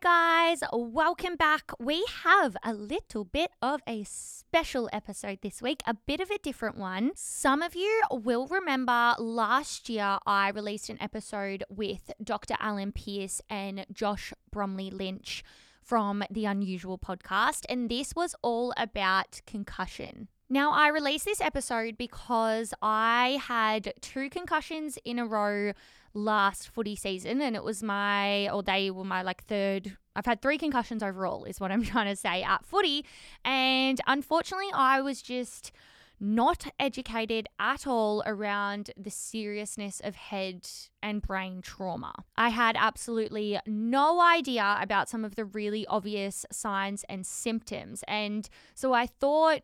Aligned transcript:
Guys. 0.00 0.62
Welcome 0.72 1.36
back. 1.36 1.70
We 1.78 2.04
have 2.24 2.56
a 2.64 2.72
little 2.72 3.24
bit 3.24 3.50
of 3.60 3.80
a 3.86 4.04
special 4.04 4.88
episode 4.92 5.40
this 5.42 5.60
week, 5.60 5.82
a 5.86 5.94
bit 5.94 6.20
of 6.20 6.30
a 6.30 6.38
different 6.38 6.78
one. 6.78 7.12
Some 7.14 7.60
of 7.60 7.74
you 7.76 8.02
will 8.10 8.46
remember 8.46 9.14
last 9.18 9.90
year 9.90 10.18
I 10.26 10.50
released 10.50 10.88
an 10.88 10.96
episode 11.00 11.64
with 11.68 12.10
Dr. 12.24 12.54
Alan 12.58 12.92
Pearce 12.92 13.42
and 13.50 13.84
Josh 13.92 14.32
Bromley 14.50 14.90
Lynch 14.90 15.44
from 15.82 16.24
the 16.30 16.46
Unusual 16.46 16.96
podcast, 16.96 17.64
and 17.68 17.90
this 17.90 18.14
was 18.16 18.34
all 18.40 18.72
about 18.76 19.42
concussion. 19.46 20.28
Now, 20.52 20.72
I 20.72 20.88
released 20.88 21.24
this 21.24 21.40
episode 21.40 21.96
because 21.96 22.74
I 22.82 23.40
had 23.42 23.94
two 24.02 24.28
concussions 24.28 24.98
in 25.02 25.18
a 25.18 25.24
row 25.24 25.72
last 26.12 26.68
footy 26.68 26.94
season 26.94 27.40
and 27.40 27.56
it 27.56 27.64
was 27.64 27.82
my 27.82 28.50
or 28.50 28.62
they 28.62 28.90
were 28.90 29.02
my 29.02 29.22
like 29.22 29.42
third 29.44 29.96
I've 30.14 30.26
had 30.26 30.42
three 30.42 30.58
concussions 30.58 31.02
overall 31.02 31.44
is 31.44 31.58
what 31.58 31.72
I'm 31.72 31.82
trying 31.92 32.08
to 32.08 32.16
say 32.16 32.42
at 32.42 32.66
footy 32.66 33.06
and 33.46 33.98
unfortunately 34.06 34.68
I 34.74 35.00
was 35.00 35.22
just 35.22 35.72
not 36.20 36.66
educated 36.78 37.46
at 37.58 37.86
all 37.86 38.22
around 38.26 38.90
the 38.94 39.10
seriousness 39.10 40.02
of 40.04 40.16
head 40.16 40.68
and 41.02 41.22
brain 41.22 41.62
trauma. 41.62 42.12
I 42.36 42.50
had 42.50 42.76
absolutely 42.78 43.58
no 43.66 44.20
idea 44.20 44.76
about 44.82 45.08
some 45.08 45.24
of 45.24 45.34
the 45.34 45.46
really 45.46 45.86
obvious 45.86 46.44
signs 46.52 47.04
and 47.08 47.26
symptoms. 47.26 48.04
And 48.06 48.48
so 48.74 48.92
I 48.92 49.06
thought, 49.06 49.62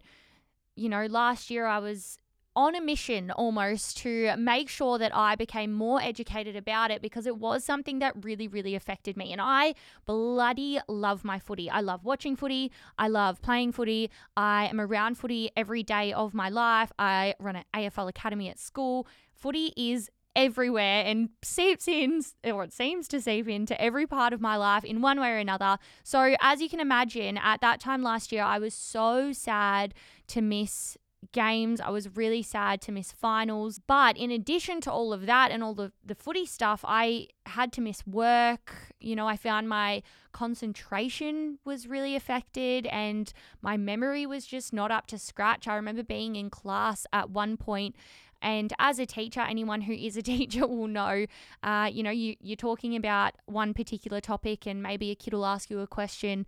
you 0.79 0.89
know, 0.89 1.07
last 1.07 1.51
year 1.51 1.67
I 1.67 1.79
was 1.79 2.19
on 2.57 2.75
a 2.75 2.81
mission 2.81 3.31
almost 3.31 3.99
to 3.99 4.35
make 4.37 4.69
sure 4.69 4.99
that 4.99 5.15
I 5.15 5.37
became 5.37 5.73
more 5.73 6.03
educated 6.03 6.57
about 6.57 6.91
it 6.91 7.01
because 7.01 7.25
it 7.25 7.37
was 7.37 7.65
something 7.65 8.01
that 8.01 8.25
really, 8.25 8.49
really 8.49 8.75
affected 8.75 9.17
me. 9.17 9.31
And 9.33 9.41
I 9.41 9.75
bloody 10.07 10.81
love 10.89 11.25
my 11.25 11.39
footy. 11.39 11.71
I 11.71 11.81
love 11.81 12.05
watching 12.05 12.35
footy. 12.35 12.73
I 12.99 13.07
love 13.07 13.41
playing 13.43 13.73
footy. 13.73 14.11
I 14.37 14.67
am 14.67 14.81
around 14.81 15.19
footy 15.19 15.51
every 15.57 15.85
day 15.85 16.13
of 16.13 16.35
my 16.35 16.49
life. 16.49 16.91
I 16.99 17.35
run 17.39 17.55
an 17.55 17.65
AFL 17.75 18.09
academy 18.09 18.49
at 18.49 18.59
school. 18.59 19.07
Footy 19.33 19.73
is 19.77 20.11
everywhere 20.39 21.03
and 21.05 21.31
seeps 21.43 21.89
in, 21.89 22.23
or 22.45 22.63
it 22.63 22.73
seems 22.73 23.09
to 23.09 23.21
seep 23.21 23.49
into 23.49 23.79
every 23.83 24.07
part 24.07 24.33
of 24.33 24.41
my 24.41 24.57
life 24.57 24.85
in 24.85 25.03
one 25.03 25.21
way 25.21 25.33
or 25.33 25.39
another. 25.39 25.79
So, 26.05 26.37
as 26.41 26.63
you 26.63 26.69
can 26.69 26.79
imagine, 26.79 27.37
at 27.37 27.61
that 27.61 27.81
time 27.81 28.03
last 28.05 28.31
year, 28.31 28.45
I 28.45 28.61
was 28.61 28.73
so 28.73 29.33
sad 29.33 29.95
to 30.29 30.41
miss 30.41 30.97
games. 31.33 31.81
I 31.81 31.91
was 31.91 32.17
really 32.17 32.43
sad 32.43 32.81
to 32.83 32.93
miss 32.93 33.11
finals. 33.11 33.81
But 33.85 34.17
in 34.17 34.31
addition 34.31 34.81
to 34.83 34.93
all 34.93 35.13
of 35.13 35.27
that 35.27 35.51
and 35.51 35.63
all 35.65 35.75
the, 35.75 35.91
the 36.05 36.15
footy 36.15 36.47
stuff, 36.47 36.85
I 36.87 37.27
had 37.47 37.73
to 37.73 37.81
miss 37.81 38.07
work. 38.07 38.93
You 39.01 39.17
know, 39.17 39.27
I 39.27 39.37
found 39.37 39.69
my 39.69 40.03
concentration 40.33 41.59
was 41.65 41.89
really 41.89 42.15
affected 42.15 42.87
and 42.87 43.33
my 43.61 43.77
memory 43.77 44.27
was 44.27 44.47
just 44.47 44.73
not 44.73 44.93
up 44.93 45.09
to 45.09 45.19
scratch. 45.19 45.67
I 45.67 45.75
remember 45.75 46.05
being 46.05 46.37
in 46.37 46.51
class 46.51 47.07
at 47.13 47.31
one 47.31 47.57
point 47.57 47.97
and 48.41 48.73
as 48.79 48.99
a 48.99 49.07
teacher, 49.07 49.41
anyone 49.41 49.83
who 49.83 49.93
is 49.93 50.17
a 50.17 50.23
teacher 50.35 50.67
will 50.67 50.89
know, 50.89 51.27
uh, 51.63 51.91
you 51.93 52.03
know, 52.03 52.11
you, 52.11 52.37
you're 52.41 52.57
talking 52.57 52.97
about 52.97 53.35
one 53.47 53.75
particular 53.75 54.21
topic 54.21 54.67
and 54.67 54.83
maybe 54.83 55.11
a 55.11 55.15
kid 55.15 55.35
will 55.35 55.47
ask 55.47 55.71
you 55.71 55.81
a 55.81 55.87
question 55.87 56.47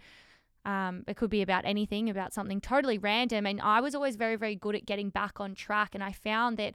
um, 0.65 1.05
it 1.09 1.17
could 1.17 1.31
be 1.31 1.43
about 1.43 1.65
anything, 1.65 2.11
about 2.11 2.34
something 2.34 2.61
totally 2.61 2.99
random. 2.99 3.47
And 3.47 3.61
I 3.61 3.81
was 3.81 3.95
always 3.95 4.17
very, 4.17 4.37
very 4.37 4.55
good 4.55 4.75
at 4.75 4.84
getting 4.84 5.09
back 5.09 5.41
on 5.41 5.55
track. 5.55 5.95
And 5.95 6.05
I 6.05 6.12
found 6.12 6.59
that 6.59 6.75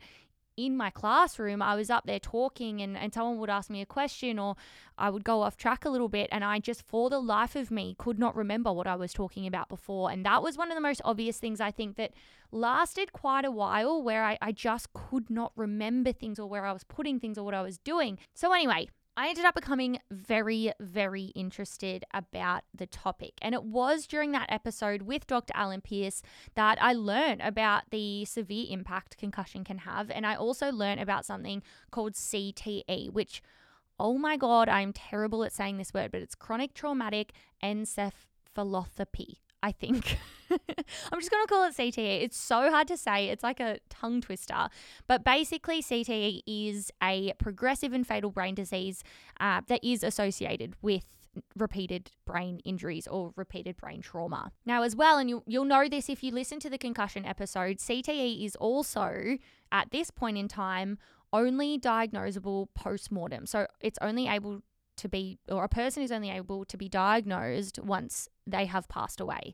in 0.58 0.78
my 0.78 0.90
classroom, 0.90 1.62
I 1.62 1.76
was 1.76 1.90
up 1.90 2.06
there 2.06 2.20
talking 2.20 2.82
and, 2.82 2.98
and 2.98 3.14
someone 3.14 3.38
would 3.40 3.50
ask 3.50 3.70
me 3.70 3.82
a 3.82 3.86
question 3.86 4.40
or 4.40 4.56
I 4.98 5.10
would 5.10 5.24
go 5.24 5.42
off 5.42 5.58
track 5.58 5.86
a 5.86 5.90
little 5.90 6.10
bit. 6.10 6.30
And 6.32 6.44
I 6.44 6.60
just, 6.60 6.82
for 6.82 7.10
the 7.10 7.20
life 7.20 7.56
of 7.56 7.72
me, 7.72 7.96
could 7.98 8.18
not 8.18 8.36
remember 8.36 8.72
what 8.72 8.88
I 8.88 8.96
was 8.96 9.14
talking 9.14 9.46
about 9.46 9.70
before. 9.70 10.12
And 10.12 10.26
that 10.26 10.42
was 10.42 10.58
one 10.58 10.72
of 10.72 10.76
the 10.76 10.82
most 10.82 11.02
obvious 11.04 11.40
things 11.40 11.60
I 11.60 11.72
think 11.72 11.98
that 11.98 12.12
lasted 12.52 13.12
quite 13.12 13.46
a 13.46 13.52
while 13.52 14.02
where 14.02 14.24
I, 14.24 14.38
I 14.42 14.52
just 14.52 14.94
could 14.94 15.30
not 15.30 15.52
remember 15.56 16.14
things 16.14 16.40
or 16.40 16.48
where 16.48 16.66
I 16.66 16.72
was 16.72 16.84
putting 16.84 17.20
things 17.20 17.38
or 17.38 17.44
what 17.44 17.54
I 17.54 17.62
was 17.62 17.78
doing. 17.78 18.18
So, 18.34 18.54
anyway, 18.54 18.90
I 19.18 19.30
ended 19.30 19.46
up 19.46 19.56
becoming 19.56 20.00
very, 20.12 20.74
very 20.80 21.26
interested 21.36 22.04
about 22.14 22.64
the 22.74 22.86
topic. 22.86 23.36
And 23.42 23.56
it 23.56 23.64
was 23.64 24.08
during 24.08 24.34
that 24.34 24.52
episode 24.52 25.04
with 25.04 25.26
Dr. 25.26 25.54
Alan 25.56 25.80
Pearce 25.80 26.22
that 26.56 26.78
I 26.82 26.92
learned 26.92 27.42
about 27.42 27.84
the 27.92 28.26
severe 28.26 28.66
impact 28.70 29.18
concussion 29.18 29.64
can 29.64 29.80
have. 29.80 30.12
And 30.12 30.26
I 30.26 30.36
also 30.36 30.70
learned 30.70 31.00
about 31.00 31.26
something 31.26 31.64
called 31.92 32.14
CTE, 32.14 33.14
which, 33.14 33.42
oh 33.98 34.18
my 34.18 34.36
God, 34.36 34.68
I'm 34.68 34.92
terrible 34.92 35.46
at 35.46 35.54
saying 35.54 35.78
this 35.78 35.94
word, 35.94 36.12
but 36.12 36.22
it's 36.22 36.36
chronic 36.36 36.74
traumatic 36.74 37.32
encephalopathy. 37.64 39.38
I 39.66 39.72
think. 39.72 40.20
I'm 40.52 41.20
just 41.20 41.32
going 41.32 41.44
to 41.44 41.48
call 41.48 41.64
it 41.64 41.76
CTE. 41.76 42.22
It's 42.22 42.38
so 42.38 42.70
hard 42.70 42.88
to 42.90 42.98
say. 42.98 43.30
It's 43.30 43.42
like 43.42 43.60
a 43.60 43.80
tongue 43.90 44.22
twister. 44.22 44.70
But 45.08 45.24
basically, 45.24 45.82
CTE 45.82 46.44
is 46.46 46.92
a 47.02 47.34
progressive 47.40 47.92
and 47.92 48.06
fatal 48.06 48.30
brain 48.30 48.54
disease 48.54 49.04
uh, 49.40 49.62
that 49.68 49.84
is 49.84 50.04
associated 50.04 50.76
with 50.84 51.04
repeated 51.58 52.12
brain 52.28 52.62
injuries 52.64 53.08
or 53.08 53.34
repeated 53.36 53.76
brain 53.78 54.02
trauma. 54.02 54.52
Now, 54.68 54.84
as 54.84 54.96
well, 54.96 55.18
and 55.18 55.32
you, 55.32 55.42
you'll 55.48 55.66
know 55.66 55.90
this 55.90 56.10
if 56.10 56.24
you 56.24 56.32
listen 56.32 56.60
to 56.60 56.70
the 56.70 56.78
concussion 56.78 57.26
episode, 57.26 57.78
CTE 57.78 58.46
is 58.46 58.56
also, 58.58 59.40
at 59.72 59.90
this 59.90 60.12
point 60.12 60.38
in 60.38 60.48
time, 60.48 61.00
only 61.34 61.80
diagnosable 61.80 62.68
post 62.76 63.12
mortem. 63.12 63.48
So 63.48 63.66
it's 63.82 63.98
only 64.00 64.28
able 64.28 64.62
to 64.98 65.10
be, 65.10 65.40
or 65.50 65.64
a 65.64 65.70
person 65.70 66.04
is 66.04 66.12
only 66.12 66.30
able 66.30 66.66
to 66.66 66.78
be 66.78 66.90
diagnosed 66.90 67.80
once 67.80 68.30
they 68.46 68.66
have 68.66 68.88
passed 68.88 69.20
away, 69.20 69.54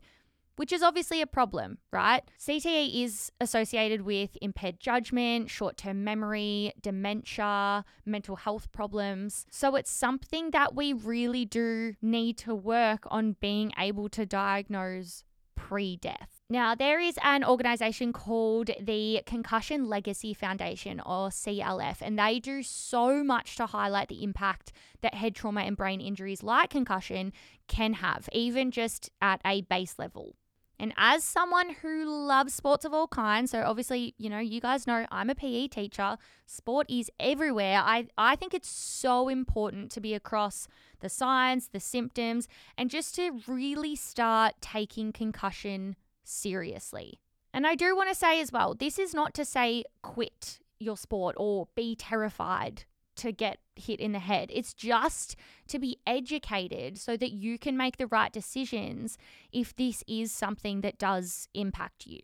which 0.55 0.71
is 0.71 0.83
obviously 0.83 1.21
a 1.21 1.27
problem, 1.27 1.77
right? 1.91 2.23
CTE 2.39 3.03
is 3.03 3.31
associated 3.39 4.01
with 4.01 4.37
impaired 4.41 4.79
judgment, 4.79 5.49
short 5.49 5.77
term 5.77 6.03
memory, 6.03 6.73
dementia, 6.81 7.83
mental 8.05 8.35
health 8.35 8.71
problems. 8.71 9.45
So 9.49 9.75
it's 9.75 9.91
something 9.91 10.51
that 10.51 10.75
we 10.75 10.93
really 10.93 11.45
do 11.45 11.93
need 12.01 12.37
to 12.39 12.53
work 12.53 13.05
on 13.07 13.37
being 13.39 13.71
able 13.77 14.09
to 14.09 14.25
diagnose 14.25 15.23
pre 15.55 15.95
death. 15.97 16.40
Now, 16.51 16.75
there 16.75 16.99
is 16.99 17.17
an 17.23 17.45
organization 17.45 18.11
called 18.11 18.71
the 18.77 19.21
Concussion 19.25 19.87
Legacy 19.87 20.33
Foundation, 20.33 20.99
or 20.99 21.29
CLF, 21.29 22.01
and 22.01 22.19
they 22.19 22.41
do 22.41 22.61
so 22.61 23.23
much 23.23 23.55
to 23.55 23.67
highlight 23.67 24.09
the 24.09 24.21
impact 24.21 24.73
that 24.99 25.13
head 25.13 25.33
trauma 25.33 25.61
and 25.61 25.77
brain 25.77 26.01
injuries 26.01 26.43
like 26.43 26.71
concussion 26.71 27.31
can 27.69 27.93
have, 27.93 28.27
even 28.33 28.69
just 28.69 29.09
at 29.21 29.39
a 29.45 29.61
base 29.61 29.97
level. 29.97 30.35
And 30.77 30.91
as 30.97 31.23
someone 31.23 31.69
who 31.81 32.03
loves 32.03 32.53
sports 32.53 32.83
of 32.83 32.93
all 32.93 33.07
kinds, 33.07 33.51
so 33.51 33.63
obviously, 33.63 34.13
you 34.17 34.29
know, 34.29 34.39
you 34.39 34.59
guys 34.59 34.85
know 34.85 35.05
I'm 35.09 35.29
a 35.29 35.35
PE 35.35 35.69
teacher, 35.69 36.17
sport 36.47 36.85
is 36.89 37.09
everywhere. 37.17 37.81
I, 37.81 38.07
I 38.17 38.35
think 38.35 38.53
it's 38.53 38.67
so 38.67 39.29
important 39.29 39.89
to 39.91 40.01
be 40.01 40.13
across 40.13 40.67
the 40.99 41.07
signs, 41.07 41.69
the 41.69 41.79
symptoms, 41.79 42.49
and 42.77 42.89
just 42.89 43.15
to 43.15 43.39
really 43.47 43.95
start 43.95 44.55
taking 44.59 45.13
concussion 45.13 45.95
seriously. 46.23 47.19
And 47.53 47.67
I 47.67 47.75
do 47.75 47.95
want 47.95 48.09
to 48.09 48.15
say 48.15 48.39
as 48.39 48.51
well, 48.51 48.73
this 48.73 48.97
is 48.97 49.13
not 49.13 49.33
to 49.35 49.45
say 49.45 49.83
quit 50.01 50.59
your 50.79 50.97
sport 50.97 51.35
or 51.37 51.67
be 51.75 51.95
terrified 51.95 52.85
to 53.17 53.31
get 53.31 53.59
hit 53.75 53.99
in 53.99 54.13
the 54.13 54.19
head. 54.19 54.49
It's 54.53 54.73
just 54.73 55.35
to 55.67 55.79
be 55.79 55.97
educated 56.07 56.97
so 56.97 57.17
that 57.17 57.31
you 57.31 57.59
can 57.59 57.75
make 57.75 57.97
the 57.97 58.07
right 58.07 58.31
decisions 58.31 59.17
if 59.51 59.75
this 59.75 60.03
is 60.07 60.31
something 60.31 60.81
that 60.81 60.97
does 60.97 61.47
impact 61.53 62.07
you. 62.07 62.19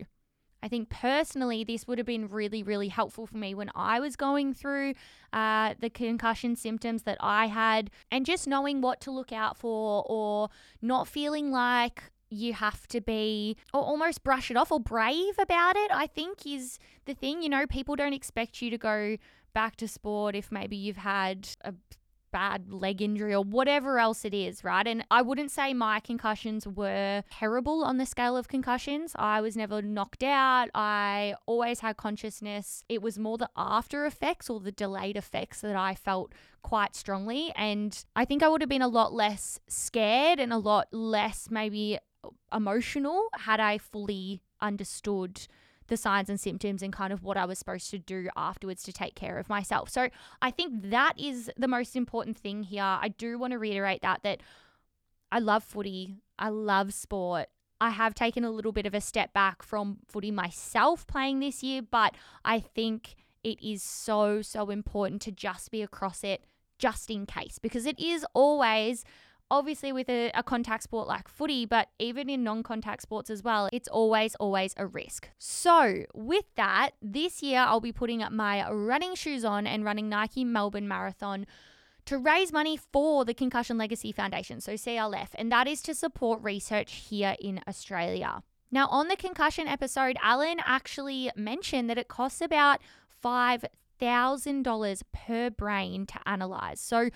I 0.64 0.70
think 0.70 0.90
personally, 0.90 1.64
this 1.64 1.88
would 1.88 2.00
have 2.00 2.08
been 2.08 2.28
really, 2.28 2.64
really 2.64 2.88
helpful 2.88 3.28
for 3.28 3.38
me 3.38 3.54
when 3.54 3.70
I 3.76 4.00
was 4.00 4.16
going 4.16 4.54
through 4.54 4.96
uh, 5.32 5.76
the 5.80 5.90
concussion 5.90 6.56
symptoms 6.56 7.04
that 7.04 7.18
I 7.20 7.46
had, 7.46 7.92
and 8.12 8.26
just 8.26 8.48
knowing 8.48 8.82
what 8.82 9.00
to 9.02 9.12
look 9.12 9.32
out 9.32 9.56
for, 9.58 10.04
or 10.08 10.50
not 10.82 11.08
feeling 11.08 11.52
like 11.52 12.12
you 12.30 12.54
have 12.54 12.88
to 12.88 13.02
be 13.02 13.58
or 13.74 13.82
almost 13.82 14.24
brush 14.24 14.52
it 14.52 14.58
off 14.58 14.72
or 14.72 14.80
brave 14.80 15.38
about 15.40 15.76
it, 15.76 15.92
I 15.92 16.08
think 16.08 16.46
is 16.46 16.80
the 17.06 17.14
thing. 17.14 17.42
You 17.42 17.50
know, 17.50 17.66
people 17.68 17.96
don't 17.96 18.14
expect 18.14 18.62
you 18.62 18.70
to 18.70 18.78
go 18.78 19.18
back 19.54 19.76
to 19.78 19.88
sport 19.88 20.36
if 20.36 20.52
maybe 20.52 20.76
you've 20.76 20.98
had 20.98 21.50
a 21.62 21.74
bad 22.32 22.72
leg 22.72 23.02
injury 23.02 23.34
or 23.34 23.44
whatever 23.44 24.00
else 24.00 24.26
it 24.26 24.34
is, 24.34 24.64
right? 24.64 24.86
And 24.86 25.06
I 25.10 25.22
wouldn't 25.22 25.52
say 25.52 25.74
my 25.74 26.00
concussions 26.00 26.68
were 26.68 27.24
terrible 27.32 27.84
on 27.84 27.98
the 27.98 28.06
scale 28.06 28.38
of 28.38 28.48
concussions. 28.48 29.14
I 29.16 29.42
was 29.42 29.56
never 29.56 29.82
knocked 29.82 30.24
out. 30.24 30.70
I 30.76 31.36
always 31.46 31.80
had 31.80 31.98
consciousness. 31.98 32.84
It 32.90 33.02
was 33.02 33.18
more 33.18 33.38
the 33.38 33.50
after 33.56 34.06
effects 34.06 34.50
or 34.50 34.60
the 34.60 34.72
delayed 34.72 35.18
effects 35.18 35.62
that 35.62 35.76
I 35.76 35.96
felt 35.96 36.34
quite 36.62 36.96
strongly. 36.96 37.52
And 37.56 38.04
I 38.16 38.26
think 38.26 38.44
I 38.44 38.50
would 38.50 38.62
have 38.62 38.70
been 38.70 38.82
a 38.82 38.88
lot 38.88 39.14
less 39.14 39.60
scared 39.68 40.40
and 40.40 40.52
a 40.52 40.58
lot 40.58 40.88
less 40.92 41.50
maybe 41.50 41.98
emotional 42.54 43.28
had 43.34 43.60
I 43.60 43.78
fully 43.78 44.42
understood 44.62 45.48
the 45.88 45.98
signs 45.98 46.30
and 46.30 46.40
symptoms 46.40 46.84
and 46.84 46.92
kind 46.92 47.14
of 47.14 47.24
what 47.24 47.38
I 47.38 47.46
was 47.46 47.58
supposed 47.58 47.90
to 47.92 47.98
do 47.98 48.28
afterwards 48.36 48.84
to 48.84 48.94
take 48.94 49.16
care 49.16 49.38
of 49.38 49.50
myself. 49.50 49.90
So 49.90 50.10
I 50.42 50.52
think 50.52 50.90
that 50.90 51.14
is 51.18 51.50
the 51.58 51.68
most 51.68 51.96
important 51.96 52.38
thing 52.38 52.64
here. 52.64 52.84
I 52.84 53.10
do 53.18 53.40
want 53.40 53.52
to 53.52 53.60
reiterate 53.60 54.02
that 54.02 54.22
that 54.24 54.42
I 55.32 55.40
love 55.40 55.64
footy. 55.64 56.18
I 56.38 56.50
love 56.50 56.94
sport. 56.94 57.48
I 57.80 57.92
have 57.92 58.16
taken 58.16 58.44
a 58.44 58.52
little 58.52 58.72
bit 58.72 58.86
of 58.86 58.94
a 58.94 59.02
step 59.02 59.34
back 59.34 59.62
from 59.62 60.00
footy 60.08 60.32
myself 60.32 61.06
playing 61.06 61.40
this 61.40 61.64
year, 61.64 61.82
but 61.82 62.16
I 62.44 62.60
think 62.60 63.16
it 63.44 63.62
is 63.64 63.84
so, 63.84 64.42
so 64.42 64.70
important 64.70 65.22
to 65.24 65.32
just 65.32 65.72
be 65.72 65.82
across 65.82 66.24
it 66.24 66.44
just 66.80 67.10
in 67.10 67.26
case 67.26 67.60
because 67.60 67.86
it 67.86 68.00
is 68.00 68.26
always 68.34 69.04
obviously 69.50 69.92
with 69.92 70.10
a, 70.10 70.32
a, 70.34 70.44
contact 70.44 70.84
sport 70.84 71.08
like 71.08 71.28
footy, 71.28 71.66
but 71.66 71.90
even 72.00 72.30
in 72.30 72.44
non 72.44 72.64
contact 72.64 73.02
sports 73.02 73.30
as 73.30 73.44
well, 73.44 73.70
it's 73.72 73.88
always, 73.88 74.36
always 74.36 74.74
a 74.78 74.86
risk. 74.86 75.30
So, 75.38 76.06
with 76.14 76.46
that, 76.56 76.92
this 77.02 77.42
year 77.42 77.60
I'll 77.60 77.82
be 77.82 77.92
putting 77.92 78.24
my 78.32 78.70
running 78.70 79.16
shoes 79.16 79.46
on 79.46 79.68
and 79.68 79.84
running 79.86 80.10
Nike 80.10 80.44
Melbourne 80.44 80.88
Marathon 80.88 81.46
to 82.06 82.18
raise 82.18 82.54
money 82.54 82.78
for 82.78 83.26
the 83.26 83.34
Concussion 83.34 83.78
Legacy 83.78 84.12
Foundation, 84.12 84.62
so 84.62 84.74
CLF, 84.74 85.30
and 85.36 85.52
that 85.52 85.68
is 85.68 85.82
to 85.82 85.94
support 85.94 86.42
research 86.42 86.94
here 87.10 87.36
in 87.40 87.60
Australia. 87.68 88.44
Now, 88.72 88.88
on 88.88 89.08
the 89.08 89.16
concussion 89.16 89.68
episode, 89.68 90.18
Alan 90.22 90.60
actually 90.66 91.32
mentioned 91.36 91.90
that 91.90 91.98
it 91.98 92.08
costs 92.08 92.42
about 92.42 92.80
$5,000 93.24 95.02
per 95.14 95.50
brain 95.50 96.06
to 96.06 96.20
analyze. 96.26 96.80
So, 96.80 97.10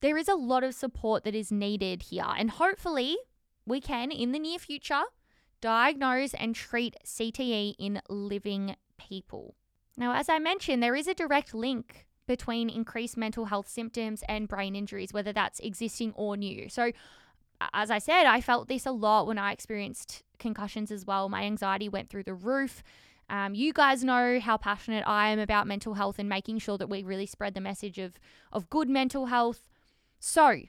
there 0.00 0.16
is 0.16 0.28
a 0.28 0.34
lot 0.34 0.64
of 0.64 0.74
support 0.74 1.24
that 1.24 1.34
is 1.34 1.52
needed 1.52 2.02
here. 2.04 2.26
And 2.36 2.50
hopefully, 2.50 3.16
we 3.66 3.80
can, 3.80 4.10
in 4.10 4.32
the 4.32 4.38
near 4.38 4.58
future, 4.58 5.02
diagnose 5.60 6.34
and 6.34 6.54
treat 6.54 6.96
CTE 7.04 7.74
in 7.78 8.00
living 8.08 8.76
people. 8.98 9.54
Now, 9.96 10.14
as 10.14 10.28
I 10.28 10.38
mentioned, 10.38 10.82
there 10.82 10.96
is 10.96 11.06
a 11.06 11.14
direct 11.14 11.54
link 11.54 12.06
between 12.26 12.70
increased 12.70 13.16
mental 13.16 13.46
health 13.46 13.68
symptoms 13.68 14.22
and 14.28 14.48
brain 14.48 14.76
injuries, 14.76 15.12
whether 15.12 15.32
that's 15.32 15.60
existing 15.60 16.12
or 16.14 16.36
new. 16.36 16.68
So, 16.68 16.92
as 17.74 17.90
I 17.90 17.98
said, 17.98 18.24
I 18.24 18.40
felt 18.40 18.68
this 18.68 18.86
a 18.86 18.92
lot 18.92 19.26
when 19.26 19.36
I 19.36 19.52
experienced 19.52 20.22
concussions 20.38 20.90
as 20.90 21.04
well. 21.04 21.28
My 21.28 21.42
anxiety 21.42 21.88
went 21.88 22.08
through 22.08 22.22
the 22.22 22.34
roof. 22.34 22.82
Um, 23.28 23.54
you 23.54 23.72
guys 23.72 24.02
know 24.02 24.40
how 24.40 24.56
passionate 24.56 25.04
I 25.06 25.28
am 25.28 25.38
about 25.38 25.66
mental 25.66 25.94
health 25.94 26.18
and 26.18 26.28
making 26.28 26.58
sure 26.58 26.78
that 26.78 26.88
we 26.88 27.02
really 27.02 27.26
spread 27.26 27.54
the 27.54 27.60
message 27.60 27.98
of, 27.98 28.18
of 28.52 28.70
good 28.70 28.88
mental 28.88 29.26
health. 29.26 29.69
So, 30.20 30.60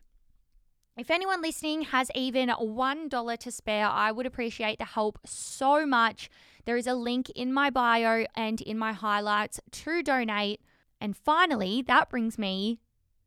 if 0.98 1.12
anyone 1.12 1.42
listening 1.42 1.83
has 1.83 2.09
even 2.15 2.50
$1 2.50 3.38
to 3.38 3.51
spare, 3.51 3.88
I 3.88 4.12
would 4.12 4.25
appreciate 4.25 4.80
the 4.80 4.86
help 4.86 5.19
so 5.25 5.86
much. 5.86 6.30
There 6.65 6.77
is 6.77 6.88
a 6.88 6.95
link 6.95 7.30
in 7.31 7.53
my 7.53 7.69
bio 7.69 8.25
and 8.36 8.62
in 8.62 8.77
my 8.77 8.94
highlights 8.94 9.59
to 9.71 10.01
donate. 10.01 10.62
And 11.01 11.18
finally, 11.18 11.81
that 11.83 12.09
brings 12.09 12.38
me 12.38 12.80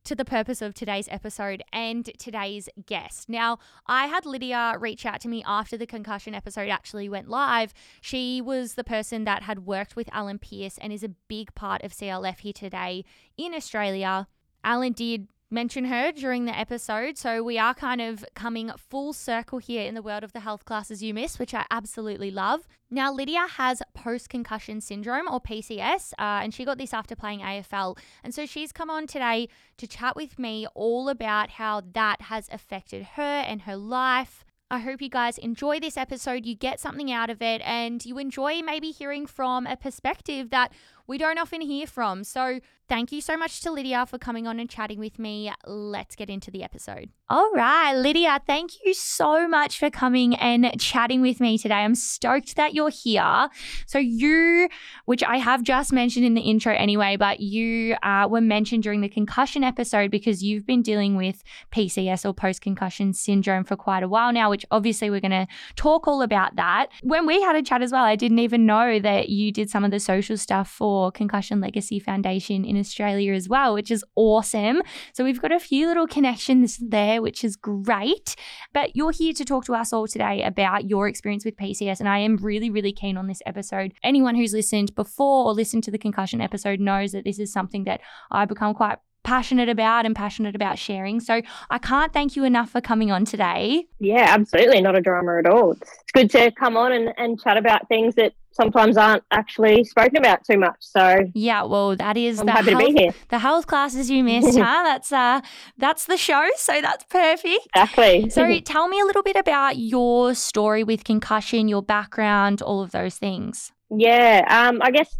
to 0.04 0.14
the 0.14 0.24
purpose 0.24 0.62
of 0.62 0.74
today's 0.74 1.08
episode 1.10 1.62
and 1.72 2.10
today's 2.18 2.68
guest. 2.86 3.28
Now, 3.28 3.58
I 3.86 4.06
had 4.06 4.26
Lydia 4.26 4.76
reach 4.78 5.04
out 5.04 5.20
to 5.22 5.28
me 5.28 5.42
after 5.46 5.76
the 5.76 5.86
concussion 5.86 6.34
episode 6.34 6.68
actually 6.68 7.08
went 7.08 7.28
live. 7.28 7.74
She 8.00 8.40
was 8.40 8.74
the 8.74 8.84
person 8.84 9.24
that 9.24 9.42
had 9.42 9.66
worked 9.66 9.96
with 9.96 10.08
Alan 10.12 10.38
Pearce 10.38 10.78
and 10.78 10.92
is 10.92 11.02
a 11.02 11.08
big 11.08 11.54
part 11.54 11.82
of 11.82 11.92
CLF 11.92 12.40
here 12.40 12.52
today 12.52 13.04
in 13.36 13.54
Australia. 13.54 14.28
Alan 14.62 14.92
did 14.92 15.28
mention 15.54 15.84
her 15.84 16.10
during 16.10 16.44
the 16.44 16.58
episode. 16.58 17.16
So 17.16 17.42
we 17.42 17.58
are 17.58 17.74
kind 17.74 18.00
of 18.00 18.24
coming 18.34 18.72
full 18.76 19.12
circle 19.12 19.60
here 19.60 19.86
in 19.86 19.94
the 19.94 20.02
world 20.02 20.24
of 20.24 20.32
the 20.32 20.40
health 20.40 20.64
classes 20.64 21.02
you 21.02 21.14
miss, 21.14 21.38
which 21.38 21.54
I 21.54 21.64
absolutely 21.70 22.32
love. 22.32 22.66
Now, 22.90 23.12
Lydia 23.12 23.46
has 23.56 23.80
post 23.94 24.28
concussion 24.28 24.80
syndrome 24.80 25.28
or 25.30 25.40
PCS, 25.40 26.12
uh, 26.18 26.42
and 26.42 26.52
she 26.52 26.64
got 26.64 26.76
this 26.76 26.92
after 26.92 27.14
playing 27.14 27.40
AFL. 27.40 27.96
And 28.24 28.34
so 28.34 28.46
she's 28.46 28.72
come 28.72 28.90
on 28.90 29.06
today 29.06 29.48
to 29.78 29.86
chat 29.86 30.16
with 30.16 30.38
me 30.38 30.66
all 30.74 31.08
about 31.08 31.50
how 31.50 31.82
that 31.92 32.22
has 32.22 32.48
affected 32.50 33.04
her 33.14 33.22
and 33.22 33.62
her 33.62 33.76
life. 33.76 34.44
I 34.70 34.78
hope 34.78 35.00
you 35.00 35.10
guys 35.10 35.38
enjoy 35.38 35.78
this 35.78 35.96
episode, 35.96 36.46
you 36.46 36.56
get 36.56 36.80
something 36.80 37.12
out 37.12 37.30
of 37.30 37.40
it, 37.40 37.60
and 37.64 38.04
you 38.04 38.18
enjoy 38.18 38.60
maybe 38.60 38.90
hearing 38.90 39.26
from 39.26 39.68
a 39.68 39.76
perspective 39.76 40.50
that 40.50 40.72
we 41.06 41.18
don't 41.18 41.38
often 41.38 41.60
hear 41.60 41.86
from. 41.86 42.24
So, 42.24 42.60
thank 42.88 43.12
you 43.12 43.20
so 43.20 43.36
much 43.36 43.60
to 43.62 43.70
Lydia 43.70 44.06
for 44.06 44.18
coming 44.18 44.46
on 44.46 44.60
and 44.60 44.68
chatting 44.68 44.98
with 44.98 45.18
me. 45.18 45.52
Let's 45.66 46.16
get 46.16 46.30
into 46.30 46.50
the 46.50 46.62
episode. 46.62 47.10
All 47.28 47.50
right, 47.54 47.94
Lydia, 47.94 48.40
thank 48.46 48.72
you 48.84 48.94
so 48.94 49.46
much 49.48 49.78
for 49.78 49.90
coming 49.90 50.34
and 50.36 50.78
chatting 50.80 51.20
with 51.20 51.40
me 51.40 51.58
today. 51.58 51.74
I'm 51.74 51.94
stoked 51.94 52.56
that 52.56 52.74
you're 52.74 52.90
here. 52.90 53.48
So, 53.86 53.98
you, 53.98 54.68
which 55.04 55.22
I 55.22 55.38
have 55.38 55.62
just 55.62 55.92
mentioned 55.92 56.24
in 56.24 56.34
the 56.34 56.42
intro 56.42 56.74
anyway, 56.74 57.16
but 57.16 57.40
you 57.40 57.96
uh, 58.02 58.28
were 58.30 58.40
mentioned 58.40 58.82
during 58.82 59.00
the 59.00 59.08
concussion 59.08 59.64
episode 59.64 60.10
because 60.10 60.42
you've 60.42 60.66
been 60.66 60.82
dealing 60.82 61.16
with 61.16 61.42
PCS 61.72 62.24
or 62.24 62.32
post 62.32 62.60
concussion 62.60 63.12
syndrome 63.12 63.64
for 63.64 63.76
quite 63.76 64.02
a 64.02 64.08
while 64.08 64.32
now, 64.32 64.50
which 64.50 64.64
obviously 64.70 65.10
we're 65.10 65.20
going 65.20 65.30
to 65.30 65.46
talk 65.76 66.06
all 66.06 66.22
about 66.22 66.56
that. 66.56 66.88
When 67.02 67.26
we 67.26 67.40
had 67.42 67.56
a 67.56 67.62
chat 67.62 67.82
as 67.82 67.92
well, 67.92 68.04
I 68.04 68.16
didn't 68.16 68.38
even 68.38 68.66
know 68.66 68.98
that 69.00 69.28
you 69.28 69.52
did 69.52 69.70
some 69.70 69.84
of 69.84 69.90
the 69.90 70.00
social 70.00 70.36
stuff 70.36 70.70
for 70.70 70.94
for 70.94 71.10
Concussion 71.10 71.60
Legacy 71.60 71.98
Foundation 71.98 72.64
in 72.64 72.78
Australia 72.78 73.32
as 73.32 73.48
well, 73.48 73.74
which 73.74 73.90
is 73.90 74.04
awesome. 74.14 74.82
So 75.12 75.24
we've 75.24 75.40
got 75.40 75.50
a 75.50 75.58
few 75.58 75.88
little 75.88 76.06
connections 76.06 76.78
there, 76.78 77.13
which 77.22 77.44
is 77.44 77.56
great. 77.56 78.36
But 78.72 78.94
you're 78.94 79.12
here 79.12 79.32
to 79.34 79.44
talk 79.44 79.64
to 79.66 79.74
us 79.74 79.92
all 79.92 80.06
today 80.06 80.42
about 80.42 80.88
your 80.88 81.08
experience 81.08 81.44
with 81.44 81.56
PCS, 81.56 82.00
and 82.00 82.08
I 82.08 82.18
am 82.18 82.36
really, 82.36 82.70
really 82.70 82.92
keen 82.92 83.16
on 83.16 83.26
this 83.26 83.42
episode. 83.46 83.94
Anyone 84.02 84.34
who's 84.34 84.52
listened 84.52 84.94
before 84.94 85.46
or 85.46 85.52
listened 85.52 85.84
to 85.84 85.90
the 85.90 85.98
concussion 85.98 86.40
episode 86.40 86.80
knows 86.80 87.12
that 87.12 87.24
this 87.24 87.38
is 87.38 87.52
something 87.52 87.84
that 87.84 88.00
I 88.30 88.44
become 88.44 88.74
quite 88.74 88.98
passionate 89.24 89.68
about 89.68 90.06
and 90.06 90.14
passionate 90.14 90.54
about 90.54 90.78
sharing. 90.78 91.18
So 91.18 91.42
I 91.70 91.78
can't 91.78 92.12
thank 92.12 92.36
you 92.36 92.44
enough 92.44 92.70
for 92.70 92.80
coming 92.80 93.10
on 93.10 93.24
today. 93.24 93.86
Yeah, 93.98 94.26
absolutely. 94.28 94.80
Not 94.82 94.96
a 94.96 95.00
drama 95.00 95.38
at 95.38 95.46
all. 95.46 95.72
It's 95.72 96.12
good 96.12 96.30
to 96.32 96.52
come 96.52 96.76
on 96.76 96.92
and, 96.92 97.12
and 97.16 97.40
chat 97.40 97.56
about 97.56 97.88
things 97.88 98.14
that 98.14 98.34
sometimes 98.54 98.96
aren't 98.96 99.22
actually 99.30 99.84
spoken 99.84 100.16
about 100.18 100.44
too 100.44 100.58
much. 100.58 100.76
So 100.80 101.18
yeah, 101.34 101.64
well, 101.64 101.96
that 101.96 102.16
is 102.16 102.40
I'm 102.40 102.46
the 102.46 102.52
happy 102.52 102.70
health, 102.70 102.82
to 102.86 102.92
be 102.92 103.00
here. 103.00 103.14
the 103.28 103.38
health 103.38 103.66
classes 103.66 104.10
you 104.10 104.24
missed, 104.24 104.58
huh? 104.58 104.82
That's 104.84 105.12
uh, 105.12 105.40
that's 105.76 106.06
the 106.06 106.16
show. 106.16 106.48
So 106.56 106.80
that's 106.80 107.04
perfect. 107.04 107.68
Exactly. 107.74 108.30
so 108.30 108.58
tell 108.60 108.88
me 108.88 109.00
a 109.00 109.04
little 109.04 109.22
bit 109.22 109.36
about 109.36 109.76
your 109.76 110.34
story 110.34 110.84
with 110.84 111.04
concussion, 111.04 111.68
your 111.68 111.82
background, 111.82 112.62
all 112.62 112.82
of 112.82 112.92
those 112.92 113.16
things. 113.18 113.72
Yeah, 113.90 114.44
um, 114.48 114.80
I 114.82 114.90
guess 114.90 115.16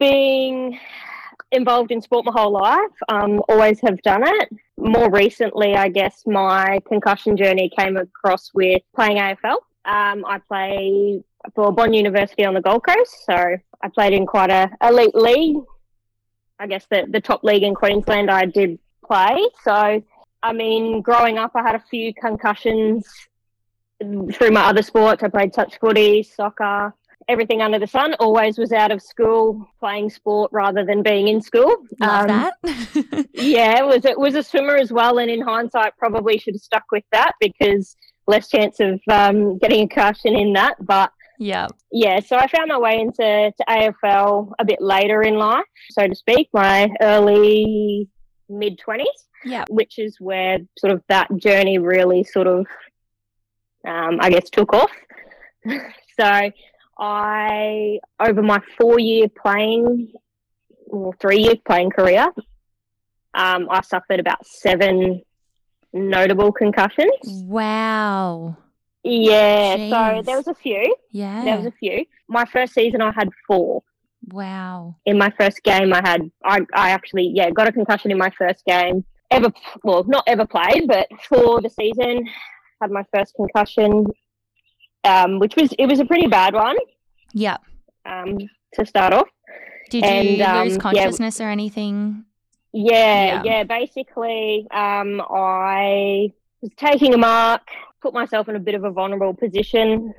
being 0.00 0.78
involved 1.52 1.90
in 1.90 2.00
sport 2.00 2.24
my 2.24 2.32
whole 2.32 2.52
life. 2.52 2.90
Um, 3.08 3.40
always 3.48 3.80
have 3.80 4.00
done 4.02 4.22
it. 4.24 4.48
More 4.76 5.10
recently, 5.10 5.74
I 5.74 5.88
guess 5.88 6.22
my 6.26 6.80
concussion 6.86 7.36
journey 7.36 7.70
came 7.76 7.96
across 7.96 8.50
with 8.54 8.82
playing 8.94 9.16
AFL. 9.16 9.56
Um, 9.84 10.24
I 10.26 10.40
play 10.46 11.22
for 11.54 11.72
Bond 11.72 11.94
University 11.94 12.44
on 12.44 12.54
the 12.54 12.60
Gold 12.60 12.84
Coast, 12.84 13.24
so 13.24 13.34
I 13.82 13.88
played 13.88 14.12
in 14.12 14.26
quite 14.26 14.50
a 14.50 14.70
elite 14.82 15.14
league. 15.14 15.56
I 16.58 16.66
guess 16.66 16.86
the 16.90 17.06
the 17.08 17.20
top 17.20 17.44
league 17.44 17.62
in 17.62 17.74
Queensland. 17.74 18.30
I 18.30 18.44
did 18.44 18.78
play. 19.06 19.48
So, 19.62 20.02
I 20.42 20.52
mean, 20.52 21.00
growing 21.02 21.38
up, 21.38 21.52
I 21.54 21.62
had 21.62 21.74
a 21.74 21.84
few 21.90 22.12
concussions 22.14 23.06
through 24.00 24.50
my 24.50 24.62
other 24.62 24.82
sports. 24.82 25.22
I 25.22 25.28
played 25.28 25.52
touch 25.52 25.78
footy, 25.80 26.22
soccer, 26.22 26.94
everything 27.28 27.62
under 27.62 27.78
the 27.78 27.86
sun. 27.86 28.14
Always 28.14 28.58
was 28.58 28.72
out 28.72 28.90
of 28.90 29.02
school 29.02 29.68
playing 29.80 30.10
sport 30.10 30.50
rather 30.52 30.84
than 30.84 31.02
being 31.02 31.28
in 31.28 31.40
school. 31.40 31.76
Love 32.00 32.22
um, 32.22 32.26
that. 32.28 32.54
yeah, 33.34 33.78
it 33.78 33.86
was 33.86 34.04
it 34.04 34.18
was 34.18 34.34
a 34.34 34.42
swimmer 34.42 34.76
as 34.76 34.92
well, 34.92 35.18
and 35.18 35.30
in 35.30 35.40
hindsight, 35.40 35.96
probably 35.96 36.38
should 36.38 36.54
have 36.54 36.62
stuck 36.62 36.84
with 36.92 37.04
that 37.12 37.32
because 37.40 37.96
less 38.26 38.48
chance 38.48 38.78
of 38.80 39.00
um, 39.08 39.58
getting 39.58 39.84
a 39.84 39.88
concussion 39.88 40.36
in 40.36 40.52
that. 40.52 40.74
But 40.84 41.12
yeah, 41.38 41.68
yeah. 41.92 42.20
So 42.20 42.36
I 42.36 42.46
found 42.48 42.68
my 42.68 42.78
way 42.78 43.00
into 43.00 43.16
to 43.56 43.64
AFL 43.68 44.52
a 44.58 44.64
bit 44.64 44.80
later 44.80 45.22
in 45.22 45.36
life, 45.36 45.64
so 45.90 46.06
to 46.06 46.14
speak, 46.14 46.48
my 46.52 46.88
early 47.00 48.08
mid 48.48 48.78
twenties. 48.78 49.08
Yeah, 49.44 49.64
which 49.70 49.98
is 49.98 50.16
where 50.18 50.58
sort 50.76 50.92
of 50.92 51.02
that 51.08 51.28
journey 51.36 51.78
really 51.78 52.24
sort 52.24 52.48
of 52.48 52.66
um, 53.88 54.18
I 54.20 54.30
guess, 54.30 54.50
took 54.50 54.72
off. 54.72 54.90
so 56.18 56.50
I, 56.98 57.98
over 58.20 58.42
my 58.42 58.60
four 58.78 58.98
year 58.98 59.26
playing 59.28 60.12
or 60.86 61.12
three 61.20 61.40
year 61.40 61.54
playing 61.66 61.90
career, 61.90 62.28
um, 63.34 63.68
I 63.70 63.82
suffered 63.82 64.20
about 64.20 64.46
seven 64.46 65.22
notable 65.92 66.52
concussions. 66.52 67.18
Wow. 67.24 68.56
Yeah, 69.04 69.76
Jeez. 69.76 69.90
so 70.16 70.22
there 70.22 70.36
was 70.36 70.48
a 70.48 70.54
few. 70.54 70.94
Yeah. 71.12 71.44
There 71.44 71.56
was 71.56 71.66
a 71.66 71.70
few. 71.72 72.04
My 72.28 72.44
first 72.44 72.74
season, 72.74 73.00
I 73.00 73.12
had 73.12 73.28
four. 73.46 73.82
wow. 74.32 74.96
In 75.06 75.16
my 75.18 75.30
first 75.38 75.62
game, 75.62 75.92
I 75.92 76.00
had 76.04 76.30
I, 76.44 76.60
I 76.74 76.90
actually 76.90 77.30
yeah 77.34 77.50
got 77.50 77.68
a 77.68 77.72
concussion 77.72 78.10
in 78.10 78.18
my 78.18 78.30
first 78.36 78.64
game 78.66 79.04
ever. 79.30 79.50
Well, 79.84 80.04
not 80.04 80.24
ever 80.26 80.46
played, 80.46 80.88
but 80.88 81.06
for 81.28 81.60
the 81.60 81.70
season, 81.70 82.28
had 82.82 82.90
my 82.90 83.04
first 83.14 83.34
concussion, 83.34 84.06
um, 85.04 85.38
which 85.38 85.54
was 85.56 85.72
it 85.78 85.86
was 85.86 86.00
a 86.00 86.04
pretty 86.04 86.26
bad 86.26 86.54
one 86.54 86.76
Yep. 87.34 87.60
um, 88.06 88.38
to 88.74 88.84
start 88.86 89.12
off. 89.14 89.28
Did 89.90 90.04
And, 90.04 90.28
you 90.28 90.44
um, 90.44 90.64
lose 90.64 90.74
yeah. 90.76 90.80
consciousness 90.80 91.40
or 91.40 91.48
anything? 91.48 92.24
Yeah, 92.72 93.26
Yeah. 93.26 93.42
yeah. 93.44 93.62
basically, 93.64 94.66
um, 94.70 95.22
I 95.30 96.32
was 96.60 96.70
taking 96.76 97.14
a 97.14 97.18
mark, 97.18 97.62
put 98.00 98.14
myself 98.14 98.48
in 98.48 98.56
a 98.56 98.60
bit 98.60 98.74
of 98.74 98.84
a 98.84 98.90
vulnerable 98.90 99.34
position. 99.34 100.14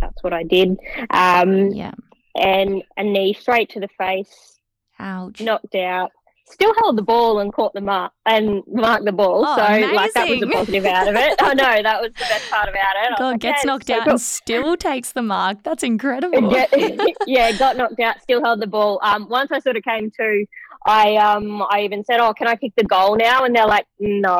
That's 0.00 0.22
what 0.22 0.32
I 0.32 0.42
did. 0.44 0.76
Um, 1.10 1.68
Yeah. 1.70 1.92
and 2.36 2.82
a 2.96 3.02
knee 3.04 3.32
straight 3.34 3.70
to 3.70 3.80
the 3.80 3.88
face, 3.98 4.58
Ouch. 4.98 5.40
knocked 5.40 5.74
out. 5.74 6.12
Still 6.50 6.72
held 6.78 6.96
the 6.96 7.02
ball 7.02 7.40
and 7.40 7.52
caught 7.52 7.74
the 7.74 7.82
mark 7.82 8.10
and 8.24 8.62
marked 8.68 9.04
the 9.04 9.12
ball. 9.12 9.44
Oh, 9.46 9.54
so 9.56 9.60
like 9.94 10.12
that 10.14 10.28
was 10.30 10.40
a 10.42 10.46
positive 10.50 10.86
out 10.86 11.06
of 11.08 11.14
it. 11.14 11.34
I 11.42 11.52
know 11.52 11.82
that 11.82 12.00
was 12.00 12.10
the 12.14 12.20
best 12.20 12.50
part 12.50 12.70
about 12.70 12.94
it. 13.02 13.18
God 13.18 13.32
like, 13.32 13.40
gets 13.40 13.64
"Yeah, 13.64 13.66
knocked 13.66 13.86
so 13.88 13.94
out 13.96 14.04
cool." 14.04 14.12
and 14.12 14.20
still 14.20 14.76
takes 14.78 15.12
the 15.12 15.20
mark. 15.20 15.62
That's 15.62 15.82
incredible. 15.82 16.50
yeah, 16.50 16.64
yeah, 17.26 17.52
got 17.52 17.76
knocked 17.76 18.00
out, 18.00 18.22
still 18.22 18.42
held 18.42 18.62
the 18.62 18.66
ball. 18.66 18.98
Um, 19.02 19.28
once 19.28 19.50
I 19.52 19.58
sort 19.58 19.76
of 19.76 19.82
came 19.82 20.10
to, 20.12 20.46
I 20.86 21.16
um, 21.16 21.62
I 21.70 21.82
even 21.82 22.02
said, 22.02 22.18
"Oh, 22.18 22.32
can 22.32 22.46
I 22.46 22.56
kick 22.56 22.72
the 22.78 22.84
goal 22.84 23.16
now?" 23.16 23.44
And 23.44 23.54
they're 23.54 23.66
like, 23.66 23.84
"No, 24.00 24.38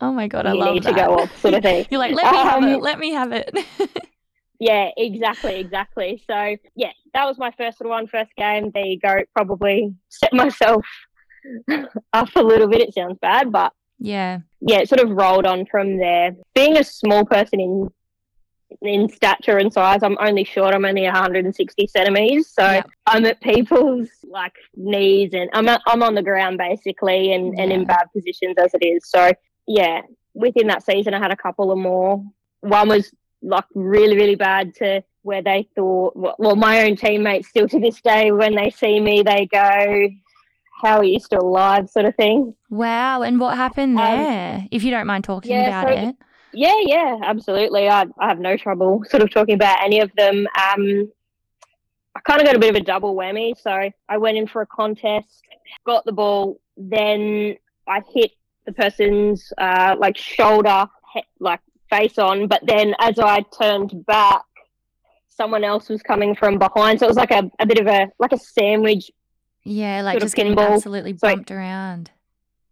Oh 0.00 0.12
my 0.12 0.28
god, 0.28 0.46
I 0.46 0.52
you 0.52 0.60
love 0.60 0.74
need 0.74 0.82
that. 0.84 0.90
to 0.90 0.96
go 0.96 1.18
off," 1.18 1.40
sort 1.40 1.54
of 1.54 1.62
thing. 1.62 1.86
You're 1.90 1.98
like, 2.00 2.14
let 2.14 2.30
me 2.32 2.38
have 2.38 2.62
Um, 2.62 2.68
it. 2.68 2.80
Let 2.82 2.98
me 2.98 3.12
have 3.12 3.32
it. 3.32 3.56
Yeah, 4.60 4.90
exactly, 4.96 5.60
exactly. 5.60 6.20
So 6.28 6.56
yeah, 6.74 6.90
that 7.14 7.26
was 7.26 7.38
my 7.38 7.52
first 7.56 7.80
one, 7.80 8.08
first 8.08 8.32
game. 8.36 8.72
There 8.74 8.84
you 8.86 8.98
go. 8.98 9.20
Probably 9.32 9.94
set 10.08 10.32
myself 10.32 10.84
up 12.12 12.28
a 12.34 12.42
little 12.42 12.66
bit. 12.66 12.80
It 12.80 12.92
sounds 12.92 13.18
bad, 13.22 13.52
but 13.52 13.72
yeah. 14.00 14.40
yeah, 14.60 14.78
it 14.78 14.88
sort 14.88 15.00
of 15.00 15.10
rolled 15.10 15.46
on 15.46 15.64
from 15.66 15.98
there. 15.98 16.32
Being 16.56 16.76
a 16.76 16.82
small 16.82 17.24
person 17.24 17.60
in 17.60 17.88
in 18.82 19.08
stature 19.08 19.58
and 19.58 19.72
size, 19.72 20.02
I'm 20.02 20.18
only 20.20 20.42
short. 20.42 20.74
I'm 20.74 20.84
only 20.84 21.04
160 21.04 21.86
centimeters, 21.86 22.48
so 22.52 22.62
Yep. 22.64 22.90
I'm 23.06 23.24
at 23.26 23.40
people's 23.40 24.08
like 24.24 24.54
knees, 24.74 25.30
and 25.34 25.48
I'm 25.52 25.68
I'm 25.86 26.02
on 26.02 26.16
the 26.16 26.22
ground 26.22 26.58
basically, 26.58 27.32
and 27.32 27.58
and 27.60 27.70
in 27.72 27.84
bad 27.84 28.06
positions 28.12 28.56
as 28.58 28.74
it 28.74 28.84
is. 28.84 29.08
So 29.08 29.30
yeah, 29.68 30.00
within 30.34 30.66
that 30.68 30.84
season, 30.84 31.14
I 31.14 31.18
had 31.18 31.30
a 31.30 31.36
couple 31.36 31.70
of 31.70 31.78
more. 31.78 32.24
One 32.60 32.88
was 32.88 33.12
like 33.40 33.64
really 33.74 34.16
really 34.16 34.34
bad 34.34 34.74
to 34.74 35.00
where 35.22 35.42
they 35.42 35.68
thought 35.76 36.12
well, 36.16 36.56
my 36.56 36.82
own 36.84 36.96
teammates 36.96 37.46
still 37.48 37.68
to 37.68 37.78
this 37.78 38.00
day 38.00 38.32
when 38.32 38.56
they 38.56 38.68
see 38.70 38.98
me 38.98 39.22
they 39.22 39.46
go 39.46 40.08
how 40.82 40.96
are 40.98 41.04
you 41.04 41.20
still 41.20 41.42
alive 41.42 41.88
sort 41.88 42.04
of 42.06 42.16
thing 42.16 42.52
Wow. 42.68 43.22
And 43.22 43.38
what 43.38 43.56
happened 43.56 43.96
Um, 43.96 44.04
there? 44.18 44.66
if 44.72 44.82
you 44.82 44.90
don't 44.90 45.06
mind 45.06 45.22
talking 45.22 45.52
yeah, 45.52 45.68
about 45.82 45.94
so- 45.94 46.08
it. 46.08 46.16
Yeah, 46.52 46.74
yeah, 46.82 47.18
absolutely. 47.22 47.88
I, 47.88 48.06
I 48.18 48.26
have 48.28 48.40
no 48.40 48.56
trouble 48.56 49.04
sort 49.08 49.22
of 49.22 49.30
talking 49.30 49.54
about 49.54 49.80
any 49.84 50.00
of 50.00 50.10
them. 50.16 50.48
Um, 50.56 51.12
I 52.16 52.20
kind 52.26 52.40
of 52.40 52.46
got 52.46 52.56
a 52.56 52.58
bit 52.58 52.70
of 52.70 52.76
a 52.76 52.84
double 52.84 53.14
whammy. 53.14 53.54
So 53.56 53.70
I 54.08 54.16
went 54.18 54.36
in 54.38 54.46
for 54.48 54.62
a 54.62 54.66
contest, 54.66 55.42
got 55.86 56.04
the 56.06 56.12
ball, 56.12 56.58
then 56.76 57.54
I 57.86 58.00
hit 58.14 58.32
the 58.68 58.74
person's 58.74 59.50
uh, 59.58 59.96
like 59.98 60.16
shoulder, 60.18 60.86
he- 61.14 61.24
like 61.40 61.60
face 61.90 62.18
on. 62.18 62.48
But 62.48 62.60
then 62.66 62.94
as 63.00 63.18
I 63.18 63.40
turned 63.60 64.04
back, 64.06 64.42
someone 65.28 65.64
else 65.64 65.88
was 65.88 66.02
coming 66.02 66.34
from 66.34 66.58
behind. 66.58 66.98
So 67.00 67.06
it 67.06 67.08
was 67.08 67.16
like 67.16 67.30
a, 67.30 67.50
a 67.58 67.66
bit 67.66 67.78
of 67.78 67.86
a 67.86 68.08
like 68.18 68.32
a 68.32 68.38
sandwich 68.38 69.10
Yeah, 69.64 70.02
like 70.02 70.20
just 70.20 70.34
getting 70.34 70.54
pinball. 70.54 70.74
absolutely 70.74 71.16
So- 71.16 71.28
bumped 71.28 71.50
around. 71.50 72.10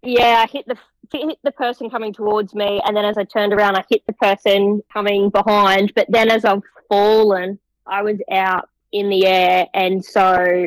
Yeah, 0.03 0.45
I 0.45 0.51
hit 0.51 0.67
the 0.69 0.77
hit 1.13 1.39
the 1.43 1.51
person 1.53 1.89
coming 1.91 2.13
towards 2.13 2.55
me, 2.55 2.81
and 2.85 2.97
then 2.97 3.05
as 3.05 3.17
I 3.17 3.25
turned 3.25 3.53
around, 3.53 3.77
I 3.77 3.85
hit 3.89 4.03
the 4.07 4.13
person 4.13 4.83
coming 4.93 5.31
behind. 5.31 5.93
But 5.97 6.07
then 6.11 6.31
as 6.31 6.45
I've 6.45 6.63
fallen, 6.89 7.59
I 7.87 8.03
was 8.03 8.19
out 8.31 8.69
in 8.93 9.09
the 9.09 9.27
air, 9.27 9.67
and 9.75 10.05
so 10.05 10.67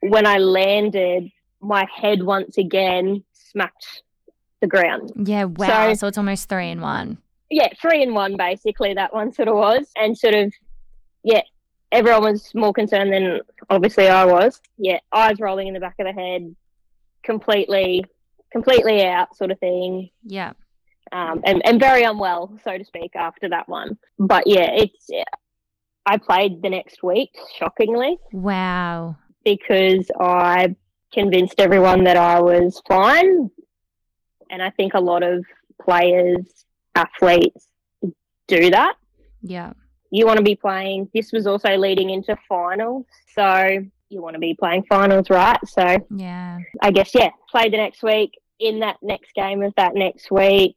when 0.00 0.26
I 0.26 0.38
landed, 0.38 1.30
my 1.60 1.86
head 1.94 2.22
once 2.22 2.56
again 2.58 3.22
smacked 3.32 4.02
the 4.60 4.66
ground. 4.66 5.12
Yeah, 5.16 5.44
wow. 5.44 5.88
So- 5.90 5.94
So, 5.94 6.06
it's 6.08 6.18
almost 6.18 6.48
three 6.48 6.70
in 6.70 6.80
one. 6.80 7.18
Yeah, 7.50 7.68
three 7.80 8.02
in 8.02 8.12
one 8.14 8.36
basically. 8.36 8.92
That 8.94 9.14
one 9.14 9.32
sort 9.32 9.48
of 9.48 9.54
was, 9.56 9.90
and 9.96 10.16
sort 10.16 10.34
of 10.34 10.52
yeah. 11.24 11.42
Everyone 11.90 12.22
was 12.24 12.54
more 12.54 12.74
concerned 12.74 13.10
than 13.12 13.40
obviously 13.70 14.08
I 14.08 14.26
was. 14.26 14.60
Yeah, 14.76 14.98
eyes 15.12 15.40
rolling 15.40 15.68
in 15.68 15.74
the 15.74 15.80
back 15.80 15.94
of 15.98 16.04
the 16.06 16.12
head, 16.12 16.54
completely, 17.22 18.04
completely 18.52 19.04
out, 19.06 19.34
sort 19.36 19.50
of 19.50 19.58
thing. 19.58 20.10
Yeah. 20.22 20.52
um, 21.12 21.40
and, 21.44 21.62
and 21.66 21.80
very 21.80 22.02
unwell, 22.02 22.58
so 22.62 22.76
to 22.76 22.84
speak, 22.84 23.16
after 23.16 23.48
that 23.48 23.66
one. 23.70 23.96
But 24.18 24.46
yeah, 24.46 24.70
it's. 24.72 25.08
I 26.04 26.18
played 26.18 26.60
the 26.62 26.68
next 26.70 27.02
week, 27.02 27.30
shockingly, 27.58 28.18
Wow. 28.32 29.16
because 29.44 30.10
I 30.20 30.74
convinced 31.12 31.54
everyone 31.58 32.04
that 32.04 32.16
I 32.18 32.40
was 32.40 32.80
fine, 32.88 33.50
and 34.50 34.62
I 34.62 34.70
think 34.70 34.94
a 34.94 35.00
lot 35.00 35.22
of 35.22 35.44
players, 35.82 36.64
athletes, 36.94 37.68
do 38.46 38.70
that. 38.70 38.96
Yeah. 39.42 39.72
You 40.10 40.26
want 40.26 40.38
to 40.38 40.42
be 40.42 40.56
playing. 40.56 41.10
This 41.14 41.32
was 41.32 41.46
also 41.46 41.76
leading 41.76 42.10
into 42.10 42.36
finals, 42.48 43.06
so 43.34 43.86
you 44.08 44.22
want 44.22 44.34
to 44.34 44.40
be 44.40 44.54
playing 44.54 44.84
finals, 44.88 45.28
right? 45.30 45.58
So 45.66 45.98
Yeah. 46.14 46.58
I 46.82 46.90
guess 46.90 47.14
yeah, 47.14 47.30
play 47.50 47.68
the 47.68 47.76
next 47.76 48.02
week. 48.02 48.38
In 48.58 48.80
that 48.80 48.96
next 49.02 49.34
game 49.34 49.62
of 49.62 49.72
that 49.76 49.94
next 49.94 50.30
week, 50.30 50.74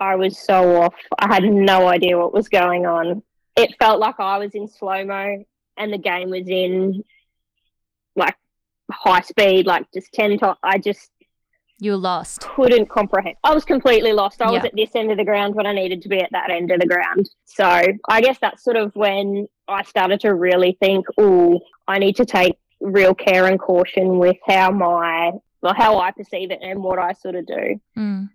I 0.00 0.16
was 0.16 0.38
so 0.38 0.82
off. 0.82 0.94
I 1.18 1.32
had 1.32 1.44
no 1.44 1.86
idea 1.86 2.18
what 2.18 2.32
was 2.32 2.48
going 2.48 2.84
on. 2.84 3.22
It 3.56 3.76
felt 3.78 4.00
like 4.00 4.18
I 4.18 4.38
was 4.38 4.54
in 4.54 4.66
slow 4.66 5.04
mo 5.04 5.44
and 5.76 5.92
the 5.92 5.98
game 5.98 6.30
was 6.30 6.48
in 6.48 7.04
like 8.16 8.36
high 8.90 9.20
speed, 9.20 9.66
like 9.66 9.86
just 9.92 10.12
ten 10.12 10.36
times. 10.38 10.58
I 10.62 10.78
just 10.78 11.10
You 11.80 11.96
lost. 11.96 12.40
couldn't 12.40 12.88
comprehend. 12.88 13.36
I 13.42 13.52
was 13.52 13.64
completely 13.64 14.12
lost. 14.12 14.40
I 14.40 14.50
was 14.50 14.64
at 14.64 14.74
this 14.76 14.90
end 14.94 15.10
of 15.10 15.16
the 15.16 15.24
ground 15.24 15.54
when 15.54 15.66
I 15.66 15.72
needed 15.72 16.02
to 16.02 16.08
be 16.08 16.20
at 16.20 16.30
that 16.32 16.50
end 16.50 16.70
of 16.70 16.80
the 16.80 16.86
ground. 16.86 17.28
So 17.44 17.64
I 18.08 18.20
guess 18.20 18.38
that's 18.40 18.62
sort 18.62 18.76
of 18.76 18.94
when 18.94 19.48
I 19.66 19.82
started 19.82 20.20
to 20.20 20.34
really 20.34 20.76
think, 20.80 21.04
oh, 21.18 21.60
I 21.88 21.98
need 21.98 22.16
to 22.16 22.24
take 22.24 22.56
real 22.80 23.14
care 23.14 23.46
and 23.46 23.58
caution 23.58 24.18
with 24.18 24.36
how 24.46 24.70
my 24.70 25.32
well, 25.62 25.74
how 25.74 25.98
I 25.98 26.10
perceive 26.10 26.50
it 26.50 26.58
and 26.62 26.82
what 26.82 26.98
I 26.98 27.12
sort 27.14 27.34
of 27.34 27.46
do. 27.46 27.80
Mm. 27.96 28.28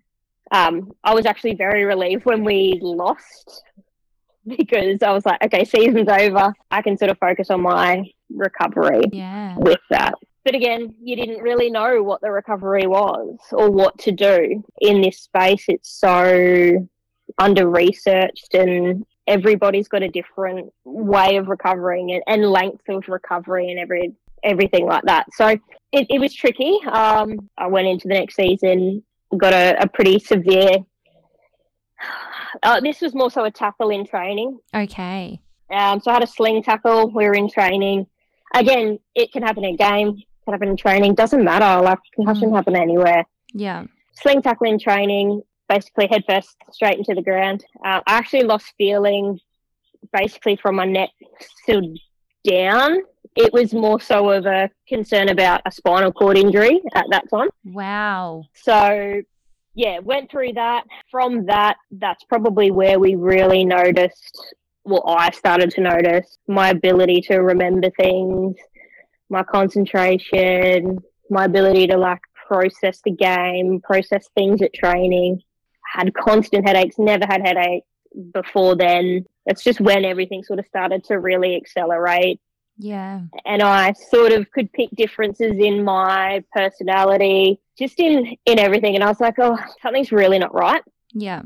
Um, 0.52 0.92
I 1.04 1.14
was 1.14 1.28
actually 1.28 1.54
very 1.54 1.86
relieved 1.86 2.26
when 2.26 2.44
we 2.44 2.80
lost 2.82 3.64
because 4.48 5.02
I 5.04 5.12
was 5.12 5.26
like, 5.26 5.44
okay, 5.44 5.64
season's 5.64 6.10
over. 6.10 6.54
I 6.72 6.82
can 6.82 6.98
sort 6.98 7.12
of 7.12 7.20
focus 7.20 7.52
on 7.52 7.62
my 7.62 8.04
recovery 8.32 9.04
Yeah. 9.12 9.56
with 9.58 9.80
that. 9.92 10.16
But 10.46 10.56
again, 10.56 10.96
you 11.02 11.16
didn't 11.16 11.42
really 11.42 11.70
know 11.70 12.02
what 12.02 12.22
the 12.22 12.32
recovery 12.32 12.88
was 12.88 13.38
or 13.52 13.70
what 13.70 13.98
to 14.00 14.12
do 14.12 14.64
in 14.80 15.02
this 15.02 15.20
space. 15.20 15.66
It's 15.68 15.90
so 15.90 16.88
under 17.38 17.70
researched 17.70 18.54
and 18.54 19.06
everybody's 19.28 19.88
got 19.88 20.02
a 20.02 20.08
different 20.08 20.74
way 20.84 21.38
of 21.38 21.48
recovering 21.48 22.12
and, 22.12 22.24
and 22.28 22.50
length 22.50 22.88
of 22.90 23.08
recovery 23.08 23.70
and 23.70 23.80
every 23.80 24.14
everything 24.44 24.86
like 24.86 25.04
that. 25.04 25.28
So 25.34 25.48
it, 25.48 26.08
it 26.10 26.20
was 26.20 26.34
tricky. 26.34 26.80
Um, 26.90 27.50
I 27.58 27.68
went 27.68 27.88
into 27.88 28.08
the 28.08 28.14
next 28.14 28.36
season, 28.36 29.04
got 29.38 29.54
a, 29.54 29.84
a 29.84 29.88
pretty 29.88 30.20
severe. 30.20 30.78
Uh, 32.64 32.80
this 32.80 33.00
was 33.00 33.14
more 33.14 33.30
so 33.30 33.44
a 33.44 33.52
tackle 33.52 33.92
in 33.92 34.04
training. 34.04 34.58
Okay. 34.74 35.40
Um, 35.72 36.00
so 36.00 36.10
I 36.10 36.16
had 36.16 36.24
a 36.24 36.28
sling 36.28 36.64
tackle. 36.64 37.12
We 37.12 37.26
were 37.26 37.36
in 37.36 37.48
training. 37.48 38.08
Again, 38.56 38.98
it 39.14 39.32
can 39.32 39.44
happen 39.44 39.64
in 39.64 39.76
game, 39.76 40.18
can 40.50 40.54
happen 40.54 40.70
in 40.70 40.78
training. 40.78 41.16
Doesn't 41.16 41.44
matter. 41.44 41.82
Like 41.82 42.00
concussion 42.16 42.50
Mm. 42.50 42.56
happen 42.56 42.76
anywhere. 42.76 43.26
Yeah. 43.54 43.86
Sling 44.14 44.42
tackle 44.42 44.68
in 44.68 44.80
training, 44.80 45.42
basically 45.68 46.08
head 46.08 46.24
first 46.28 46.56
straight 46.72 46.98
into 46.98 47.14
the 47.14 47.22
ground. 47.22 47.64
Uh, 47.86 48.02
I 48.06 48.18
actually 48.18 48.44
lost 48.44 48.74
feeling 48.78 49.40
basically 50.14 50.56
from 50.56 50.76
my 50.76 50.86
neck 50.86 51.10
still 51.40 51.82
down. 52.44 52.98
It 53.36 53.54
was 53.54 53.74
more 53.74 54.00
so 54.02 54.30
of 54.30 54.46
a 54.46 54.70
concern 54.88 55.30
about 55.30 55.62
a 55.66 55.72
spinal 55.72 56.12
cord 56.12 56.38
injury 56.38 56.82
at 56.96 57.06
that 57.12 57.30
time. 57.30 57.50
Wow. 57.64 58.44
So, 58.54 59.22
yeah, 59.76 60.00
went 60.00 60.32
through 60.32 60.54
that. 60.54 60.84
From 61.12 61.46
that, 61.46 61.78
that's 61.92 62.24
probably 62.24 62.72
where 62.72 63.00
we 63.00 63.16
really 63.16 63.64
noticed. 63.66 64.56
Well, 64.84 65.04
I 65.08 65.30
started 65.32 65.70
to 65.72 65.82
notice 65.82 66.38
my 66.48 66.70
ability 66.70 67.22
to 67.28 67.38
remember 67.38 67.90
things, 67.92 68.56
my 69.30 69.44
concentration, 69.44 71.00
my 71.30 71.46
ability 71.46 71.88
to 71.88 71.98
like 71.98 72.22
process 72.48 73.02
the 73.04 73.12
game, 73.12 73.80
process 73.82 74.28
things 74.36 74.62
at 74.62 74.74
training. 74.74 75.42
Had 75.86 76.14
constant 76.14 76.68
headaches, 76.68 77.00
never 77.00 77.26
had 77.28 77.42
headaches 77.42 77.88
before 78.34 78.76
then. 78.76 79.26
It's 79.46 79.64
just 79.64 79.82
when 79.82 80.06
everything 80.06 80.44
sort 80.44 80.60
of 80.60 80.66
started 80.68 81.04
to 81.06 81.20
really 81.20 81.56
accelerate. 81.56 82.40
Yeah. 82.78 83.22
And 83.46 83.62
I 83.62 83.94
sort 83.94 84.32
of 84.32 84.50
could 84.52 84.72
pick 84.72 84.90
differences 84.96 85.58
in 85.58 85.84
my 85.84 86.44
personality, 86.54 87.60
just 87.78 88.00
in 88.00 88.38
in 88.46 88.60
everything. 88.60 88.96
And 88.96 89.04
I 89.04 89.08
was 89.08 89.20
like, 89.20 89.36
oh, 89.40 89.58
something's 89.82 90.12
really 90.12 90.40
not 90.40 90.54
right. 90.54 90.84
Yeah. 91.14 91.42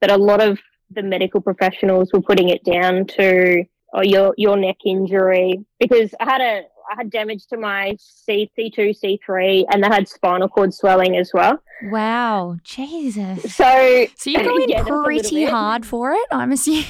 But 0.00 0.10
a 0.10 0.16
lot 0.16 0.42
of 0.42 0.58
the 0.90 1.02
medical 1.02 1.40
professionals 1.40 2.10
were 2.12 2.20
putting 2.20 2.50
it 2.50 2.64
down 2.64 3.06
to 3.06 3.64
oh, 3.94 4.02
your 4.02 4.34
your 4.36 4.56
neck 4.56 4.76
injury 4.84 5.64
because 5.78 6.14
I 6.20 6.24
had 6.24 6.40
a 6.40 6.62
I 6.90 6.96
had 6.96 7.10
damage 7.10 7.46
to 7.48 7.56
my 7.56 7.96
C 7.98 8.50
C2 8.58 8.96
C3 9.02 9.64
and 9.70 9.84
I 9.84 9.92
had 9.92 10.08
spinal 10.08 10.48
cord 10.48 10.74
swelling 10.74 11.16
as 11.16 11.30
well. 11.32 11.58
Wow, 11.84 12.56
Jesus. 12.62 13.54
So 13.54 14.06
So 14.16 14.30
you're 14.30 14.42
going 14.42 14.68
Yeah, 14.68 14.78
that's 14.78 14.90
a 14.90 14.92
little 14.92 15.04
pretty 15.04 15.44
hard 15.44 15.86
for 15.86 16.12
it, 16.12 16.26
I'm 16.30 16.52
assuming. 16.52 16.84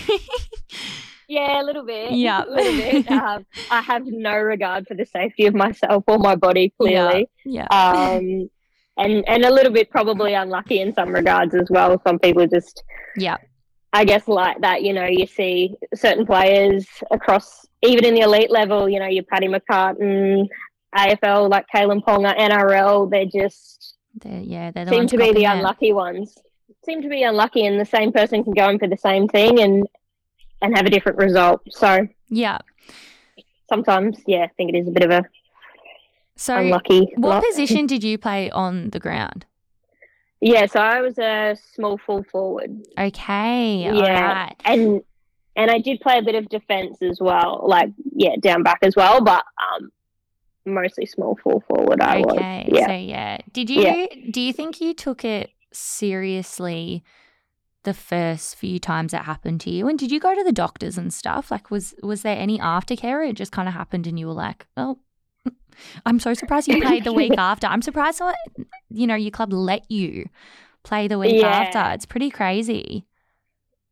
yeah, 1.29 1.61
a 1.61 1.65
little 1.65 1.85
bit. 1.85 2.13
Yeah. 2.13 2.45
a 2.49 2.51
little 2.51 2.73
bit. 2.73 3.11
Um, 3.11 3.47
I 3.71 3.81
have 3.83 4.05
no 4.07 4.37
regard 4.37 4.87
for 4.87 4.95
the 4.95 5.07
safety 5.07 5.47
of 5.47 5.55
myself 5.55 6.05
or 6.07 6.19
my 6.19 6.35
body. 6.35 6.73
Clearly. 6.79 7.29
yeah. 7.45 7.67
um, 7.67 8.49
and 8.97 9.25
and 9.29 9.45
a 9.45 9.51
little 9.51 9.73
bit 9.73 9.91
probably 9.91 10.35
unlucky 10.35 10.81
in 10.81 10.95
some 10.95 11.11
regards 11.11 11.55
as 11.55 11.69
well. 11.71 12.01
Some 12.07 12.19
people 12.19 12.47
just, 12.47 12.83
yeah. 13.17 13.39
I 13.95 14.05
guess, 14.05 14.27
like 14.29 14.61
that. 14.61 14.83
You 14.83 14.93
know, 14.93 15.07
you 15.07 15.27
see 15.27 15.77
certain 15.95 16.27
players 16.27 16.85
across, 17.11 17.65
even 17.83 18.05
in 18.05 18.15
the 18.15 18.21
elite 18.23 18.51
level. 18.51 18.89
You 18.89 18.99
know, 18.99 19.07
your 19.07 19.23
Paddy 19.25 19.47
McCartin, 19.49 20.49
AFL, 20.97 21.49
like 21.49 21.67
Kalyn 21.75 22.03
Ponga, 22.05 22.37
NRL. 22.37 23.09
They're 23.11 23.25
just 23.27 23.95
They're, 24.21 24.41
yeah, 24.41 24.71
they're 24.73 24.85
the 24.85 24.91
seem 24.91 25.07
to 25.07 25.17
be 25.17 25.33
the 25.33 25.45
it. 25.45 25.49
unlucky 25.57 25.93
ones. 25.93 26.37
Seem 26.85 27.03
to 27.03 27.09
be 27.09 27.23
unlucky, 27.23 27.65
and 27.67 27.79
the 27.81 27.85
same 27.87 28.11
person 28.13 28.43
can 28.45 28.53
go 28.53 28.69
in 28.69 28.79
for 28.79 28.89
the 28.89 28.97
same 28.99 29.29
thing 29.29 29.61
and 29.61 29.87
and 30.61 30.77
have 30.77 30.87
a 30.87 30.91
different 30.91 31.19
result. 31.19 31.61
So 31.71 32.07
Yeah. 32.29 32.59
sometimes, 33.69 34.19
yeah, 34.27 34.43
I 34.45 34.49
think 34.57 34.75
it 34.75 34.79
is 34.79 34.89
a 34.89 34.91
bit 34.91 35.03
of 35.05 35.11
a 35.11 35.25
So 36.37 36.57
unlucky. 36.57 37.13
what 37.17 37.29
lot. 37.31 37.45
position 37.45 37.87
did 37.87 38.03
you 38.03 38.19
play 38.19 38.51
on 38.51 38.91
the 38.91 38.99
ground? 39.01 39.47
Yeah, 40.47 40.67
so 40.67 40.79
I 40.79 41.01
was 41.01 41.19
a 41.19 41.57
small 41.75 41.97
full 41.97 42.23
forward. 42.31 42.71
Okay. 42.99 43.89
All 43.89 43.95
Yeah. 43.95 44.21
right. 44.45 44.55
and 44.67 45.01
and 45.57 45.71
I 45.71 45.79
did 45.79 46.01
play 46.01 46.19
a 46.19 46.23
bit 46.23 46.35
of 46.35 46.49
defense 46.51 46.99
as 47.01 47.19
well, 47.19 47.65
like 47.67 47.89
yeah, 48.15 48.37
down 48.41 48.63
back 48.63 48.81
as 48.83 48.95
well, 48.95 49.23
but 49.25 49.43
um, 49.57 49.91
mostly 50.67 51.07
small 51.07 51.39
full 51.43 51.63
forward. 51.67 52.03
I 52.03 52.19
Okay. 52.21 52.67
was, 52.69 52.79
yeah, 52.79 52.87
So 52.87 52.93
yeah. 52.93 53.39
Did 53.53 53.71
you 53.71 53.83
Yeah. 53.83 54.07
do 54.31 54.41
you 54.43 54.53
think 54.53 54.83
you 54.83 54.93
took 54.93 55.25
it 55.25 55.51
seriously 55.73 57.03
the 57.85 57.95
first 57.95 58.57
few 58.57 58.79
times 58.79 59.15
it 59.15 59.23
happened 59.23 59.63
to 59.63 59.71
you? 59.71 59.89
And 59.89 59.99
did 59.99 60.11
you 60.13 60.21
go 60.21 60.35
to 60.35 60.45
the 60.45 60.53
doctors 60.53 60.99
and 60.99 61.11
stuff? 61.13 61.51
Like 61.51 61.71
was 61.71 61.95
was 62.03 62.21
there 62.21 62.37
any 62.37 62.59
aftercare 62.59 63.15
or 63.21 63.23
it 63.23 63.37
just 63.37 63.53
kind 63.53 63.67
of 63.69 63.75
happened 63.75 64.07
and 64.07 64.19
you 64.19 64.27
were 64.27 64.35
like, 64.35 64.67
"Oh, 64.77 64.99
I'm 66.07 66.19
so 66.21 66.35
surprised 66.35 66.69
you 66.69 66.81
played 66.81 67.05
the 67.05 67.13
week 67.13 67.35
after. 67.39 67.67
I'm 67.67 67.83
surprised 67.83 68.21
what 68.21 68.37
you 68.91 69.07
know, 69.07 69.15
your 69.15 69.31
club 69.31 69.53
let 69.53 69.91
you 69.91 70.27
play 70.83 71.09
the 71.09 71.19
week 71.19 71.41
Yeah. 71.41 71.49
after. 71.49 71.95
It's 71.95 72.07
pretty 72.07 72.31
crazy. 72.31 73.07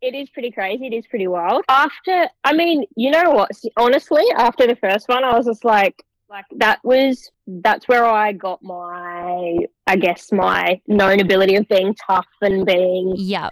it 0.00 0.14
is 0.14 0.28
pretty 0.30 0.50
crazy. 0.50 0.86
It 0.88 0.92
is 0.94 1.06
pretty 1.06 1.28
wild. 1.28 1.64
After, 1.68 2.28
I 2.44 2.52
mean, 2.52 2.84
you 2.96 3.10
know 3.10 3.30
what? 3.30 3.50
Honestly, 3.76 4.24
after 4.36 4.66
the 4.66 4.76
first 4.76 5.08
one, 5.08 5.22
I 5.24 5.36
was 5.36 5.46
just 5.46 5.64
like, 5.64 6.02
like 6.28 6.44
that 6.56 6.80
was 6.82 7.30
that's 7.46 7.86
where 7.88 8.04
I 8.04 8.32
got 8.32 8.62
my, 8.62 9.58
I 9.86 9.96
guess, 9.96 10.32
my 10.32 10.80
known 10.86 11.20
ability 11.20 11.56
of 11.56 11.68
being 11.68 11.94
tough 11.94 12.26
and 12.40 12.64
being 12.66 13.12
yeah 13.16 13.50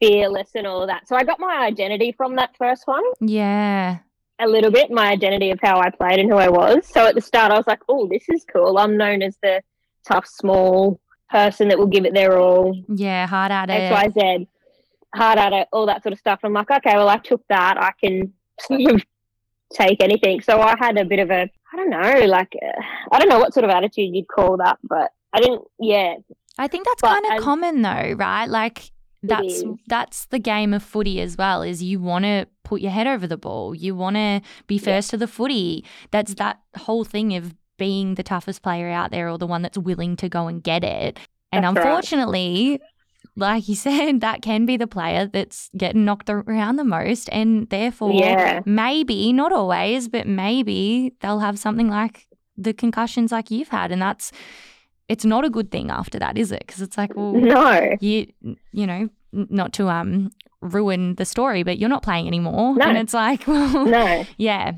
fearless 0.00 0.50
and 0.56 0.66
all 0.66 0.86
that. 0.86 1.06
So 1.06 1.14
I 1.14 1.22
got 1.24 1.38
my 1.38 1.58
identity 1.64 2.10
from 2.12 2.34
that 2.36 2.56
first 2.56 2.86
one. 2.86 3.04
Yeah. 3.20 3.98
A 4.42 4.46
little 4.48 4.70
bit 4.70 4.90
my 4.90 5.08
identity 5.10 5.50
of 5.50 5.58
how 5.62 5.80
I 5.80 5.90
played 5.90 6.18
and 6.18 6.30
who 6.30 6.36
I 6.36 6.48
was. 6.48 6.86
So 6.86 7.06
at 7.06 7.14
the 7.14 7.20
start, 7.20 7.52
I 7.52 7.56
was 7.56 7.66
like, 7.66 7.80
"Oh, 7.88 8.08
this 8.08 8.28
is 8.28 8.44
cool." 8.52 8.78
I'm 8.78 8.96
known 8.96 9.22
as 9.22 9.36
the 9.42 9.62
tough, 10.06 10.26
small 10.26 11.00
person 11.30 11.68
that 11.68 11.78
will 11.78 11.86
give 11.86 12.04
it 12.04 12.14
their 12.14 12.38
all, 12.38 12.76
Yeah, 12.88 13.26
hard 13.26 13.50
at 13.50 13.70
it. 13.70 13.90
X, 13.90 14.14
Y, 14.14 14.20
Z, 14.38 14.48
hard 15.14 15.38
at 15.38 15.52
it, 15.52 15.68
all 15.72 15.86
that 15.86 16.02
sort 16.02 16.12
of 16.12 16.18
stuff. 16.18 16.40
I'm 16.44 16.52
like, 16.52 16.70
okay, 16.70 16.94
well, 16.94 17.08
I 17.08 17.16
took 17.16 17.42
that. 17.48 17.78
I 17.78 17.92
can 17.98 18.32
sort 18.60 18.94
of 18.94 19.02
take 19.72 20.02
anything. 20.02 20.42
So 20.42 20.60
I 20.60 20.76
had 20.78 20.98
a 20.98 21.04
bit 21.04 21.20
of 21.20 21.30
a, 21.30 21.48
I 21.72 21.76
don't 21.76 21.90
know, 21.90 22.26
like 22.26 22.54
uh, 22.62 22.82
I 23.10 23.18
don't 23.18 23.28
know 23.28 23.38
what 23.38 23.54
sort 23.54 23.64
of 23.64 23.70
attitude 23.70 24.14
you'd 24.14 24.28
call 24.28 24.58
that, 24.58 24.78
but 24.82 25.10
I 25.32 25.40
didn't. 25.40 25.62
Yeah, 25.80 26.16
I 26.58 26.68
think 26.68 26.86
that's 26.86 27.02
kind 27.02 27.24
of 27.32 27.42
common 27.42 27.82
though, 27.82 28.12
right? 28.16 28.46
Like 28.46 28.90
that's 29.22 29.62
that's 29.86 30.26
the 30.26 30.38
game 30.38 30.74
of 30.74 30.82
footy 30.82 31.20
as 31.20 31.36
well. 31.36 31.62
Is 31.62 31.82
you 31.82 32.00
want 32.00 32.24
to 32.24 32.46
put 32.64 32.80
your 32.80 32.90
head 32.90 33.06
over 33.06 33.26
the 33.26 33.36
ball, 33.36 33.74
you 33.74 33.94
want 33.94 34.16
to 34.16 34.40
be 34.66 34.78
first 34.78 35.10
to 35.10 35.16
the 35.16 35.26
footy. 35.28 35.84
That's 36.10 36.34
that 36.34 36.60
whole 36.76 37.04
thing 37.04 37.34
of 37.36 37.54
being 37.78 38.14
the 38.14 38.22
toughest 38.22 38.62
player 38.62 38.88
out 38.88 39.10
there 39.10 39.28
or 39.28 39.38
the 39.38 39.46
one 39.46 39.62
that's 39.62 39.78
willing 39.78 40.16
to 40.16 40.28
go 40.28 40.46
and 40.46 40.62
get 40.62 40.84
it. 40.84 41.18
And 41.52 41.64
That's 41.64 41.76
right. 41.76 41.86
unfortunately, 41.86 42.80
like 43.36 43.68
you 43.68 43.74
said, 43.86 44.20
that 44.20 44.42
can 44.42 44.66
be 44.66 44.76
the 44.76 44.86
player 44.86 45.26
that's 45.26 45.70
getting 45.76 46.04
knocked 46.04 46.30
around 46.30 46.76
the 46.76 46.84
most, 46.84 47.28
and 47.32 47.68
therefore 47.70 48.12
yeah, 48.12 48.60
maybe 48.64 49.32
not 49.32 49.52
always, 49.52 50.08
but 50.08 50.26
maybe 50.26 51.12
they'll 51.20 51.40
have 51.40 51.58
something 51.58 51.88
like 51.88 52.26
the 52.56 52.72
concussions 52.72 53.32
like 53.32 53.50
you've 53.50 53.68
had, 53.68 53.92
and 53.92 54.00
that's 54.00 54.32
it's 55.08 55.24
not 55.24 55.44
a 55.44 55.50
good 55.50 55.70
thing 55.70 55.90
after 55.90 56.18
that, 56.18 56.38
is 56.38 56.52
it? 56.52 56.64
Because 56.66 56.80
it's 56.82 56.96
like, 56.96 57.14
well, 57.16 57.32
no, 57.34 57.96
you 58.00 58.26
you 58.72 58.86
know, 58.86 59.08
not 59.32 59.72
to 59.74 59.88
um 59.88 60.30
ruin 60.60 61.16
the 61.16 61.24
story, 61.24 61.62
but 61.64 61.78
you're 61.78 61.88
not 61.88 62.02
playing 62.04 62.26
anymore, 62.28 62.76
No. 62.76 62.86
and 62.86 62.96
it's 62.96 63.12
like, 63.14 63.44
well, 63.48 63.84
no, 63.86 64.24
yeah, 64.38 64.72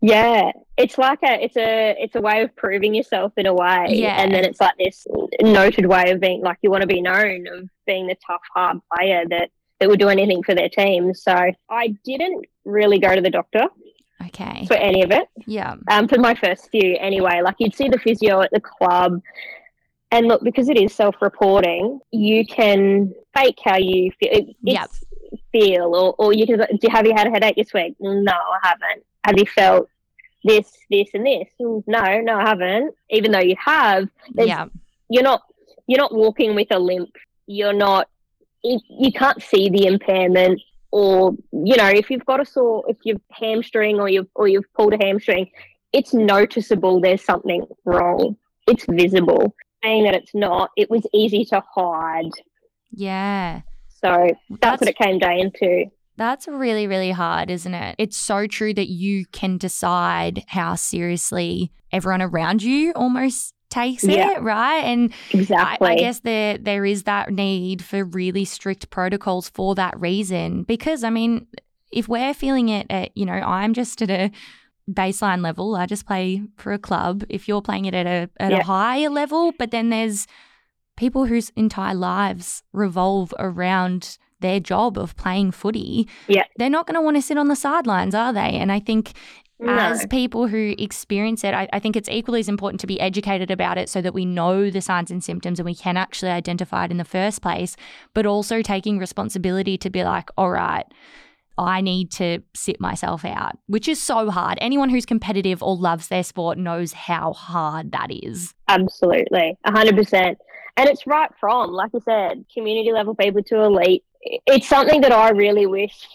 yeah. 0.00 0.50
It's 0.76 0.96
like 0.96 1.18
a, 1.24 1.42
it's 1.42 1.56
a, 1.56 1.96
it's 1.98 2.14
a 2.14 2.20
way 2.20 2.42
of 2.42 2.54
proving 2.54 2.94
yourself 2.94 3.32
in 3.36 3.46
a 3.46 3.54
way, 3.54 3.86
Yeah. 3.90 4.20
and 4.20 4.32
then 4.32 4.44
it's 4.44 4.60
like 4.60 4.74
this 4.78 5.06
noted 5.40 5.86
way 5.86 6.10
of 6.10 6.20
being 6.20 6.40
like 6.42 6.58
you 6.62 6.70
want 6.70 6.82
to 6.82 6.86
be 6.88 7.00
known 7.00 7.46
of 7.48 7.68
being 7.86 8.06
the 8.06 8.16
tough, 8.26 8.40
hard 8.54 8.78
player 8.94 9.24
that 9.30 9.50
that 9.80 9.88
would 9.88 10.00
do 10.00 10.08
anything 10.08 10.42
for 10.42 10.54
their 10.56 10.68
team. 10.68 11.14
So 11.14 11.32
I 11.70 11.88
didn't 12.04 12.46
really 12.64 12.98
go 12.98 13.14
to 13.14 13.20
the 13.20 13.30
doctor 13.30 13.66
okay, 14.26 14.66
for 14.66 14.74
any 14.74 15.02
of 15.02 15.10
it. 15.12 15.28
yeah, 15.46 15.76
um, 15.88 16.08
for 16.08 16.18
my 16.18 16.34
first 16.34 16.68
few 16.70 16.96
anyway. 16.98 17.40
Like 17.44 17.56
you'd 17.58 17.74
see 17.76 17.88
the 17.88 17.98
physio 17.98 18.40
at 18.40 18.50
the 18.52 18.60
club, 18.60 19.20
and 20.10 20.26
look 20.26 20.42
because 20.42 20.68
it 20.68 20.76
is 20.76 20.94
self-reporting, 20.94 22.00
you 22.12 22.46
can 22.46 23.12
fake 23.36 23.58
how 23.64 23.76
you 23.76 24.10
feel. 24.18 24.30
It, 24.32 24.56
Yep. 24.62 24.90
Feel 25.52 25.94
or, 25.94 26.14
or 26.18 26.32
you 26.32 26.46
can. 26.46 26.58
Do 26.80 26.88
have 26.90 27.06
you 27.06 27.12
had 27.14 27.26
a 27.26 27.30
headache 27.30 27.56
this 27.56 27.72
week? 27.74 27.94
No, 28.00 28.32
I 28.32 28.58
haven't. 28.62 29.04
Have 29.24 29.38
you 29.38 29.44
felt 29.44 29.88
this, 30.42 30.70
this, 30.90 31.08
and 31.12 31.26
this? 31.26 31.48
"Mm, 31.60 31.84
No, 31.86 32.20
no, 32.22 32.36
I 32.36 32.48
haven't. 32.48 32.94
Even 33.10 33.32
though 33.32 33.40
you 33.40 33.54
have, 33.62 34.08
yeah, 34.34 34.66
you're 35.10 35.22
not. 35.22 35.42
You're 35.86 35.98
not 35.98 36.14
walking 36.14 36.54
with 36.54 36.68
a 36.70 36.78
limp. 36.78 37.14
You're 37.46 37.74
not. 37.74 38.08
You, 38.64 38.80
you 38.88 39.12
can't 39.12 39.42
see 39.42 39.68
the 39.68 39.84
impairment, 39.86 40.60
or 40.92 41.34
you 41.52 41.76
know, 41.76 41.88
if 41.88 42.10
you've 42.10 42.24
got 42.24 42.40
a 42.40 42.46
sore, 42.46 42.84
if 42.88 42.96
you've 43.04 43.20
hamstring 43.30 44.00
or 44.00 44.08
you've 44.08 44.28
or 44.34 44.48
you've 44.48 44.72
pulled 44.72 44.94
a 44.94 44.98
hamstring, 44.98 45.50
it's 45.92 46.14
noticeable. 46.14 47.00
There's 47.00 47.22
something 47.22 47.66
wrong. 47.84 48.36
It's 48.66 48.86
visible. 48.88 49.54
Saying 49.84 50.04
that 50.04 50.14
it's 50.14 50.34
not, 50.34 50.70
it 50.76 50.90
was 50.90 51.06
easy 51.14 51.44
to 51.46 51.62
hide. 51.74 52.30
yeah. 52.92 53.60
So 54.00 54.28
that's, 54.60 54.80
what 54.80 54.88
it 54.88 54.96
came 54.96 55.18
down 55.18 55.50
to. 55.60 55.86
That's 56.16 56.46
really, 56.46 56.86
really 56.86 57.10
hard, 57.10 57.50
isn't 57.50 57.74
it? 57.74 57.96
It's 57.98 58.16
so 58.16 58.46
true 58.46 58.72
that 58.74 58.88
you 58.88 59.26
can 59.32 59.58
decide 59.58 60.44
how 60.46 60.76
seriously 60.76 61.72
everyone 61.92 62.22
around 62.22 62.62
you 62.62 62.92
almost 62.92 63.54
takes 63.70 64.04
Yeah. 64.04 64.36
it, 64.36 64.42
right? 64.42 64.84
And 64.84 65.12
I, 65.12 65.36
Exactly. 65.36 65.88
I 65.88 65.94
guess 65.96 66.20
there 66.20 66.58
there 66.58 66.84
is 66.84 67.02
that 67.04 67.32
need 67.32 67.82
for 67.82 68.04
really 68.04 68.44
strict 68.44 68.88
protocols 68.90 69.48
for 69.48 69.74
that 69.74 69.98
reason. 69.98 70.62
Because 70.62 71.02
I 71.02 71.10
mean, 71.10 71.48
if 71.90 72.08
we're 72.08 72.34
feeling 72.34 72.68
it 72.68 72.86
at, 72.90 73.16
you 73.16 73.26
know, 73.26 73.32
I'm 73.32 73.74
just 73.74 74.00
at 74.02 74.10
a 74.10 74.30
baseline 74.92 75.42
level, 75.42 75.76
I 75.76 75.86
just 75.86 76.06
play 76.06 76.42
for 76.56 76.72
a 76.72 76.78
club. 76.78 77.24
If 77.28 77.46
you're 77.48 77.62
playing 77.62 77.84
it 77.86 77.94
at 77.94 78.06
a 78.06 78.30
at 78.40 78.50
Yeah. 78.52 78.58
a 78.58 78.64
higher 78.64 79.10
level, 79.10 79.52
but 79.58 79.70
then 79.70 79.90
there's 79.90 80.26
people 80.96 81.26
whose 81.26 81.50
entire 81.50 81.94
lives 81.94 82.62
revolve 82.72 83.32
around 83.38 84.18
their 84.40 84.60
job 84.60 84.96
of 84.98 85.16
playing 85.16 85.50
footy. 85.50 86.08
Yeah. 86.28 86.44
They're 86.56 86.70
not 86.70 86.86
going 86.86 86.94
to 86.94 87.00
want 87.00 87.16
to 87.16 87.22
sit 87.22 87.38
on 87.38 87.48
the 87.48 87.56
sidelines, 87.56 88.14
are 88.14 88.32
they? 88.32 88.50
And 88.60 88.70
I 88.70 88.78
think 88.80 89.12
No. 89.60 89.72
as 89.72 90.06
people 90.06 90.46
who 90.46 90.74
experience 90.78 91.42
it, 91.44 91.54
I, 91.54 91.68
I 91.72 91.78
think 91.80 91.96
it's 91.96 92.08
equally 92.08 92.38
as 92.40 92.48
important 92.48 92.80
to 92.80 92.86
be 92.86 93.00
educated 93.00 93.50
about 93.50 93.78
it 93.78 93.88
so 93.88 94.00
that 94.00 94.14
we 94.14 94.24
know 94.24 94.70
the 94.70 94.80
signs 94.80 95.10
and 95.10 95.22
symptoms 95.22 95.58
and 95.58 95.66
we 95.66 95.74
can 95.74 95.96
actually 95.96 96.30
identify 96.30 96.84
it 96.84 96.90
in 96.92 96.98
the 96.98 97.04
first 97.04 97.42
place, 97.42 97.76
but 98.14 98.26
also 98.26 98.62
taking 98.62 98.98
responsibility 99.00 99.76
to 99.78 99.90
be 99.90 100.04
like, 100.04 100.30
all 100.36 100.50
right, 100.50 100.86
I 101.58 101.80
need 101.80 102.12
to 102.12 102.40
sit 102.54 102.80
myself 102.80 103.24
out, 103.24 103.58
which 103.66 103.88
is 103.88 104.00
so 104.00 104.30
hard. 104.30 104.58
Anyone 104.60 104.88
who's 104.88 105.04
competitive 105.04 105.62
or 105.62 105.76
loves 105.76 106.08
their 106.08 106.22
sport 106.22 106.56
knows 106.56 106.92
how 106.92 107.32
hard 107.32 107.92
that 107.92 108.08
is. 108.10 108.54
Absolutely, 108.68 109.58
100%. 109.66 110.36
And 110.76 110.88
it's 110.88 111.06
right 111.06 111.30
from, 111.40 111.72
like 111.72 111.90
I 111.94 111.98
said, 111.98 112.44
community 112.54 112.92
level 112.92 113.14
people 113.14 113.42
to 113.42 113.62
elite. 113.62 114.04
It's 114.22 114.68
something 114.68 115.00
that 115.00 115.10
I 115.10 115.30
really 115.30 115.66
wish 115.66 116.06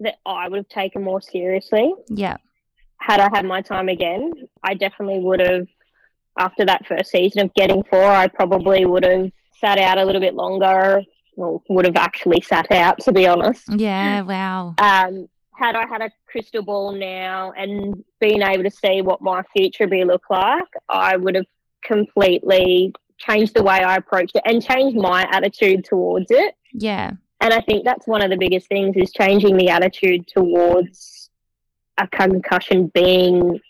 that 0.00 0.16
I 0.26 0.48
would 0.48 0.58
have 0.58 0.68
taken 0.68 1.02
more 1.02 1.22
seriously. 1.22 1.94
Yeah. 2.08 2.36
Had 2.98 3.20
I 3.20 3.30
had 3.32 3.46
my 3.46 3.62
time 3.62 3.88
again, 3.88 4.32
I 4.62 4.74
definitely 4.74 5.20
would 5.20 5.40
have, 5.40 5.66
after 6.38 6.66
that 6.66 6.86
first 6.86 7.10
season 7.10 7.40
of 7.46 7.54
getting 7.54 7.82
four, 7.84 8.04
I 8.04 8.28
probably 8.28 8.84
would 8.84 9.04
have 9.04 9.30
sat 9.58 9.78
out 9.78 9.96
a 9.96 10.04
little 10.04 10.20
bit 10.20 10.34
longer, 10.34 11.02
well, 11.36 11.62
would 11.68 11.84
have 11.84 11.96
actually 11.96 12.40
sat 12.40 12.70
out, 12.70 12.98
to 13.00 13.12
be 13.12 13.26
honest. 13.26 13.64
Yeah. 13.68 14.22
Wow. 14.22 14.74
Um, 14.78 15.28
had 15.54 15.76
I 15.76 15.86
had 15.86 16.00
a 16.00 16.10
crystal 16.26 16.62
ball 16.62 16.92
now 16.92 17.52
and 17.52 18.02
been 18.20 18.42
able 18.42 18.64
to 18.64 18.70
see 18.70 19.02
what 19.02 19.20
my 19.20 19.42
future 19.54 19.86
be 19.86 20.04
look 20.04 20.24
like, 20.30 20.68
I 20.88 21.16
would 21.16 21.34
have 21.34 21.46
completely 21.84 22.92
changed 23.18 23.54
the 23.54 23.62
way 23.62 23.76
I 23.76 23.96
approached 23.96 24.34
it 24.34 24.42
and 24.44 24.62
changed 24.62 24.96
my 24.96 25.26
attitude 25.30 25.84
towards 25.84 26.30
it. 26.30 26.54
Yeah. 26.72 27.12
And 27.40 27.52
I 27.52 27.60
think 27.60 27.84
that's 27.84 28.06
one 28.06 28.22
of 28.22 28.30
the 28.30 28.36
biggest 28.36 28.68
things 28.68 28.96
is 28.96 29.12
changing 29.12 29.56
the 29.56 29.68
attitude 29.68 30.26
towards 30.28 31.30
a 31.98 32.06
concussion 32.06 32.86
being 32.94 33.60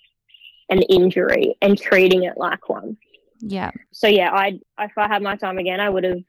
an 0.68 0.83
injury 0.83 1.57
and 1.61 1.79
treating 1.79 2.22
it 2.25 2.35
like 2.37 2.68
one. 2.68 2.96
Yeah. 3.40 3.72
So 3.90 4.07
yeah, 4.07 4.31
I 4.31 4.61
if 4.79 4.92
I 4.96 5.09
had 5.09 5.22
my 5.22 5.37
time 5.37 5.59
again, 5.59 5.81
I 5.81 5.90
would 5.90 6.05
have 6.05 6.22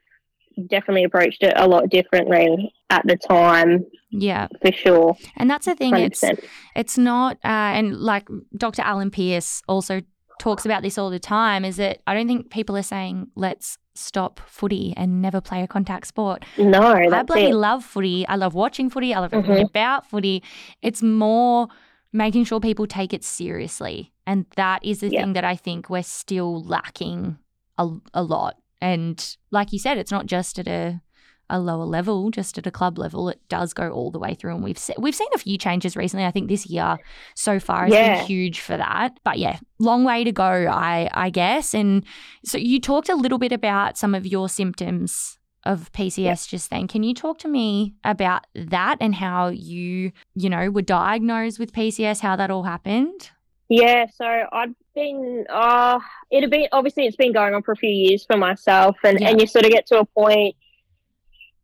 definitely 0.67 1.03
approached 1.03 1.43
it 1.43 1.53
a 1.55 1.67
lot 1.67 1.89
differently 1.89 2.73
at 2.89 3.05
the 3.07 3.15
time 3.17 3.85
Yeah. 4.11 4.47
for 4.61 4.71
sure. 4.71 5.15
And 5.37 5.49
that's 5.49 5.65
the 5.65 5.75
thing. 5.75 5.95
It's 5.95 6.21
100%. 6.21 6.43
it's 6.75 6.97
not 6.97 7.37
uh, 7.43 7.47
and 7.77 7.95
like 7.97 8.27
dr 8.57 8.81
alan 8.81 9.11
pearce 9.11 9.61
also 9.67 10.01
talks 10.39 10.65
about 10.65 10.81
this 10.83 10.97
all 10.97 11.09
the 11.11 11.19
time 11.19 11.63
is 11.63 11.77
that 11.77 11.99
i 12.07 12.13
don't 12.13 12.27
think 12.27 12.49
people 12.49 12.75
are 12.75 12.81
saying 12.83 13.27
let's 13.35 13.77
stop 13.95 14.39
footy 14.47 14.93
and 14.97 15.21
never 15.21 15.39
play 15.39 15.61
a 15.63 15.67
contact 15.67 16.07
sport 16.07 16.43
No, 16.57 16.81
i 16.81 17.23
bloody 17.23 17.45
it. 17.49 17.55
love 17.55 17.83
footy 17.85 18.25
i 18.27 18.35
love 18.35 18.53
watching 18.55 18.89
footy 18.89 19.13
i 19.13 19.19
love 19.19 19.33
everything 19.33 19.65
Mhm. 19.65 19.69
about 19.69 20.09
footy 20.09 20.43
it's 20.81 21.03
more 21.03 21.67
making 22.11 22.43
sure 22.45 22.59
people 22.59 22.87
take 22.87 23.13
it 23.13 23.23
seriously 23.23 24.11
and 24.25 24.45
that 24.55 24.83
is 24.83 24.99
the 25.01 25.09
Yeah. 25.09 25.21
thing 25.21 25.33
that 25.33 25.43
i 25.43 25.55
think 25.55 25.89
we're 25.89 26.03
still 26.03 26.63
lacking 26.63 27.37
a, 27.77 27.87
a 28.13 28.23
lot 28.23 28.55
and 28.83 29.37
like 29.51 29.71
you 29.73 29.79
said 29.79 29.97
it's 29.97 30.11
not 30.11 30.25
just 30.25 30.59
at 30.59 30.67
a 30.67 31.01
a 31.49 31.59
lower 31.59 31.83
level, 31.85 32.31
just 32.31 32.57
at 32.57 32.65
a 32.65 32.71
club 32.71 32.97
level, 32.97 33.27
it 33.29 33.39
does 33.49 33.73
go 33.73 33.89
all 33.91 34.09
the 34.09 34.17
way 34.17 34.33
through. 34.33 34.55
And 34.55 34.63
we've 34.63 34.77
se- 34.77 34.95
we've 34.97 35.13
seen 35.13 35.27
a 35.35 35.37
few 35.37 35.57
changes 35.57 35.95
recently. 35.97 36.25
I 36.25 36.31
think 36.31 36.47
this 36.47 36.65
year 36.67 36.97
so 37.35 37.59
far 37.59 37.83
has 37.83 37.93
Yeah. 37.93 38.15
been 38.17 38.25
huge 38.25 38.59
for 38.61 38.77
that. 38.77 39.17
But 39.25 39.37
yeah, 39.39 39.59
long 39.77 40.03
way 40.05 40.23
to 40.23 40.31
go, 40.31 40.45
I 40.45 41.09
I 41.13 41.29
guess. 41.29 41.73
And 41.73 42.05
so 42.45 42.57
you 42.57 42.79
talked 42.79 43.09
a 43.09 43.15
little 43.15 43.37
bit 43.37 43.51
about 43.51 43.97
some 43.97 44.15
of 44.15 44.25
your 44.25 44.47
symptoms 44.49 45.37
of 45.65 45.91
PCS 45.91 46.47
just 46.49 46.69
then. 46.69 46.87
Can 46.87 47.03
you 47.03 47.13
talk 47.13 47.37
to 47.39 47.47
me 47.47 47.93
about 48.03 48.47
that 48.55 48.97
and 48.99 49.13
how 49.15 49.47
you, 49.49 50.11
you 50.35 50.49
know, 50.49 50.69
were 50.71 50.81
diagnosed 50.81 51.59
with 51.59 51.71
PCS, 51.73 52.21
how 52.21 52.35
that 52.37 52.51
all 52.51 52.63
happened? 52.63 53.29
Yeah, 53.69 54.05
so 54.13 54.25
I'd 54.51 54.75
been, 54.93 55.45
uh, 55.49 55.99
it 56.31 56.41
had 56.41 56.49
been, 56.49 56.67
obviously 56.71 57.05
it's 57.05 57.15
been 57.15 57.33
going 57.33 57.53
on 57.53 57.63
for 57.63 57.71
a 57.71 57.75
few 57.75 57.89
years 57.89 58.25
for 58.25 58.37
myself 58.37 58.95
and, 59.03 59.19
Yeah. 59.19 59.29
and 59.29 59.41
you 59.41 59.47
sort 59.47 59.65
of 59.65 59.71
get 59.71 59.85
to 59.87 59.99
a 59.99 60.05
point, 60.05 60.55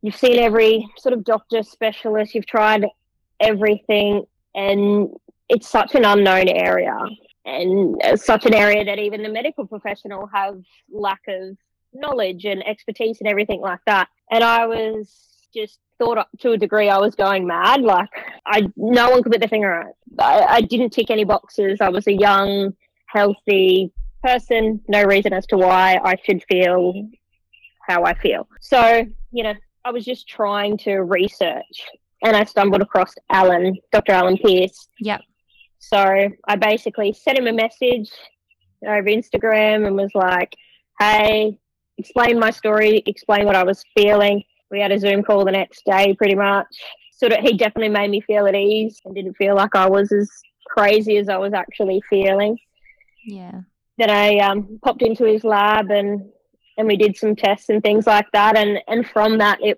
you've 0.02 0.16
seen 0.16 0.38
every 0.38 0.88
sort 0.98 1.12
of 1.12 1.24
doctor 1.24 1.62
specialist, 1.62 2.34
you've 2.34 2.46
tried 2.46 2.86
everything 3.38 4.24
and 4.54 5.10
it's 5.48 5.68
such 5.68 5.94
an 5.94 6.04
unknown 6.04 6.48
area 6.48 6.96
and 7.44 7.96
such 8.16 8.46
an 8.46 8.54
area 8.54 8.84
that 8.84 8.98
even 8.98 9.22
the 9.22 9.28
medical 9.28 9.66
professional 9.66 10.26
have 10.32 10.60
lack 10.92 11.20
of 11.28 11.56
knowledge 11.92 12.44
and 12.44 12.66
expertise 12.66 13.18
and 13.20 13.28
everything 13.28 13.60
like 13.60 13.80
that. 13.86 14.08
And 14.30 14.44
I 14.44 14.66
was 14.66 15.08
just 15.52 15.80
thought 15.98 16.26
to 16.40 16.52
a 16.52 16.56
degree 16.56 16.88
I 16.88 16.98
was 16.98 17.14
going 17.14 17.46
mad. 17.46 17.82
Like 17.82 18.08
I, 18.46 18.68
no 18.76 19.10
one 19.10 19.22
could 19.22 19.32
put 19.32 19.40
their 19.40 19.48
finger 19.48 19.74
on 19.74 19.88
it. 19.88 19.94
I, 20.18 20.44
I 20.44 20.60
didn't 20.60 20.90
tick 20.90 21.10
any 21.10 21.24
boxes. 21.24 21.78
I 21.80 21.88
was 21.88 22.06
a 22.06 22.12
young, 22.12 22.74
healthy 23.12 23.92
person. 24.22 24.80
No 24.88 25.04
reason 25.04 25.32
as 25.32 25.46
to 25.46 25.56
why 25.56 25.98
I 26.04 26.16
should 26.24 26.42
feel 26.48 27.08
how 27.88 28.04
I 28.04 28.14
feel. 28.14 28.48
So 28.60 29.04
you 29.32 29.42
know, 29.42 29.54
I 29.84 29.90
was 29.90 30.04
just 30.04 30.28
trying 30.28 30.78
to 30.78 30.98
research, 30.98 31.86
and 32.22 32.36
I 32.36 32.44
stumbled 32.44 32.82
across 32.82 33.14
Alan, 33.30 33.76
Dr. 33.92 34.12
Alan 34.12 34.38
Pearce. 34.38 34.88
Yep. 35.00 35.22
So 35.78 36.28
I 36.46 36.56
basically 36.56 37.12
sent 37.12 37.38
him 37.38 37.46
a 37.46 37.52
message 37.52 38.10
over 38.86 39.04
Instagram 39.04 39.86
and 39.86 39.96
was 39.96 40.14
like, 40.14 40.54
"Hey, 40.98 41.58
explain 41.98 42.38
my 42.38 42.50
story, 42.50 43.02
explain 43.06 43.46
what 43.46 43.56
I 43.56 43.64
was 43.64 43.84
feeling." 43.96 44.42
We 44.70 44.80
had 44.80 44.92
a 44.92 44.98
Zoom 44.98 45.22
call 45.24 45.44
the 45.44 45.52
next 45.52 45.84
day, 45.84 46.14
pretty 46.14 46.36
much. 46.36 46.68
Sort 47.12 47.32
of, 47.32 47.40
he 47.40 47.54
definitely 47.54 47.88
made 47.88 48.10
me 48.10 48.20
feel 48.20 48.46
at 48.46 48.54
ease 48.54 48.98
and 49.04 49.14
didn't 49.14 49.34
feel 49.34 49.54
like 49.56 49.74
I 49.74 49.88
was 49.88 50.12
as 50.12 50.30
crazy 50.66 51.16
as 51.16 51.28
I 51.28 51.36
was 51.36 51.52
actually 51.52 52.00
feeling. 52.08 52.56
Yeah. 53.24 53.60
Then 53.98 54.10
I 54.10 54.38
um, 54.38 54.78
popped 54.84 55.02
into 55.02 55.24
his 55.24 55.44
lab 55.44 55.90
and 55.90 56.30
and 56.78 56.88
we 56.88 56.96
did 56.96 57.16
some 57.16 57.36
tests 57.36 57.68
and 57.68 57.82
things 57.82 58.06
like 58.06 58.26
that, 58.32 58.56
and 58.56 58.78
and 58.88 59.06
from 59.06 59.38
that 59.38 59.58
it 59.60 59.76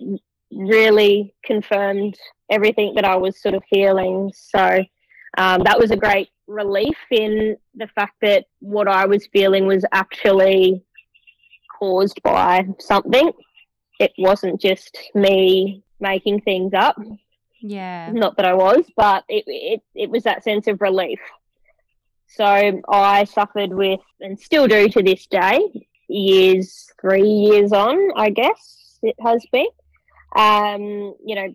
really 0.52 1.34
confirmed 1.44 2.16
everything 2.50 2.94
that 2.94 3.04
I 3.04 3.16
was 3.16 3.40
sort 3.40 3.54
of 3.54 3.62
feeling. 3.68 4.30
So 4.34 4.84
um, 5.38 5.62
that 5.64 5.78
was 5.78 5.90
a 5.90 5.96
great 5.96 6.28
relief 6.46 6.96
in 7.10 7.56
the 7.74 7.88
fact 7.88 8.16
that 8.20 8.44
what 8.60 8.86
I 8.86 9.06
was 9.06 9.26
feeling 9.32 9.66
was 9.66 9.84
actually 9.92 10.84
caused 11.78 12.22
by 12.22 12.66
something. 12.78 13.32
It 13.98 14.12
wasn't 14.18 14.60
just 14.60 14.96
me 15.14 15.82
making 16.00 16.42
things 16.42 16.74
up. 16.74 16.96
Yeah. 17.60 18.10
Not 18.12 18.36
that 18.36 18.44
I 18.44 18.54
was, 18.54 18.84
but 18.96 19.24
it, 19.28 19.44
it, 19.46 19.80
it 19.94 20.10
was 20.10 20.24
that 20.24 20.44
sense 20.44 20.66
of 20.66 20.80
relief. 20.80 21.20
So 22.34 22.80
I 22.88 23.24
suffered 23.24 23.72
with, 23.72 24.00
and 24.20 24.38
still 24.38 24.66
do 24.66 24.88
to 24.88 25.02
this 25.02 25.26
day, 25.26 25.86
years, 26.08 26.86
three 27.00 27.28
years 27.28 27.72
on, 27.72 27.98
I 28.16 28.30
guess 28.30 28.98
it 29.02 29.16
has 29.22 29.44
been. 29.52 29.66
Um, 30.34 31.14
you 31.24 31.34
know, 31.34 31.52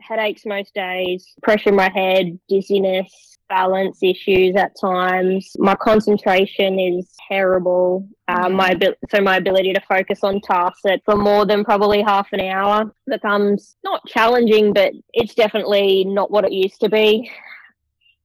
headaches 0.00 0.46
most 0.46 0.72
days, 0.74 1.34
pressure 1.42 1.70
in 1.70 1.76
my 1.76 1.90
head, 1.90 2.38
dizziness, 2.48 3.36
balance 3.48 3.98
issues 4.02 4.56
at 4.56 4.72
times. 4.80 5.50
My 5.58 5.74
concentration 5.74 6.78
is 6.78 7.08
terrible. 7.28 8.08
Um, 8.28 8.54
my 8.54 8.78
so 9.10 9.20
my 9.20 9.36
ability 9.36 9.72
to 9.72 9.80
focus 9.88 10.20
on 10.22 10.40
tasks 10.40 10.80
that 10.84 11.02
for 11.04 11.16
more 11.16 11.46
than 11.46 11.64
probably 11.64 12.02
half 12.02 12.28
an 12.32 12.40
hour 12.40 12.92
becomes 13.06 13.76
not 13.84 14.06
challenging, 14.06 14.72
but 14.72 14.92
it's 15.12 15.34
definitely 15.34 16.04
not 16.04 16.30
what 16.30 16.44
it 16.44 16.52
used 16.52 16.80
to 16.80 16.88
be. 16.88 17.30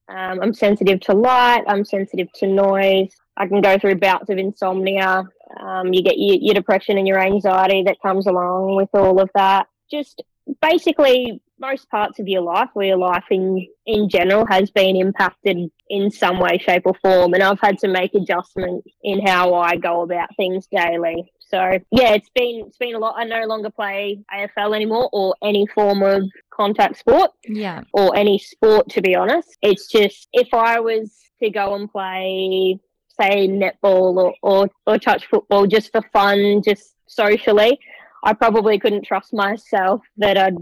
Um, 0.10 0.42
I'm 0.42 0.54
sensitive 0.54 1.00
to 1.02 1.14
light. 1.14 1.64
I'm 1.68 1.86
sensitive 1.86 2.32
to 2.34 2.48
noise. 2.48 3.16
I 3.38 3.48
can 3.48 3.62
go 3.62 3.78
through 3.78 3.96
bouts 3.96 4.30
of 4.30 4.38
insomnia. 4.38 5.24
Um, 5.60 5.94
you 5.94 6.04
get 6.04 6.18
your, 6.18 6.38
your 6.40 6.54
depression 6.54 6.98
and 6.98 7.08
your 7.08 7.20
anxiety 7.20 7.84
that 7.84 8.02
comes 8.02 8.28
along 8.28 8.76
with 8.76 8.90
all 8.94 9.20
of 9.20 9.30
that. 9.36 9.68
Just 9.90 10.24
basically, 10.62 11.42
most 11.60 11.90
parts 11.90 12.20
of 12.20 12.28
your 12.28 12.42
life, 12.42 12.70
or 12.76 12.84
your 12.84 12.98
life 12.98 13.26
in 13.32 13.66
in 13.86 14.10
general, 14.10 14.46
has 14.48 14.70
been 14.72 14.96
impacted 14.96 15.58
in 15.90 16.12
some 16.12 16.40
way, 16.40 16.58
shape, 16.58 16.84
or 16.86 16.96
form. 17.02 17.34
And 17.34 17.44
I've 17.44 17.60
had 17.62 17.78
to 17.80 17.88
make 17.88 18.14
adjustments 18.14 18.88
in 19.04 19.26
how 19.26 19.54
I 19.54 19.78
go 19.78 20.02
about 20.02 20.36
things 20.36 20.68
daily. 20.68 21.32
So 21.54 21.60
yeah, 21.92 22.14
it's 22.14 22.32
been 22.34 22.64
it's 22.66 22.78
been 22.80 22.96
a 22.96 22.98
lot. 22.98 23.14
I 23.16 23.26
no 23.26 23.46
longer 23.46 23.70
play 23.70 24.18
AFL 24.34 24.76
anymore 24.76 25.08
or 25.14 25.36
any 25.44 25.68
form 25.68 26.02
of 26.02 26.24
contact 26.52 26.98
sport 26.98 27.30
Yeah. 27.48 27.82
or 27.94 28.16
any 28.16 28.40
sport 28.40 28.90
to 28.90 29.02
be 29.04 29.14
honest. 29.14 29.56
It's 29.62 29.86
just 29.88 30.30
if 30.34 30.52
I 30.52 30.80
was 30.80 31.16
to 31.44 31.52
go 31.52 31.76
and 31.76 31.92
play 31.92 32.80
say 33.22 33.48
netball 33.48 34.18
or, 34.18 34.34
or, 34.42 34.68
or 34.88 34.98
touch 34.98 35.28
football 35.28 35.68
just 35.68 35.92
for 35.92 36.02
fun, 36.12 36.64
just 36.66 36.96
socially, 37.06 37.78
I 38.24 38.34
probably 38.34 38.80
couldn't 38.80 39.06
trust 39.06 39.32
myself 39.32 40.02
that 40.18 40.36
I'd 40.40 40.58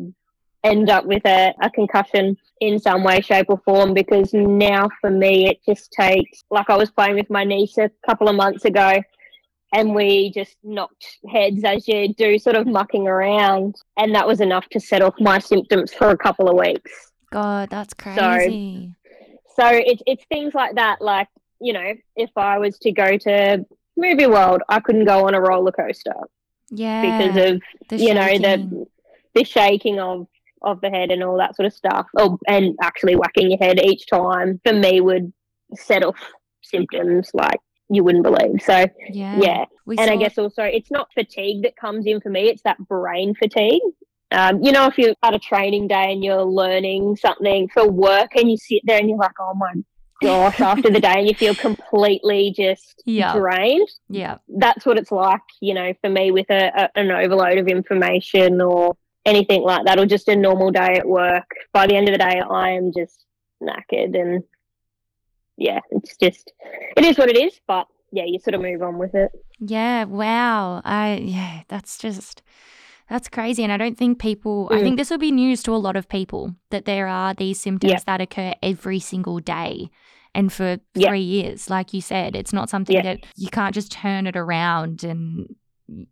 end 0.65 0.89
up 0.89 1.06
with 1.06 1.25
a, 1.25 1.54
a 1.62 1.69
concussion 1.69 2.36
in 2.60 2.77
some 2.80 3.06
way, 3.06 3.21
shape 3.21 3.45
or 3.47 3.62
form 3.63 3.93
because 3.93 4.34
now 4.34 4.89
for 4.99 5.10
me 5.10 5.47
it 5.47 5.60
just 5.65 5.93
takes 5.93 6.43
like 6.51 6.69
I 6.69 6.75
was 6.75 6.91
playing 6.91 7.15
with 7.15 7.30
my 7.30 7.45
niece 7.45 7.77
a 7.77 7.89
couple 8.06 8.27
of 8.27 8.36
months 8.36 8.65
ago 8.65 9.01
and 9.73 9.95
we 9.95 10.31
just 10.31 10.55
knocked 10.63 11.17
heads 11.31 11.63
as 11.63 11.88
you 11.88 12.13
do, 12.13 12.38
sort 12.38 12.55
of 12.55 12.67
mucking 12.67 13.07
around. 13.07 13.75
And 13.97 14.13
that 14.15 14.27
was 14.27 14.41
enough 14.41 14.67
to 14.69 14.79
set 14.79 15.01
off 15.01 15.15
my 15.19 15.39
symptoms 15.39 15.93
for 15.93 16.10
a 16.10 16.17
couple 16.17 16.49
of 16.49 16.57
weeks. 16.57 17.12
God, 17.31 17.69
that's 17.69 17.93
crazy. 17.93 18.93
So 19.55 19.67
it's 19.67 20.01
it's 20.05 20.25
things 20.25 20.53
like 20.53 20.75
that. 20.75 21.01
Like 21.01 21.27
you 21.60 21.73
know, 21.73 21.93
if 22.15 22.31
I 22.36 22.57
was 22.57 22.77
to 22.79 22.91
go 22.91 23.17
to 23.17 23.65
movie 23.97 24.27
world, 24.27 24.62
I 24.69 24.79
couldn't 24.79 25.05
go 25.05 25.27
on 25.27 25.36
a 25.36 25.41
roller 25.41 25.71
coaster 25.71 26.13
Yeah. 26.69 27.01
because 27.27 27.51
of 27.91 27.99
you 27.99 28.13
know 28.13 28.38
the 28.38 28.86
the 29.36 29.43
shaking 29.43 29.99
of 29.99 30.27
of 30.63 30.79
the 30.81 30.89
head 30.89 31.12
and 31.12 31.23
all 31.23 31.38
that 31.38 31.55
sort 31.55 31.65
of 31.65 31.73
stuff. 31.73 32.07
Oh, 32.17 32.38
and 32.47 32.75
actually 32.81 33.15
whacking 33.15 33.49
your 33.51 33.60
head 33.60 33.79
each 33.79 34.07
time 34.07 34.60
for 34.65 34.73
me 34.73 35.01
would 35.01 35.31
set 35.75 36.03
off 36.03 36.17
symptoms 36.62 37.29
like 37.34 37.60
you 37.91 38.04
wouldn't 38.04 38.23
believe. 38.23 38.62
So 38.62 38.86
yeah. 39.10 39.38
yeah, 39.39 39.65
and 39.97 40.10
I 40.10 40.15
guess 40.15 40.38
also 40.38 40.63
it's 40.63 40.89
not 40.89 41.10
fatigue 41.13 41.63
that 41.63 41.75
comes 41.75 42.06
in 42.06 42.21
for 42.21 42.30
me; 42.30 42.47
it's 42.47 42.63
that 42.63 42.77
brain 42.88 43.36
fatigue. 43.36 43.82
Um, 44.32 44.63
you 44.63 44.71
know, 44.71 44.86
if 44.88 44.97
you're 44.97 45.13
at 45.23 45.36
a 45.36 45.39
training 45.39 45.89
day 45.89 46.13
and 46.13 46.23
you're 46.23 46.43
learning 46.43 47.17
something 47.17 47.67
for 47.67 47.88
work, 47.89 48.32
and 48.36 48.49
you 48.49 48.58
sit 48.58 48.82
there 48.86 48.97
and 48.97 49.10
you're 49.10 49.17
like, 49.17 49.39
"Oh 49.39 49.54
my 49.56 49.73
gosh!" 50.21 50.62
after 50.71 50.89
the 50.89 51.01
day, 51.01 51.15
and 51.17 51.27
you 51.27 51.36
feel 51.36 51.54
completely 51.54 52.54
just 52.56 53.04
Yeah. 53.06 53.34
drained. 53.34 53.89
Yeah. 54.10 54.38
That's 54.47 54.86
what 54.86 54.97
it's 54.97 55.12
like, 55.12 55.41
you 55.60 55.73
know, 55.73 55.93
for 55.99 56.10
me 56.10 56.32
with 56.32 56.49
a, 56.49 56.71
a 56.73 56.99
an 56.99 57.12
overload 57.12 57.58
of 57.58 57.67
information 57.67 58.62
or 58.62 58.95
anything 59.25 59.63
like 59.63 59.86
that, 59.86 59.99
or 59.99 60.06
just 60.06 60.30
a 60.30 60.36
normal 60.36 60.71
day 60.71 60.95
at 60.95 61.06
work. 61.08 61.49
By 61.73 61.88
the 61.88 61.95
end 61.95 62.08
of 62.08 62.13
the 62.13 62.19
day, 62.19 62.39
I 62.39 62.69
am 62.71 62.93
just 62.95 63.25
knackered, 63.62 64.15
and 64.19 64.43
yeah, 65.62 65.80
it's 65.91 66.17
just 66.17 66.52
it 66.97 67.06
is 67.06 67.17
what 67.17 67.30
it 67.30 67.38
is. 67.38 67.60
But 67.67 67.88
yeah, 68.12 68.26
you 68.26 68.39
sort 68.39 68.56
of 68.56 68.62
move 68.62 68.82
on 68.82 68.97
with 68.97 69.13
it. 69.15 69.32
Yeah, 69.60 70.06
wow. 70.06 70.82
I 70.84 71.15
yeah, 71.24 71.62
that's 71.67 71.97
just 71.97 72.41
that's 73.10 73.28
crazy 73.30 73.63
and 73.63 73.71
I 73.74 73.78
don't 73.78 73.97
think 73.97 74.19
people 74.19 74.67
I 74.71 74.76
Mm. 74.78 74.82
think 74.84 74.97
this 74.97 75.10
will 75.12 75.17
be 75.17 75.32
news 75.32 75.62
to 75.63 75.76
a 75.76 75.84
lot 75.88 75.95
of 75.97 76.08
people 76.10 76.56
that 76.71 76.86
there 76.86 77.08
are 77.08 77.34
these 77.34 77.60
symptoms 77.60 77.91
Yeah. 77.91 78.00
that 78.06 78.21
occur 78.21 78.54
every 78.63 79.00
single 79.00 79.39
day 79.39 79.89
and 80.34 80.52
for 80.52 80.78
Yeah. 80.95 81.10
3 81.10 81.19
years 81.19 81.69
like 81.69 81.93
you 81.93 82.00
said 82.02 82.36
it's 82.38 82.54
not 82.54 82.69
something 82.69 82.95
Yeah. 82.95 83.02
that 83.04 83.19
you 83.36 83.50
can't 83.50 83.76
just 83.76 83.91
turn 83.91 84.28
it 84.28 84.38
around 84.38 85.04
and 85.04 85.54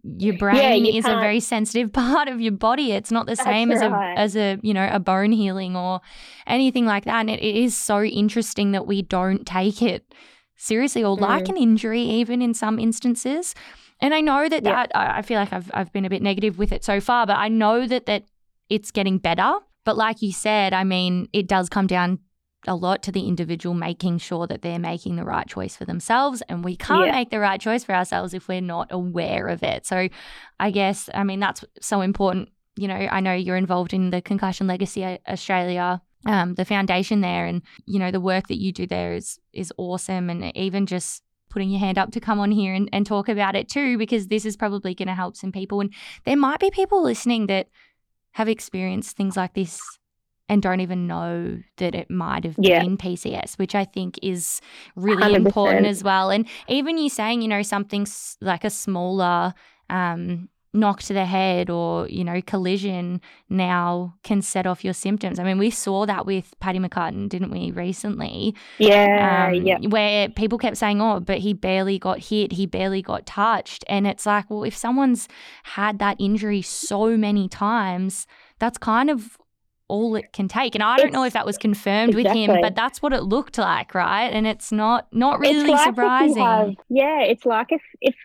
your 0.03 0.35
brain 0.37 0.85
you 0.85 0.93
is 0.93 1.05
a 1.05 1.09
can't. 1.09 1.21
very 1.21 1.39
sensitive 1.39 1.91
part 1.93 2.27
of 2.27 2.41
your 2.41 2.51
body. 2.51 2.91
It's 2.91 3.11
not 3.11 3.25
the 3.25 3.35
That's 3.35 3.43
same 3.43 3.71
as 3.71 3.81
a 3.81 4.13
as 4.17 4.35
a 4.35 4.57
you 4.61 4.73
know 4.73 4.89
a 4.91 4.99
bone 4.99 5.31
healing 5.31 5.75
or 5.75 6.01
anything 6.47 6.85
like 6.85 7.05
that. 7.05 7.19
And 7.21 7.29
it, 7.29 7.39
it 7.41 7.55
is 7.55 7.75
so 7.77 8.03
interesting 8.03 8.71
that 8.71 8.85
we 8.87 9.01
don't 9.01 9.45
take 9.45 9.81
it 9.81 10.13
seriously 10.55 11.03
or 11.03 11.15
like 11.15 11.45
Mm. 11.45 11.49
an 11.49 11.57
injury 11.57 12.01
even 12.01 12.41
in 12.41 12.53
some 12.53 12.79
instances. 12.79 13.55
And 14.01 14.13
I 14.13 14.21
know 14.21 14.49
that 14.49 14.63
Yeah. 14.63 14.71
that 14.73 14.91
I 14.95 15.19
I 15.19 15.21
feel 15.21 15.39
like 15.39 15.53
I've 15.53 15.71
I've 15.73 15.91
been 15.93 16.05
a 16.05 16.09
bit 16.09 16.21
negative 16.21 16.57
with 16.57 16.71
it 16.71 16.83
so 16.83 16.99
far, 16.99 17.25
but 17.25 17.37
I 17.37 17.47
know 17.47 17.87
that 17.87 18.05
that 18.07 18.23
it's 18.69 18.91
getting 18.91 19.17
better. 19.17 19.53
But 19.85 19.95
like 19.97 20.21
you 20.21 20.31
said, 20.33 20.73
I 20.73 20.83
mean, 20.83 21.27
it 21.33 21.47
does 21.47 21.69
come 21.69 21.87
down 21.87 22.19
a 22.67 22.75
lot 22.75 23.01
to 23.03 23.11
the 23.11 23.27
individual 23.27 23.73
making 23.73 24.17
sure 24.17 24.45
that 24.47 24.61
they're 24.61 24.79
making 24.79 25.15
the 25.15 25.23
right 25.23 25.47
choice 25.47 25.75
for 25.77 25.85
themselves. 25.85 26.43
And 26.49 26.63
we 26.63 26.75
can't 26.75 27.07
Yeah. 27.07 27.11
make 27.13 27.29
the 27.29 27.39
right 27.39 27.59
choice 27.59 27.83
for 27.83 27.93
ourselves 27.95 28.33
if 28.33 28.47
we're 28.47 28.59
not 28.61 28.87
aware 28.91 29.47
of 29.47 29.63
it. 29.63 29.85
So 29.85 30.09
I 30.59 30.71
guess, 30.71 31.09
I 31.13 31.23
mean, 31.23 31.39
that's 31.39 31.63
so 31.81 32.01
important. 32.01 32.49
You 32.75 32.87
know, 32.87 32.95
I 32.95 33.21
know 33.21 33.33
you're 33.33 33.55
involved 33.57 33.93
in 33.93 34.09
the 34.09 34.21
Concussion 34.21 34.67
Legacy 34.67 35.03
uh, 35.05 35.17
Australia, 35.27 36.01
um, 36.25 36.55
the 36.55 36.65
foundation 36.65 37.21
there, 37.21 37.45
and 37.45 37.61
you 37.85 37.97
know 37.97 38.11
the 38.11 38.19
work 38.21 38.47
that 38.47 38.59
you 38.59 38.71
do 38.73 38.85
there 38.85 39.13
is 39.13 39.39
is 39.53 39.71
awesome. 39.77 40.29
And 40.29 40.55
even 40.55 40.85
just 40.85 41.23
putting 41.49 41.69
your 41.69 41.79
hand 41.79 41.97
up 41.97 42.11
to 42.11 42.19
come 42.19 42.39
on 42.39 42.51
here 42.51 42.73
and, 42.73 42.89
and 42.93 43.05
talk 43.05 43.27
about 43.27 43.55
it 43.55 43.67
too, 43.69 43.97
because 43.97 44.27
this 44.27 44.45
is 44.45 44.55
probably 44.55 44.93
going 44.93 45.07
to 45.07 45.15
help 45.15 45.35
some 45.35 45.51
people. 45.51 45.81
And 45.81 45.93
there 46.25 46.37
might 46.37 46.59
be 46.59 46.69
people 46.69 47.01
listening 47.01 47.47
that 47.47 47.67
have 48.33 48.47
experienced 48.47 49.17
things 49.17 49.35
like 49.35 49.53
this 49.55 49.81
and 50.49 50.61
don't 50.61 50.79
even 50.81 51.07
know 51.07 51.59
that 51.77 51.93
it 51.95 52.09
might 52.09 52.43
have 52.43 52.55
Yeah. 52.57 52.81
been 52.83 52.97
PCS, 52.97 53.57
which 53.57 53.75
I 53.75 53.85
think 53.85 54.19
is 54.21 54.59
really 54.95 55.35
important 55.35 55.85
100%. 55.85 55.89
as 55.89 56.03
well. 56.03 56.31
And 56.31 56.47
even 56.67 56.97
you 56.97 57.09
saying, 57.09 57.41
you 57.41 57.47
know, 57.47 57.61
something 57.61 58.05
like 58.41 58.63
a 58.65 58.69
smaller 58.69 59.53
um, 59.91 60.49
knock 60.71 61.01
to 61.01 61.13
the 61.13 61.25
head 61.25 61.69
or, 61.69 62.07
you 62.09 62.23
know, 62.23 62.41
collision 62.41 63.19
now 63.49 64.13
can 64.23 64.39
set 64.41 64.67
off 64.67 64.83
your 64.83 64.93
symptoms. 64.93 65.39
I 65.39 65.43
mean, 65.43 65.57
we 65.57 65.71
saw 65.71 66.05
that 66.05 66.27
with 66.27 66.53
Paddy 66.59 66.77
McCartin, 66.77 67.27
didn't 67.27 67.49
we, 67.49 67.71
recently? 67.71 68.53
Yeah, 68.77 69.47
um, 69.49 69.65
yeah. 69.65 69.79
where 69.87 70.29
people 70.29 70.59
kept 70.59 70.77
saying, 70.77 71.01
"Oh, 71.01 71.19
but 71.21 71.39
he 71.39 71.53
barely 71.53 71.97
got 71.97 72.19
hit, 72.19 72.51
he 72.51 72.67
barely 72.67 73.01
got 73.01 73.25
touched," 73.25 73.83
and 73.87 74.05
it's 74.05 74.27
like, 74.27 74.47
well, 74.51 74.63
if 74.63 74.77
someone's 74.77 75.27
had 75.63 75.97
that 75.99 76.17
injury 76.19 76.61
so 76.61 77.17
many 77.17 77.47
times, 77.47 78.27
that's 78.59 78.77
kind 78.77 79.09
of 79.09 79.37
all 79.89 80.15
it 80.15 80.31
can 80.31 80.47
take. 80.47 80.75
And 80.75 80.83
I 80.83 80.95
don't 80.97 81.11
know 81.11 81.23
if 81.23 81.33
that 81.33 81.45
was 81.45 81.57
confirmed 81.57 82.15
with 82.15 82.27
him, 82.27 82.61
but 82.61 82.75
that's 82.75 83.01
what 83.01 83.11
it 83.11 83.23
looked 83.23 83.57
like, 83.57 83.93
right? 83.93 84.27
And 84.31 84.47
it's 84.47 84.71
not 84.71 85.07
not 85.11 85.39
really 85.39 85.71
like 85.71 85.83
surprising. 85.83 86.41
have- 86.43 86.75
yeah, 86.89 87.21
it's 87.23 87.45
like 87.45 87.67
if 87.71 87.81
if 87.99 88.15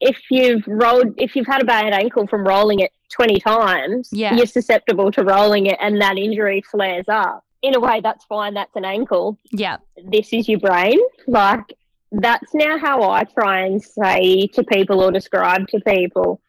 if 0.00 0.18
you've 0.30 0.64
rolled 0.66 1.14
if 1.16 1.34
you've 1.34 1.46
had 1.46 1.62
a 1.62 1.64
bad 1.64 1.92
ankle 1.94 2.26
from 2.26 2.46
rolling 2.46 2.80
it 2.80 2.90
twenty 3.10 3.40
times, 3.40 4.10
Yeah. 4.12 4.34
you're 4.34 4.44
susceptible 4.46 5.10
to 5.12 5.22
rolling 5.24 5.66
it, 5.66 5.78
and 5.80 6.00
that 6.02 6.18
injury 6.18 6.62
flares 6.70 7.06
up. 7.08 7.42
In 7.62 7.74
a 7.74 7.80
way, 7.80 8.00
that's 8.02 8.24
fine. 8.26 8.52
That's 8.52 8.76
an 8.76 8.84
ankle. 8.84 9.38
yeah, 9.50 9.78
This 10.10 10.32
is 10.34 10.48
your 10.48 10.58
brain. 10.60 10.98
Like 11.26 11.72
that's 12.12 12.52
now 12.54 12.76
how 12.78 13.02
I 13.10 13.24
try 13.24 13.60
and 13.66 13.82
say 13.82 14.46
to 14.48 14.62
people 14.64 15.00
or 15.02 15.10
describe 15.10 15.66
to 15.68 15.80
people. 15.80 16.40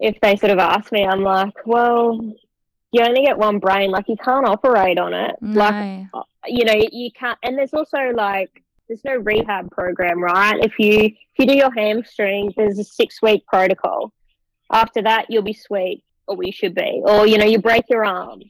If 0.00 0.20
they 0.20 0.36
sort 0.36 0.50
of 0.52 0.58
ask 0.58 0.92
me, 0.92 1.06
I'm 1.06 1.22
like, 1.22 1.54
well, 1.64 2.20
you 2.96 3.04
only 3.04 3.22
get 3.22 3.38
one 3.38 3.58
brain. 3.58 3.90
Like 3.90 4.08
you 4.08 4.16
can't 4.16 4.46
operate 4.46 4.98
on 4.98 5.12
it. 5.12 5.36
Like 5.42 6.06
you 6.46 6.64
know 6.64 6.74
you 6.92 7.10
can't 7.12 7.38
and 7.42 7.58
there's 7.58 7.74
also 7.74 7.98
like 8.14 8.62
there's 8.88 9.04
no 9.04 9.16
rehab 9.16 9.70
program 9.70 10.22
right? 10.22 10.58
If 10.62 10.78
you 10.78 11.00
if 11.00 11.38
you 11.38 11.46
do 11.46 11.54
your 11.56 11.72
hamstring 11.72 12.52
there's 12.56 12.78
a 12.78 12.84
six 12.84 13.20
week 13.22 13.46
protocol. 13.46 14.12
After 14.72 15.02
that 15.02 15.26
you'll 15.28 15.42
be 15.42 15.52
sweet 15.52 16.02
or 16.26 16.36
you 16.42 16.52
should 16.52 16.74
be. 16.74 17.02
Or 17.04 17.26
you 17.26 17.38
know 17.38 17.44
you 17.44 17.58
break 17.58 17.84
your 17.88 18.04
arm 18.04 18.40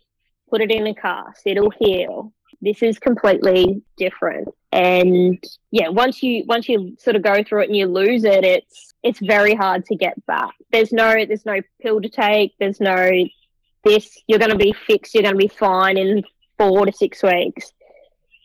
put 0.49 0.61
it 0.61 0.71
in 0.71 0.87
a 0.87 0.95
cast 0.95 1.43
it'll 1.45 1.73
heal. 1.81 2.33
This 2.63 2.83
is 2.83 2.99
completely 2.99 3.83
different. 3.97 4.49
And 4.73 5.43
yeah 5.71 5.89
once 5.89 6.23
you 6.23 6.45
once 6.47 6.69
you 6.69 6.97
sort 6.99 7.17
of 7.17 7.23
go 7.23 7.43
through 7.43 7.63
it 7.63 7.69
and 7.69 7.77
you 7.77 7.87
lose 7.87 8.25
it 8.25 8.45
it's 8.45 8.95
it's 9.03 9.21
very 9.21 9.55
hard 9.55 9.85
to 9.87 9.97
get 9.97 10.25
back. 10.27 10.55
There's 10.71 10.93
no 10.93 11.25
there's 11.25 11.47
no 11.47 11.61
pill 11.81 12.01
to 12.01 12.09
take 12.09 12.55
there's 12.59 12.81
no 12.81 13.11
this 13.87 14.19
you're 14.27 14.39
going 14.39 14.51
to 14.51 14.57
be 14.59 14.75
fixed 14.87 15.15
you're 15.15 15.23
going 15.23 15.35
to 15.35 15.39
be 15.39 15.49
fine 15.49 15.97
in 15.97 16.23
four 16.59 16.87
to 16.87 16.93
six 16.93 17.23
weeks. 17.23 17.73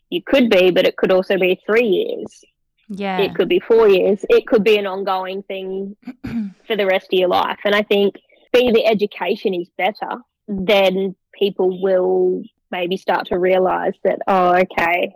You 0.09 0.21
could 0.21 0.49
be, 0.49 0.71
but 0.71 0.85
it 0.85 0.97
could 0.97 1.11
also 1.11 1.37
be 1.37 1.59
three 1.65 1.87
years. 1.87 2.43
yeah, 2.89 3.19
It 3.19 3.35
could 3.35 3.47
be 3.47 3.59
four 3.59 3.87
years. 3.87 4.25
It 4.29 4.45
could 4.45 4.63
be 4.63 4.77
an 4.77 4.85
ongoing 4.85 5.43
thing 5.43 5.95
for 6.67 6.75
the 6.75 6.85
rest 6.85 7.07
of 7.13 7.19
your 7.19 7.29
life. 7.29 7.59
And 7.63 7.73
I 7.73 7.83
think 7.83 8.15
being 8.51 8.73
the 8.73 8.85
education 8.85 9.53
is 9.53 9.69
better, 9.77 10.21
then 10.47 11.15
people 11.33 11.81
will 11.81 12.43
maybe 12.71 12.97
start 12.97 13.27
to 13.27 13.37
realize 13.39 13.93
that, 14.03 14.19
oh, 14.27 14.55
okay, 14.55 15.13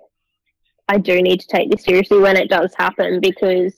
I 0.88 0.98
do 0.98 1.22
need 1.22 1.42
to 1.42 1.48
take 1.48 1.70
this 1.70 1.84
seriously 1.84 2.20
when 2.20 2.38
it 2.38 2.50
does 2.50 2.74
happen 2.78 3.20
because 3.20 3.74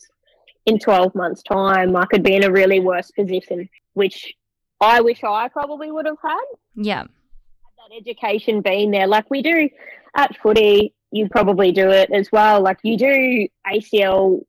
in 0.66 0.78
12 0.78 1.16
months' 1.16 1.42
time, 1.42 1.96
I 1.96 2.06
could 2.06 2.24
be 2.24 2.36
in 2.36 2.44
a 2.44 2.52
really 2.52 2.80
worse 2.80 3.10
position, 3.12 3.70
which 3.94 4.36
I 4.80 5.02
wish 5.02 5.24
I 5.24 5.48
probably 5.48 5.92
would 5.92 6.06
have 6.06 6.18
had 6.22 6.46
yeah, 6.76 7.04
that 7.04 7.96
education 7.96 8.62
being 8.62 8.92
there. 8.92 9.08
Like 9.08 9.30
we 9.30 9.42
do 9.42 9.70
at 10.16 10.38
footy, 10.38 10.94
you 11.12 11.30
probably 11.30 11.72
do 11.72 11.90
it 11.90 12.12
as 12.12 12.32
well. 12.32 12.62
Like 12.62 12.80
you 12.84 12.98
do 12.98 13.48
ACL 13.66 14.42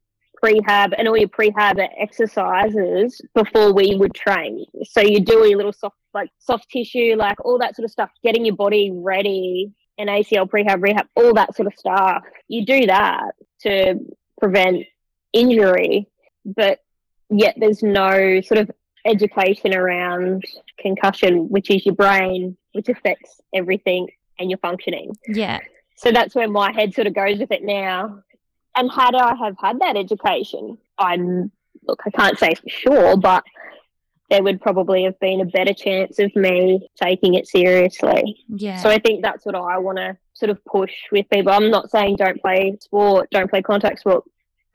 prehab 0.43 0.93
and 0.97 1.09
all 1.09 1.17
your 1.17 1.29
prehab 1.29 1.87
exercises 1.99 3.21
before 3.35 3.73
we 3.73 3.97
would 3.97 4.15
train. 4.15 4.65
So 4.85 5.01
you 5.01 5.21
do 5.21 5.47
your 5.47 5.57
little 5.57 5.73
soft, 5.73 5.97
like 6.15 6.31
soft 6.39 6.69
tissue, 6.71 7.17
like 7.17 7.45
all 7.45 7.59
that 7.59 7.77
sort 7.77 7.85
of 7.85 7.91
stuff, 7.91 8.11
getting 8.23 8.45
your 8.45 8.57
body 8.57 8.91
ready 8.93 9.73
and 9.99 10.09
ACL 10.09 10.49
prehab, 10.49 10.83
rehab, 10.83 11.07
all 11.17 11.35
that 11.35 11.57
sort 11.57 11.67
of 11.67 11.75
stuff. 11.77 12.23
You 12.47 12.65
do 12.65 12.87
that 12.87 13.33
to 13.63 13.97
prevent 14.41 14.85
injury, 15.33 16.09
but 16.45 16.81
yet 17.31 17.57
there's 17.59 17.83
no 17.83 18.41
sort 18.41 18.59
of 18.59 18.71
education 19.09 19.75
around 19.75 20.45
concussion, 20.79 21.49
which 21.49 21.71
is 21.71 21.85
your 21.87 21.95
brain, 21.95 22.57
which 22.73 22.89
affects 22.89 23.41
everything 23.55 24.09
and 24.39 24.51
your 24.51 24.59
functioning. 24.59 25.17
yeah, 25.27 25.59
So 25.97 26.13
that's 26.13 26.35
where 26.35 26.49
my 26.49 26.73
head 26.73 26.95
sort 26.95 27.07
of 27.07 27.15
goes 27.15 27.39
with 27.39 27.51
it 27.51 27.65
now. 27.65 28.23
And 28.77 28.91
had 28.91 29.15
I 29.15 29.35
have 29.35 29.57
had 29.61 29.81
that 29.81 29.97
education, 29.97 30.79
I'm 30.99 31.51
look, 31.87 32.01
I 32.07 32.11
can't 32.11 32.39
say 32.39 32.55
for 32.55 32.69
sure, 32.69 33.17
but 33.17 33.43
there 34.31 34.43
would 34.43 34.61
probably 34.61 35.05
have 35.05 35.19
been 35.21 35.41
a 35.41 35.47
better 35.47 35.73
chance 35.73 36.19
of 36.19 36.35
me 36.37 36.87
taking 37.03 37.35
it 37.35 37.49
seriously. 37.49 38.45
yeah. 38.49 38.77
So 38.77 38.91
I 38.91 38.99
think 38.99 39.23
that's 39.23 39.47
what 39.47 39.55
I 39.55 39.79
want 39.79 39.97
to 39.99 40.17
sort 40.35 40.51
of 40.51 40.63
push 40.67 40.93
with 41.11 41.29
people. 41.31 41.51
I'm 41.51 41.71
not 41.71 41.91
saying 41.91 42.17
don't 42.17 42.41
play 42.41 42.77
sport, 42.81 43.31
don't 43.31 43.51
play 43.51 43.63
contact 43.63 44.01
sport. 44.01 44.25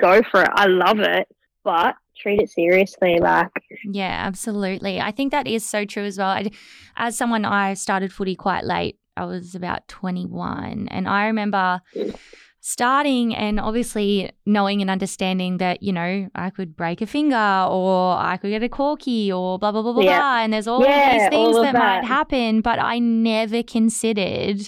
Go 0.01 0.21
for 0.23 0.41
it. 0.41 0.49
I 0.53 0.65
love 0.65 0.99
it, 0.99 1.27
but 1.63 1.95
treat 2.17 2.39
it 2.41 2.49
seriously. 2.49 3.19
Like, 3.19 3.47
Yeah, 3.83 4.23
absolutely. 4.27 4.99
I 5.01 5.11
think 5.11 5.31
that 5.31 5.47
is 5.47 5.65
so 5.65 5.85
true 5.85 6.03
as 6.03 6.17
well. 6.17 6.29
I, 6.29 6.51
as 6.95 7.17
someone, 7.17 7.45
I 7.45 7.73
started 7.73 8.11
footy 8.13 8.35
quite 8.35 8.63
late 8.63 8.97
I 9.15 9.25
was 9.25 9.53
about 9.53 9.87
21. 9.89 10.87
And 10.89 11.07
I 11.07 11.27
remember 11.27 11.81
starting 12.61 13.35
and 13.35 13.59
obviously 13.59 14.31
knowing 14.45 14.81
and 14.81 14.89
understanding 14.89 15.57
that, 15.57 15.83
you 15.83 15.91
know, 15.91 16.29
I 16.33 16.49
could 16.49 16.75
break 16.75 17.01
a 17.01 17.05
finger 17.05 17.67
or 17.69 18.15
I 18.17 18.37
could 18.37 18.49
get 18.49 18.63
a 18.63 18.69
corky 18.69 19.31
or 19.31 19.59
blah, 19.59 19.71
blah, 19.71 19.81
blah, 19.81 19.93
blah, 19.93 20.03
Yeah. 20.03 20.17
blah. 20.19 20.37
And 20.43 20.53
there's 20.53 20.67
all 20.67 20.83
Yeah, 20.83 21.13
these 21.13 21.29
things 21.29 21.55
all 21.55 21.61
that, 21.61 21.75
of 21.75 21.79
might 21.79 22.05
happen, 22.05 22.61
but 22.61 22.79
I 22.79 22.99
never 22.99 23.61
considered 23.63 24.67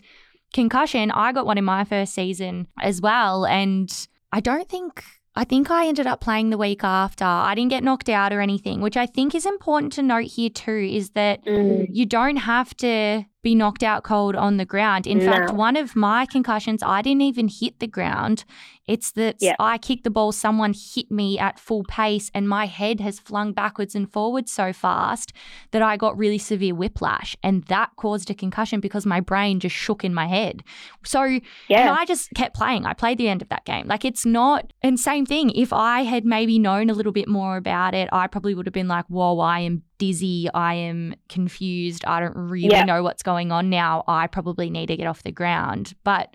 concussion. 0.53 1.09
I 1.11 1.31
got 1.31 1.45
one 1.45 1.57
in 1.57 1.65
my 1.65 1.83
first 1.85 2.13
season 2.13 2.67
as 2.81 3.01
well. 3.01 3.45
And 3.45 3.89
I 4.31 4.41
don't 4.41 4.67
think. 4.69 5.03
I 5.37 5.43
think 5.43 5.69
I 5.69 5.87
ended 5.87 6.07
up 6.07 6.21
playing 6.21 6.49
the 6.49 6.57
week 6.57 6.83
after. 6.83 7.25
I 7.25 7.53
didn't 7.55 7.71
get 7.71 7.83
knocked 7.83 8.07
out 8.09 8.31
or 8.31 8.39
anything, 8.39 8.79
which 8.79 8.95
I 8.95 9.05
think 9.05 9.35
is 9.35 9.45
important 9.45 9.91
to 9.93 10.01
note 10.01 10.25
here 10.27 10.49
too 10.49 10.87
is 10.91 11.09
that 11.11 11.43
Mm. 11.45 11.87
you 11.91 12.05
don't 12.05 12.37
have 12.37 12.75
to 12.77 13.25
be 13.45 13.55
knocked 13.55 13.83
out 13.83 14.03
cold 14.03 14.35
on 14.35 14.57
the 14.57 14.65
ground. 14.65 15.05
In 15.05 15.19
No. 15.19 15.25
fact, 15.31 15.53
one 15.53 15.75
of 15.77 15.95
my 15.95 16.25
concussions, 16.25 16.81
I 16.83 17.03
didn't 17.03 17.21
even 17.21 17.47
hit 17.47 17.79
the 17.79 17.85
ground. 17.87 18.43
It's 18.87 19.11
that 19.13 19.37
Yeah. 19.39 19.55
I 19.59 19.77
kicked 19.77 20.03
the 20.03 20.09
ball, 20.09 20.31
someone 20.31 20.73
hit 20.73 21.09
me 21.11 21.39
at 21.39 21.59
full 21.59 21.83
pace, 21.87 22.29
and 22.35 22.47
my 22.49 22.65
head 22.65 22.99
has 23.01 23.19
flung 23.19 23.51
backwards 23.53 23.93
and 23.95 24.11
forwards 24.11 24.51
so 24.51 24.73
fast 24.73 25.31
that 25.71 25.81
I 25.81 25.95
got 25.97 26.17
really 26.17 26.37
severe 26.37 26.73
whiplash. 26.75 27.35
And 27.43 27.63
that 27.65 27.89
caused 27.97 28.29
a 28.31 28.33
concussion 28.33 28.79
because 28.79 29.05
my 29.05 29.19
brain 29.21 29.59
just 29.59 29.75
shook 29.75 30.03
in 30.03 30.13
my 30.13 30.27
head. 30.27 30.63
So, 31.03 31.21
and 31.23 31.41
I 31.69 32.05
just 32.05 32.31
kept 32.35 32.55
playing. 32.55 32.85
I 32.85 32.93
played 32.93 33.17
the 33.19 33.27
end 33.29 33.41
of 33.43 33.49
that 33.49 33.65
game. 33.65 33.87
Like 33.87 34.05
it's 34.05 34.25
not, 34.25 34.73
and 34.81 34.99
same 34.99 35.25
thing. 35.25 35.51
If 35.51 35.71
I 35.71 36.01
had 36.01 36.25
maybe 36.25 36.57
known 36.59 36.89
a 36.89 36.93
little 36.93 37.11
bit 37.11 37.27
more 37.27 37.57
about 37.57 37.93
it, 37.93 38.07
I 38.11 38.25
probably 38.27 38.53
would 38.55 38.65
have 38.65 38.73
been 38.73 38.87
like, 38.87 39.05
whoa, 39.07 39.39
I 39.39 39.59
am 39.61 39.83
dizzy. 39.97 40.47
I 40.53 40.73
am 40.75 41.15
confused. 41.29 42.05
I 42.05 42.19
don't 42.19 42.35
really 42.35 42.69
Yeah. 42.69 42.83
know 42.83 43.03
what's 43.03 43.23
going 43.23 43.51
on 43.51 43.69
now. 43.69 44.03
I 44.07 44.27
probably 44.27 44.69
need 44.69 44.87
to 44.87 44.97
get 44.97 45.07
off 45.07 45.23
the 45.23 45.31
ground. 45.31 45.93
But 46.03 46.33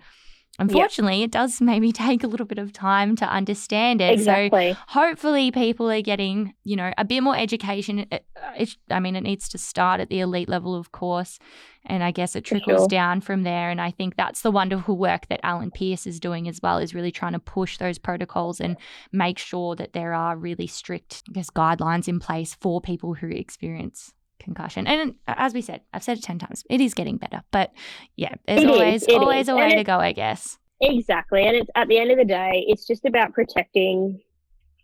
unfortunately, 0.61 1.23
it 1.23 1.31
does 1.31 1.61
maybe 1.61 1.91
take 1.91 2.23
a 2.23 2.27
little 2.27 2.45
bit 2.45 2.59
of 2.59 2.73
time 2.73 3.15
to 3.17 3.25
understand 3.25 4.01
it. 4.01 4.21
So 4.21 4.75
hopefully 4.87 5.51
people 5.51 5.89
are 5.91 6.01
getting 6.01 6.53
you 6.63 6.75
know 6.75 6.93
a 6.97 7.05
bit 7.05 7.21
more 7.21 7.35
education 7.35 7.99
it, 7.99 8.25
uh, 8.35 8.51
it, 8.57 8.75
i 8.89 8.99
mean 8.99 9.15
it 9.15 9.21
needs 9.21 9.49
to 9.49 9.57
start 9.57 9.99
at 9.99 10.09
the 10.09 10.19
elite 10.19 10.49
level 10.49 10.75
of 10.75 10.91
course 10.91 11.39
and 11.85 12.03
i 12.03 12.11
guess 12.11 12.35
it 12.35 12.43
trickles 12.43 12.81
sure. 12.81 12.87
down 12.87 13.21
from 13.21 13.43
there 13.43 13.69
and 13.69 13.81
i 13.81 13.91
think 13.91 14.15
that's 14.15 14.41
the 14.41 14.51
wonderful 14.51 14.97
work 14.97 15.27
that 15.27 15.39
alan 15.43 15.71
pearce 15.71 16.05
is 16.05 16.19
doing 16.19 16.47
as 16.47 16.59
well 16.61 16.77
is 16.77 16.95
really 16.95 17.11
trying 17.11 17.33
to 17.33 17.39
push 17.39 17.77
those 17.77 17.97
protocols 17.97 18.59
and 18.59 18.77
make 19.11 19.37
sure 19.37 19.75
that 19.75 19.93
there 19.93 20.13
are 20.13 20.37
really 20.37 20.67
strict 20.67 21.23
i 21.29 21.31
guess 21.33 21.49
guidelines 21.49 22.07
in 22.07 22.19
place 22.19 22.55
for 22.59 22.81
people 22.81 23.13
who 23.13 23.27
experience 23.27 24.13
concussion 24.41 24.87
and 24.87 25.15
as 25.27 25.53
we 25.53 25.61
said 25.61 25.81
i've 25.93 26.03
said 26.03 26.17
it 26.17 26.23
10 26.23 26.39
times 26.39 26.63
it 26.69 26.81
is 26.81 26.93
getting 26.93 27.17
better 27.17 27.41
but 27.51 27.71
yeah 28.15 28.33
there's 28.47 28.61
It 28.63 28.69
is, 28.69 28.71
always 28.71 29.03
it 29.03 29.13
always 29.15 29.41
is. 29.43 29.47
a 29.49 29.51
And 29.51 29.59
way 29.59 29.75
to 29.75 29.83
go 29.83 29.97
i 29.97 30.11
guess 30.11 30.57
Exactly. 30.83 31.43
And 31.45 31.55
it's 31.55 31.69
at 31.75 31.87
the 31.89 31.99
end 31.99 32.09
of 32.09 32.17
the 32.17 32.25
day, 32.25 32.65
it's 32.67 32.87
just 32.87 33.05
about 33.05 33.33
protecting 33.33 34.19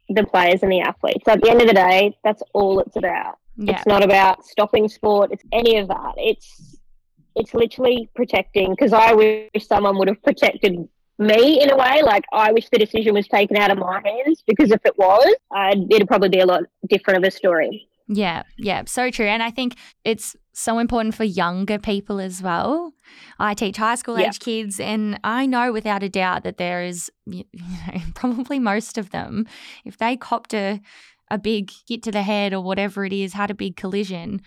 the 0.09 0.23
players 0.23 0.61
and 0.61 0.71
the 0.71 0.79
athletes. 0.79 1.27
At 1.27 1.41
the 1.41 1.49
end 1.49 1.59
of 1.59 1.67
the 1.67 1.73
day, 1.73 2.15
that's 2.23 2.43
all 2.53 2.79
it's 2.81 2.95
about. 2.97 3.39
yeah 3.57 3.77
It's 3.77 3.87
not 3.87 4.03
about 4.03 4.45
stopping 4.45 4.87
sport. 4.89 5.31
It's 5.33 5.43
any 5.51 5.77
of 5.77 5.87
that. 5.87 6.13
It's 6.17 6.77
it's 7.35 7.55
literally 7.55 8.09
protecting. 8.15 8.69
Because 8.77 8.93
I 8.93 9.13
wish 9.13 9.49
someone 9.67 9.97
would 9.97 10.07
have 10.07 10.21
protected 10.21 10.87
me 11.17 11.63
in 11.63 11.71
a 11.71 11.75
way. 11.75 12.03
Like 12.03 12.25
I 12.31 12.51
wish 12.51 12.69
the 12.69 12.77
decision 12.77 13.15
was 13.15 13.27
taken 13.27 13.57
out 13.57 13.71
of 13.71 13.79
my 13.79 13.99
hands. 14.05 14.43
Because 14.45 14.69
if 14.69 14.85
it 14.85 14.95
was, 14.99 15.33
I'd, 15.51 15.91
it'd 15.91 16.07
probably 16.07 16.29
be 16.29 16.41
a 16.41 16.45
lot 16.45 16.61
different 16.87 17.17
of 17.17 17.27
a 17.27 17.31
story. 17.31 17.87
Yeah, 18.09 18.43
yeah, 18.57 18.83
so 18.85 19.11
true. 19.11 19.25
And 19.25 19.43
I 19.43 19.51
think 19.51 19.75
it's 20.05 20.35
so 20.53 20.79
important 20.79 21.13
for 21.13 21.25
younger 21.25 21.77
people 21.77 22.19
as 22.19 22.41
well. 22.41 22.93
I 23.37 23.53
teach 23.53 23.77
high 23.77 23.95
school 23.95 24.17
Yeah. 24.17 24.27
age 24.27 24.39
kids, 24.39 24.79
and 24.79 25.19
I 25.23 25.45
know 25.45 25.73
without 25.73 26.03
a 26.03 26.09
doubt 26.09 26.43
that 26.43 26.57
there 26.57 26.83
is, 26.83 27.11
you 27.25 27.43
know, 27.53 27.99
probably 28.15 28.59
most 28.59 28.97
of 28.97 29.11
them, 29.11 29.45
if 29.83 29.97
they 29.97 30.15
copped 30.15 30.53
a, 30.53 30.81
a 31.29 31.37
big 31.37 31.69
hit 31.87 32.01
to 32.03 32.11
the 32.11 32.21
head 32.23 32.53
or 32.53 32.61
whatever 32.61 33.03
it 33.03 33.11
is, 33.13 33.33
had 33.33 33.51
a 33.51 33.55
big 33.55 33.75
collision, 33.75 34.41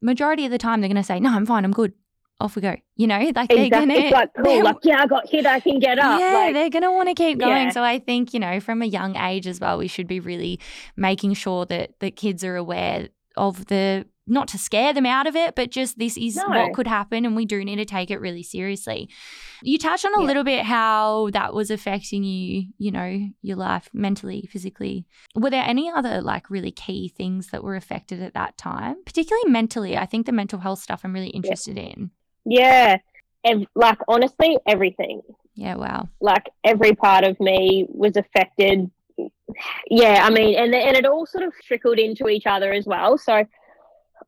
majority 0.00 0.44
of 0.46 0.50
the 0.50 0.58
time 0.58 0.80
they're 0.80 0.88
going 0.88 0.96
to 0.96 1.02
say, 1.02 1.20
No, 1.20 1.30
I'm 1.30 1.46
fine, 1.46 1.64
I'm 1.64 1.72
good. 1.72 1.92
Off 2.38 2.54
we 2.54 2.62
go. 2.62 2.76
You 2.96 3.06
know, 3.06 3.18
like 3.34 3.48
they're 3.48 3.64
Exactly. 3.64 3.68
going 3.70 3.90
It's 3.90 4.12
like 4.12 4.30
cool. 4.44 4.62
Like 4.64 4.76
yeah, 4.82 5.00
I 5.02 5.06
got 5.06 5.28
hit. 5.28 5.46
I 5.46 5.58
can 5.60 5.78
get 5.78 5.98
up. 5.98 6.20
Yeah, 6.20 6.32
like, 6.34 6.52
they're 6.54 6.70
going 6.70 6.82
to 6.82 6.92
want 6.92 7.08
to 7.08 7.14
keep 7.14 7.38
going. 7.38 7.66
Yeah. 7.68 7.70
So 7.70 7.82
I 7.82 7.98
think, 7.98 8.34
you 8.34 8.40
know, 8.40 8.60
from 8.60 8.82
a 8.82 8.86
young 8.86 9.16
age 9.16 9.46
as 9.46 9.58
well, 9.58 9.78
we 9.78 9.88
should 9.88 10.06
be 10.06 10.20
really 10.20 10.60
making 10.96 11.32
sure 11.34 11.64
that 11.66 11.98
that 12.00 12.16
kids 12.16 12.44
are 12.44 12.56
aware 12.56 13.08
of 13.38 13.66
the 13.66 14.06
not 14.28 14.48
to 14.48 14.58
scare 14.58 14.92
them 14.92 15.06
out 15.06 15.28
of 15.28 15.36
it, 15.36 15.54
but 15.54 15.70
just 15.70 15.98
this 16.00 16.16
is 16.18 16.34
No. 16.36 16.48
what 16.48 16.72
could 16.74 16.88
happen 16.88 17.24
and 17.24 17.36
we 17.36 17.46
do 17.46 17.64
need 17.64 17.76
to 17.76 17.84
take 17.84 18.10
it 18.10 18.18
really 18.20 18.42
seriously. 18.42 19.08
You 19.62 19.78
touched 19.78 20.04
on 20.04 20.12
a 20.14 20.20
Yeah. 20.20 20.26
little 20.26 20.42
bit 20.44 20.64
how 20.64 21.30
that 21.32 21.54
was 21.54 21.70
affecting 21.70 22.24
you, 22.24 22.64
you 22.76 22.90
know, 22.90 23.20
your 23.42 23.56
life 23.56 23.88
mentally, 23.94 24.48
physically. 24.50 25.06
Were 25.36 25.48
there 25.50 25.62
any 25.64 25.88
other 25.88 26.20
like 26.20 26.50
really 26.50 26.72
key 26.72 27.08
things 27.08 27.48
that 27.48 27.62
were 27.62 27.76
affected 27.76 28.20
at 28.20 28.34
that 28.34 28.58
time, 28.58 28.96
particularly 29.06 29.48
mentally? 29.48 29.96
I 29.96 30.06
think 30.06 30.26
the 30.26 30.32
mental 30.32 30.58
health 30.58 30.80
stuff 30.80 31.02
I'm 31.04 31.12
really 31.14 31.28
interested 31.30 31.78
in. 31.78 32.10
Yeah. 32.46 32.98
Ev- 33.44 33.66
like 33.74 33.98
honestly, 34.08 34.58
everything. 34.66 35.20
Yeah, 35.54 35.76
wow. 35.76 36.08
like 36.20 36.50
every 36.64 36.94
part 36.94 37.24
of 37.24 37.38
me 37.40 37.86
was 37.88 38.16
affected. 38.16 38.90
Yeah, 39.88 40.20
I 40.24 40.30
mean, 40.30 40.58
and 40.58 40.74
and 40.74 40.96
it 40.96 41.06
all 41.06 41.26
sort 41.26 41.44
of 41.44 41.52
trickled 41.64 41.98
into 41.98 42.28
each 42.28 42.46
other 42.46 42.72
as 42.72 42.86
well. 42.86 43.16
So 43.16 43.44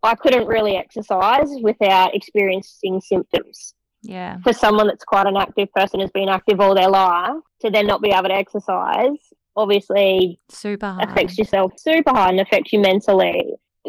I 0.02 0.14
couldn't 0.14 0.46
really 0.46 0.76
exercise 0.76 1.48
without 1.60 2.14
experiencing 2.14 3.00
symptoms. 3.00 3.74
Yeah. 4.02 4.38
For 4.44 4.52
someone 4.52 4.86
that's 4.86 5.04
quite 5.04 5.26
an 5.26 5.36
active 5.36 5.72
person, 5.72 6.00
has 6.00 6.10
been 6.12 6.28
active 6.28 6.60
all 6.60 6.74
their 6.74 6.88
life, 6.88 7.34
to 7.62 7.70
then 7.70 7.86
not 7.86 8.00
be 8.00 8.10
able 8.10 8.28
to 8.28 8.34
exercise, 8.34 9.18
obviously 9.56 10.38
Super 10.48 10.86
hard. 10.86 11.10
affects 11.10 11.36
yourself 11.36 11.72
super 11.76 12.10
hard 12.10 12.30
and 12.30 12.40
affects 12.40 12.72
you 12.72 12.78
mentally. 12.78 13.44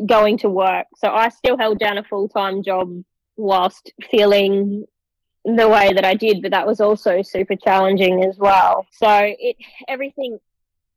Going 0.05 0.37
to 0.39 0.49
work, 0.49 0.87
so 0.97 1.09
I 1.09 1.29
still 1.29 1.57
held 1.57 1.79
down 1.79 1.97
a 1.97 2.03
full 2.03 2.27
time 2.29 2.63
job 2.63 3.03
whilst 3.39 3.91
feeling 4.11 4.85
the 5.45 5.67
way 5.67 5.93
that 5.93 6.05
I 6.05 6.13
did, 6.13 6.41
but 6.41 6.51
that 6.51 6.67
was 6.67 6.81
also 6.81 7.21
super 7.21 7.55
challenging 7.55 8.23
as 8.23 8.37
well. 8.37 8.85
So 8.91 9.09
it 9.09 9.55
everything 9.87 10.39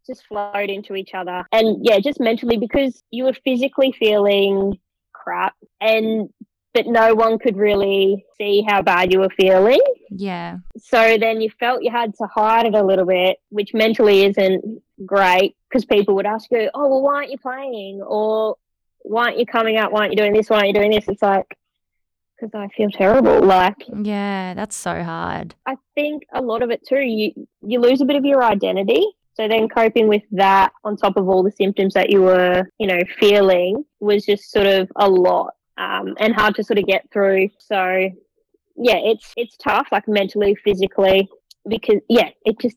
just 0.06 0.26
flowed 0.26 0.68
into 0.68 0.94
each 0.94 1.14
other, 1.14 1.46
and 1.52 1.78
yeah, 1.84 1.98
just 2.00 2.20
mentally 2.20 2.56
because 2.56 3.02
you 3.10 3.24
were 3.24 3.36
physically 3.44 3.92
feeling 3.92 4.78
crap, 5.12 5.54
and 5.80 6.28
but 6.74 6.86
no 6.86 7.14
one 7.14 7.38
could 7.38 7.56
really 7.56 8.24
see 8.36 8.64
how 8.66 8.82
bad 8.82 9.12
you 9.12 9.20
were 9.20 9.30
feeling. 9.30 9.80
Yeah. 10.10 10.58
So 10.78 11.18
then 11.18 11.40
you 11.40 11.50
felt 11.60 11.82
you 11.82 11.90
had 11.90 12.14
to 12.16 12.26
hide 12.26 12.66
it 12.66 12.74
a 12.74 12.82
little 12.82 13.06
bit, 13.06 13.38
which 13.50 13.74
mentally 13.74 14.24
isn't 14.24 14.82
great 15.04 15.54
because 15.68 15.84
people 15.84 16.14
would 16.16 16.26
ask 16.26 16.50
you, 16.50 16.70
"Oh, 16.74 16.88
well, 16.88 17.02
why 17.02 17.14
aren't 17.14 17.30
you 17.30 17.38
playing?" 17.38 18.02
or 18.02 18.56
"Why 19.02 19.26
aren't 19.26 19.38
you 19.38 19.46
coming 19.46 19.76
out? 19.76 19.92
Why 19.92 20.00
aren't 20.00 20.12
you 20.12 20.16
doing 20.16 20.32
this? 20.32 20.50
Why 20.50 20.56
aren't 20.56 20.68
you 20.68 20.74
doing 20.74 20.90
this?" 20.90 21.08
It's 21.08 21.22
like 21.22 21.56
because 22.42 22.54
I 22.54 22.68
feel 22.76 22.90
terrible. 22.90 23.40
Like 23.42 23.76
Yeah, 24.02 24.54
that's 24.54 24.76
so 24.76 25.02
hard. 25.02 25.54
I 25.66 25.76
think 25.94 26.24
a 26.34 26.42
lot 26.42 26.62
of 26.62 26.70
it 26.70 26.86
too, 26.86 27.00
you 27.00 27.46
you 27.62 27.80
lose 27.80 28.00
a 28.00 28.04
bit 28.04 28.16
of 28.16 28.24
your 28.24 28.42
identity. 28.42 29.04
So 29.34 29.48
then 29.48 29.68
coping 29.68 30.08
with 30.08 30.22
that 30.32 30.72
on 30.84 30.96
top 30.96 31.16
of 31.16 31.26
all 31.28 31.42
the 31.42 31.50
symptoms 31.52 31.94
that 31.94 32.10
you 32.10 32.20
were, 32.20 32.68
you 32.78 32.86
know, 32.86 32.98
feeling 33.18 33.82
was 33.98 34.26
just 34.26 34.50
sort 34.50 34.66
of 34.66 34.90
a 34.96 35.08
lot 35.08 35.54
um, 35.78 36.14
and 36.18 36.34
hard 36.34 36.54
to 36.56 36.64
sort 36.64 36.78
of 36.78 36.86
get 36.86 37.08
through. 37.12 37.48
So 37.58 38.10
yeah, 38.76 38.96
it's 38.96 39.32
it's 39.36 39.56
tough, 39.56 39.88
like 39.92 40.06
mentally, 40.08 40.54
physically, 40.56 41.28
because 41.68 42.00
yeah, 42.08 42.30
it 42.44 42.58
just 42.60 42.76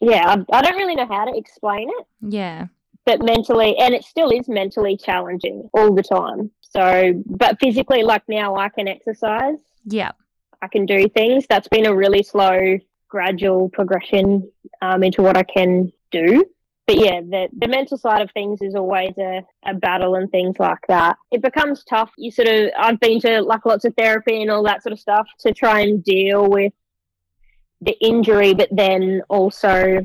yeah, 0.00 0.26
I, 0.52 0.58
I 0.58 0.62
don't 0.62 0.76
really 0.76 0.94
know 0.96 1.06
how 1.06 1.24
to 1.24 1.36
explain 1.36 1.88
it, 1.88 2.06
Yeah. 2.20 2.66
but 3.06 3.22
mentally, 3.22 3.76
and 3.78 3.94
it 3.94 4.04
still 4.04 4.30
is 4.30 4.48
mentally 4.48 4.96
challenging 4.98 5.70
all 5.72 5.94
the 5.94 6.02
time. 6.02 6.50
So, 6.74 7.22
but 7.24 7.58
physically, 7.60 8.02
like 8.02 8.22
now, 8.28 8.56
I 8.56 8.68
can 8.68 8.88
exercise. 8.88 9.58
Yeah. 9.84 10.12
I 10.60 10.68
can 10.68 10.86
do 10.86 11.08
things. 11.08 11.46
That's 11.48 11.68
been 11.68 11.86
a 11.86 11.94
really 11.94 12.22
slow, 12.22 12.78
gradual 13.08 13.68
progression 13.68 14.50
um, 14.82 15.02
into 15.04 15.22
what 15.22 15.36
I 15.36 15.44
can 15.44 15.92
do. 16.10 16.44
But 16.86 16.98
yeah, 16.98 17.20
the, 17.20 17.48
the 17.56 17.68
mental 17.68 17.96
side 17.96 18.20
of 18.20 18.30
things 18.32 18.60
is 18.60 18.74
always 18.74 19.14
a, 19.18 19.42
a 19.64 19.74
battle 19.74 20.16
and 20.16 20.30
things 20.30 20.56
like 20.58 20.84
that. 20.88 21.16
It 21.30 21.40
becomes 21.40 21.84
tough. 21.84 22.10
You 22.18 22.30
sort 22.30 22.48
of, 22.48 22.70
I've 22.78 23.00
been 23.00 23.20
to 23.20 23.40
like 23.40 23.64
lots 23.64 23.84
of 23.84 23.94
therapy 23.96 24.42
and 24.42 24.50
all 24.50 24.62
that 24.64 24.82
sort 24.82 24.92
of 24.92 25.00
stuff 25.00 25.26
to 25.40 25.54
try 25.54 25.80
and 25.80 26.04
deal 26.04 26.48
with 26.48 26.72
the 27.80 27.96
injury, 28.04 28.52
but 28.52 28.68
then 28.70 29.22
also 29.28 30.04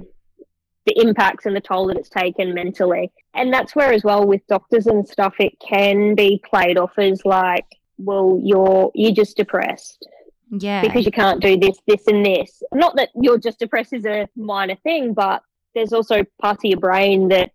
the 0.85 0.99
impacts 0.99 1.45
and 1.45 1.55
the 1.55 1.61
toll 1.61 1.87
that 1.87 1.97
it's 1.97 2.09
taken 2.09 2.53
mentally. 2.53 3.11
And 3.33 3.53
that's 3.53 3.75
where, 3.75 3.91
as 3.93 4.03
well, 4.03 4.25
with 4.25 4.45
doctors 4.47 4.87
and 4.87 5.07
stuff, 5.07 5.35
it 5.39 5.53
can 5.59 6.15
be 6.15 6.41
played 6.49 6.77
off 6.77 6.97
as 6.97 7.23
like, 7.25 7.65
well, 7.97 8.39
you're 8.43 8.91
you're 8.95 9.11
just 9.11 9.37
depressed 9.37 10.05
Yeah. 10.51 10.81
because 10.81 11.05
you 11.05 11.11
can't 11.11 11.41
do 11.41 11.57
this, 11.57 11.77
this, 11.87 12.07
and 12.07 12.25
this. 12.25 12.63
Not 12.73 12.95
that 12.95 13.09
you're 13.21 13.37
just 13.37 13.59
depressed 13.59 13.93
is 13.93 14.05
a 14.05 14.27
minor 14.35 14.75
thing, 14.77 15.13
but 15.13 15.43
there's 15.75 15.93
also 15.93 16.23
parts 16.41 16.63
of 16.63 16.69
your 16.69 16.79
brain 16.79 17.27
that 17.29 17.51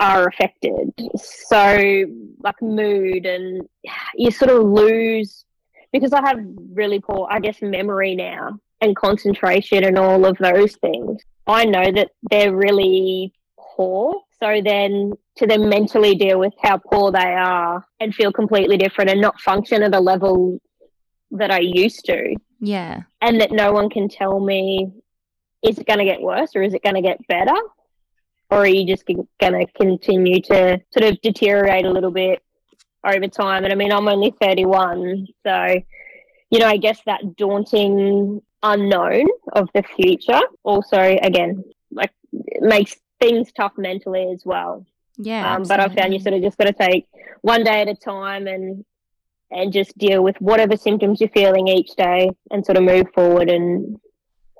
are 0.00 0.26
affected. 0.28 0.92
So, 1.16 2.04
like 2.40 2.60
mood, 2.60 3.24
and 3.26 3.66
you 4.14 4.30
sort 4.30 4.50
of 4.50 4.64
lose 4.64 5.44
because 5.92 6.12
I 6.12 6.20
have 6.26 6.38
really 6.72 7.00
poor, 7.00 7.26
I 7.30 7.40
guess, 7.40 7.62
memory 7.62 8.14
now 8.14 8.58
and 8.80 8.94
concentration 8.94 9.84
and 9.84 9.98
all 9.98 10.24
of 10.26 10.36
those 10.38 10.76
things. 10.76 11.22
I 11.48 11.64
know 11.64 11.90
that 11.90 12.10
they're 12.30 12.54
really 12.54 13.32
poor. 13.58 14.20
So 14.40 14.60
then 14.64 15.14
to 15.38 15.46
then 15.46 15.68
mentally 15.68 16.14
deal 16.14 16.38
with 16.38 16.52
how 16.62 16.78
poor 16.78 17.10
they 17.10 17.18
are 17.18 17.84
and 17.98 18.14
feel 18.14 18.32
completely 18.32 18.76
different 18.76 19.10
and 19.10 19.20
not 19.20 19.40
function 19.40 19.82
at 19.82 19.94
a 19.94 20.00
level 20.00 20.60
that 21.32 21.50
I 21.50 21.58
used 21.60 22.04
to. 22.04 22.36
Yeah. 22.60 23.02
And 23.20 23.40
that 23.40 23.50
no 23.50 23.72
one 23.72 23.90
can 23.90 24.08
tell 24.08 24.38
me, 24.38 24.92
is 25.62 25.78
it 25.78 25.86
going 25.86 25.98
to 25.98 26.04
get 26.04 26.20
worse 26.20 26.54
or 26.54 26.62
is 26.62 26.74
it 26.74 26.82
going 26.82 26.94
to 26.94 27.02
get 27.02 27.26
better? 27.26 27.56
Or 28.50 28.58
are 28.58 28.66
you 28.66 28.86
just 28.86 29.04
going 29.06 29.26
to 29.40 29.66
continue 29.74 30.40
to 30.42 30.80
sort 30.90 31.12
of 31.12 31.20
deteriorate 31.20 31.84
a 31.84 31.90
little 31.90 32.10
bit 32.10 32.42
over 33.04 33.26
time? 33.28 33.64
And 33.64 33.72
I 33.72 33.76
mean, 33.76 33.92
I'm 33.92 34.08
only 34.08 34.32
31. 34.40 35.26
So, 35.44 35.82
you 36.50 36.58
know, 36.58 36.66
I 36.66 36.78
guess 36.78 37.00
that 37.06 37.36
daunting 37.36 38.40
unknown 38.62 39.26
of 39.52 39.68
the 39.74 39.82
future 39.96 40.40
also, 40.62 40.98
again, 41.22 41.64
like 41.90 42.12
makes 42.60 42.96
things 43.20 43.52
tough 43.52 43.72
mentally 43.76 44.30
as 44.32 44.42
well. 44.44 44.86
Yeah. 45.16 45.54
Um, 45.54 45.64
but 45.64 45.80
I 45.80 45.88
found 45.88 46.14
you 46.14 46.20
sort 46.20 46.34
of 46.34 46.42
just 46.42 46.58
got 46.58 46.66
to 46.66 46.72
take 46.72 47.06
one 47.42 47.64
day 47.64 47.80
at 47.82 47.88
a 47.88 47.94
time 47.94 48.46
and 48.46 48.84
and 49.50 49.72
just 49.72 49.96
deal 49.96 50.22
with 50.22 50.36
whatever 50.40 50.76
symptoms 50.76 51.20
you're 51.20 51.30
feeling 51.30 51.68
each 51.68 51.96
day 51.96 52.30
and 52.50 52.64
sort 52.64 52.76
of 52.76 52.84
move 52.84 53.06
forward 53.14 53.50
and 53.50 53.98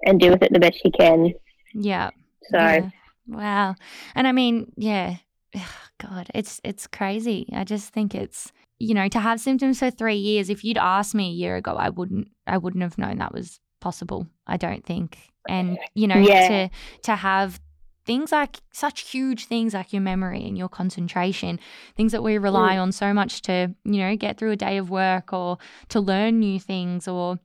and 0.05 0.19
deal 0.19 0.33
with 0.33 0.43
it 0.43 0.53
the 0.53 0.59
best 0.59 0.81
you 0.85 0.91
can. 0.91 1.33
Yeah. 1.75 2.11
So 2.51 2.59
yeah. 2.59 2.91
wow. 3.27 3.75
And 4.15 4.27
I 4.27 4.33
mean, 4.33 4.73
yeah. 4.77 5.17
God, 6.01 6.31
it's 6.35 6.61
it's 6.63 6.87
crazy. 6.87 7.49
I 7.53 7.65
just 7.65 7.93
think 7.93 8.15
it's 8.15 8.53
you 8.79 8.95
know, 8.95 9.09
to 9.09 9.19
have 9.19 9.41
symptoms 9.41 9.81
for 9.81 9.91
3 9.91 10.15
years, 10.15 10.49
if 10.49 10.63
you'd 10.63 10.79
asked 10.79 11.13
me 11.13 11.31
a 11.31 11.33
year 11.33 11.57
ago, 11.57 11.75
I 11.75 11.89
wouldn't 11.89 12.29
I 12.47 12.59
wouldn't 12.59 12.83
have 12.83 12.99
known 12.99 13.19
that 13.19 13.35
was 13.35 13.61
possible. 13.81 14.27
I 14.47 14.57
don't 14.57 14.85
think. 14.85 15.19
And 15.49 15.79
you 15.95 16.07
know, 16.07 16.19
Yeah. 16.19 16.49
to 16.49 16.71
to 17.03 17.17
have 17.17 17.61
things 18.05 18.33
like 18.33 18.57
such 18.73 19.11
huge 19.11 19.45
things 19.47 19.75
like 19.75 19.93
your 19.93 20.01
memory 20.03 20.43
and 20.47 20.57
your 20.57 20.69
concentration, 20.69 21.61
things 21.95 22.13
that 22.13 22.23
we 22.23 22.39
rely 22.39 22.79
on 22.79 22.91
so 22.91 23.13
much 23.13 23.43
to, 23.43 23.75
you 23.85 23.99
know, 23.99 24.17
get 24.17 24.39
through 24.39 24.53
a 24.53 24.57
day 24.57 24.79
of 24.79 24.89
work 24.89 25.33
or 25.33 25.59
to 25.91 26.01
learn 26.01 26.39
new 26.41 26.59
things 26.59 27.07
or 27.07 27.39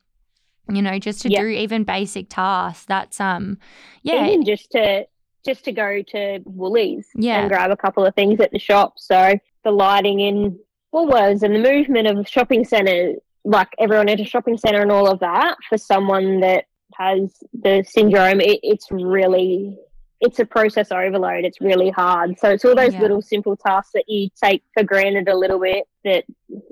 you 0.71 0.81
know, 0.81 0.97
just 0.97 1.21
to 1.23 1.29
Yeah. 1.29 1.41
do 1.41 1.47
even 1.47 1.83
basic 1.83 2.29
tasks. 2.29 2.85
That's 2.85 3.19
um 3.19 3.57
yeah, 4.03 4.25
even 4.27 4.45
just 4.45 4.71
to 4.71 5.05
just 5.45 5.65
to 5.65 5.73
go 5.73 6.01
to 6.01 6.39
Woolies 6.45 7.09
Yeah. 7.15 7.41
and 7.41 7.49
grab 7.49 7.69
a 7.69 7.75
couple 7.75 8.05
of 8.05 8.15
things 8.15 8.39
at 8.39 8.51
the 8.51 8.59
shop. 8.59 8.93
So 8.97 9.35
the 9.65 9.71
lighting 9.71 10.21
in 10.21 10.57
Woolworths 10.93 11.43
and 11.43 11.53
the 11.53 11.59
movement 11.59 12.07
of 12.07 12.25
shopping 12.29 12.63
centre, 12.63 13.15
like 13.45 13.69
everyone 13.79 14.09
at 14.09 14.19
a 14.19 14.25
shopping 14.25 14.57
centre 14.57 14.81
and 14.81 14.91
all 14.91 15.09
of 15.09 15.19
that, 15.19 15.57
for 15.67 15.77
someone 15.77 16.39
that 16.41 16.65
has 16.95 17.35
the 17.53 17.83
syndrome, 17.87 18.39
it, 18.41 18.59
it's 18.63 18.87
really 18.91 19.77
it's 20.21 20.39
a 20.39 20.45
process 20.45 20.89
overload. 20.89 21.43
It's 21.43 21.59
really 21.59 21.89
hard. 21.89 22.39
So 22.39 22.49
it's 22.49 22.63
all 22.63 22.75
those 22.75 22.93
Yeah. 22.93 23.01
little 23.01 23.21
simple 23.21 23.57
tasks 23.57 23.91
that 23.93 24.05
you 24.07 24.29
take 24.41 24.63
for 24.73 24.81
granted 24.83 25.27
a 25.27 25.35
little 25.35 25.59
bit 25.59 25.85
that 26.05 26.23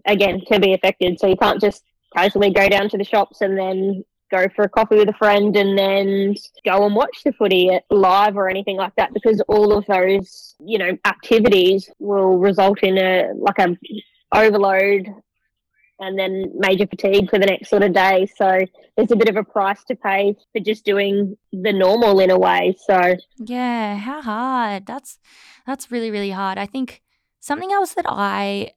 again 0.06 0.40
can 0.48 0.62
be 0.62 0.74
affected. 0.74 1.20
So 1.20 1.28
you 1.28 1.36
can't 1.36 1.60
just 1.60 1.84
casually 2.16 2.52
go 2.52 2.70
down 2.70 2.88
to 2.90 2.98
the 2.98 3.04
shops 3.04 3.42
and 3.42 3.58
then 3.58 4.06
go 4.32 4.48
for 4.56 4.64
a 4.64 4.70
coffee 4.70 4.96
with 4.96 5.10
a 5.10 5.14
friend 5.14 5.54
and 5.58 5.78
then 5.78 6.34
go 6.66 6.86
and 6.86 6.96
watch 6.96 7.24
the 7.26 7.34
footy 7.34 7.70
at 7.70 7.84
live 7.90 8.38
or 8.38 8.48
anything 8.48 8.78
like 8.78 8.96
that 8.96 9.14
because 9.14 9.42
all 9.50 9.78
of 9.78 9.86
those 9.88 10.56
you 10.66 10.78
know 10.78 10.98
activities 11.06 11.90
will 12.00 12.38
result 12.38 12.80
in 12.84 12.98
a 12.98 13.34
like 13.36 13.60
a 13.60 13.76
overload 14.34 15.08
and 16.02 16.20
then 16.20 16.52
major 16.56 16.86
fatigue 16.88 17.30
for 17.30 17.40
the 17.40 17.46
next 17.46 17.70
sort 17.70 17.84
of 17.84 17.94
day 17.94 18.28
so 18.36 18.60
there's 18.98 19.12
a 19.12 19.16
bit 19.16 19.30
of 19.30 19.38
a 19.38 19.44
price 19.44 19.84
to 19.86 19.96
pay 19.96 20.36
for 20.52 20.60
just 20.60 20.84
doing 20.84 21.38
the 21.54 21.72
normal 21.72 22.20
in 22.20 22.30
a 22.30 22.38
way 22.38 22.76
so 22.86 23.16
Yeah, 23.38 23.98
how 23.98 24.22
hard. 24.22 24.86
That's 24.86 25.20
that's 25.66 25.92
really 25.92 26.12
really 26.12 26.32
hard. 26.32 26.58
I 26.58 26.66
think 26.66 27.02
something 27.40 27.72
else 27.72 27.94
that 27.94 28.06
I 28.08 28.74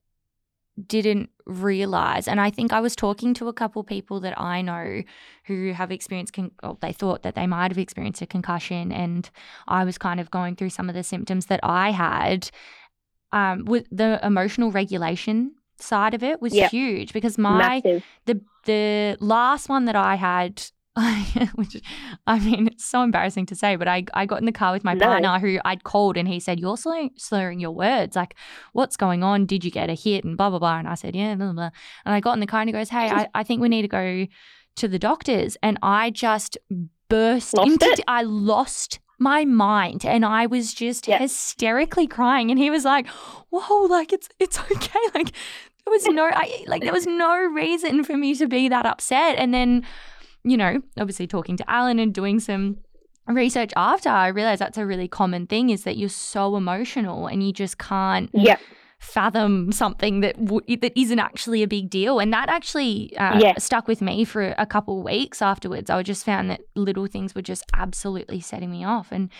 didn't 0.86 1.30
realize 1.46 2.26
and 2.26 2.40
I 2.40 2.50
think 2.50 2.72
I 2.72 2.80
was 2.80 2.96
talking 2.96 3.32
to 3.34 3.46
a 3.46 3.52
couple 3.52 3.84
people 3.84 4.18
that 4.20 4.38
I 4.40 4.60
know 4.60 5.02
who 5.44 5.72
have 5.72 5.92
experienced 5.92 6.32
con- 6.32 6.50
or 6.64 6.76
they 6.80 6.92
thought 6.92 7.22
that 7.22 7.36
they 7.36 7.46
might 7.46 7.70
have 7.70 7.78
experienced 7.78 8.22
a 8.22 8.26
concussion 8.26 8.90
and 8.90 9.30
I 9.68 9.84
was 9.84 9.98
kind 9.98 10.18
of 10.18 10.32
going 10.32 10.56
through 10.56 10.70
some 10.70 10.88
of 10.88 10.96
the 10.96 11.04
symptoms 11.04 11.46
that 11.46 11.60
I 11.62 11.92
had 11.92 12.50
um 13.30 13.66
with 13.66 13.86
the 13.92 14.18
emotional 14.24 14.72
regulation 14.72 15.52
side 15.78 16.14
of 16.14 16.22
it 16.22 16.40
was 16.40 16.52
Yep. 16.54 16.70
huge 16.70 17.12
because 17.12 17.36
my 17.38 17.58
massive 17.84 18.02
the 18.26 18.40
the 18.64 19.16
last 19.20 19.68
one 19.68 19.84
that 19.84 19.96
I 19.96 20.14
had, 20.14 20.62
which 21.56 21.76
I 22.26 22.38
mean, 22.38 22.68
it's 22.68 22.84
so 22.84 23.02
embarrassing 23.02 23.46
to 23.46 23.54
say, 23.54 23.76
but 23.76 23.88
I 23.88 24.04
I 24.14 24.26
got 24.26 24.38
in 24.40 24.46
the 24.46 24.52
car 24.52 24.72
with 24.72 24.84
my 24.84 24.94
No. 24.94 25.06
partner 25.06 25.38
who 25.38 25.58
I'd 25.64 25.84
called 25.84 26.16
and 26.16 26.26
he 26.28 26.40
said, 26.40 26.60
"You're 26.60 26.76
slurring, 26.76 27.10
slurring 27.16 27.60
your 27.60 27.72
words. 27.72 28.16
Like, 28.16 28.36
what's 28.72 28.96
going 28.96 29.22
on? 29.22 29.44
Did 29.46 29.64
you 29.64 29.70
get 29.70 29.90
a 29.90 29.94
hit?" 29.94 30.24
And 30.24 30.36
blah 30.36 30.50
blah 30.50 30.58
blah. 30.60 30.78
And 30.78 30.88
I 30.88 30.94
said, 30.94 31.14
"Yeah, 31.16 31.34
blah 31.34 31.46
blah." 31.46 31.54
blah. 31.54 31.70
And 32.06 32.14
I 32.14 32.20
got 32.20 32.34
in 32.34 32.40
the 32.40 32.46
car 32.46 32.60
and 32.60 32.68
he 32.68 32.72
goes, 32.72 32.88
"Hey, 32.90 33.10
I, 33.10 33.28
I 33.34 33.42
think 33.42 33.60
we 33.60 33.68
need 33.68 33.82
to 33.82 33.88
go 33.88 34.26
to 34.76 34.88
the 34.88 34.98
doctors." 34.98 35.56
And 35.62 35.78
I 35.82 36.10
just 36.10 36.56
burst 37.08 37.54
Lost 37.54 37.72
into. 37.82 37.86
it? 37.86 38.00
I 38.08 38.22
lost. 38.22 39.00
My 39.24 39.44
mind, 39.44 40.04
and 40.04 40.24
I 40.24 40.42
was 40.46 40.74
just 40.74 41.08
Yeah. 41.08 41.18
hysterically 41.18 42.06
crying, 42.06 42.50
and 42.50 42.58
he 42.64 42.68
was 42.76 42.84
like, 42.84 43.06
"Whoa, 43.50 43.86
like 43.96 44.12
it's 44.16 44.28
it's 44.44 44.58
okay, 44.72 45.04
like 45.18 45.30
there 45.84 45.92
was 45.96 46.06
no 46.06 46.26
I, 46.42 46.64
like 46.66 46.82
there 46.82 46.92
was 47.00 47.06
no 47.06 47.32
reason 47.62 48.04
for 48.04 48.16
me 48.16 48.34
to 48.40 48.46
be 48.46 48.68
that 48.68 48.86
upset. 48.86 49.36
And 49.38 49.52
then 49.52 49.70
you 50.46 50.56
know 50.58 50.82
obviously 50.98 51.26
talking 51.26 51.56
to 51.56 51.64
alan 51.70 51.98
and 51.98 52.12
doing 52.12 52.38
some 52.38 52.76
research 53.26 53.72
after 53.76 54.10
i 54.10 54.28
realized 54.28 54.60
that's 54.60 54.76
a 54.76 54.84
really 54.84 55.08
common 55.08 55.46
thing 55.46 55.70
is 55.70 55.84
that 55.84 55.96
you're 55.96 56.10
so 56.34 56.54
emotional 56.62 57.26
and 57.26 57.42
you 57.42 57.50
just 57.50 57.78
can't 57.78 58.28
yeah 58.34 58.58
fathom 59.04 59.70
something 59.72 60.20
that 60.20 60.42
w- 60.44 60.76
that 60.78 60.98
isn't 60.98 61.18
actually 61.18 61.62
a 61.62 61.68
big 61.68 61.90
deal. 61.90 62.18
And 62.18 62.32
that 62.32 62.48
actually 62.48 63.16
uh, 63.16 63.38
Yeah. 63.38 63.54
stuck 63.58 63.86
with 63.86 64.00
me 64.00 64.24
for 64.24 64.54
a 64.58 64.66
couple 64.66 64.98
of 64.98 65.04
weeks 65.04 65.42
afterwards. 65.42 65.90
I 65.90 66.02
just 66.02 66.24
found 66.24 66.50
that 66.50 66.62
little 66.74 67.06
things 67.06 67.34
were 67.34 67.42
just 67.42 67.64
absolutely 67.74 68.40
setting 68.40 68.70
me 68.70 68.84
off. 68.84 69.12
And 69.12 69.30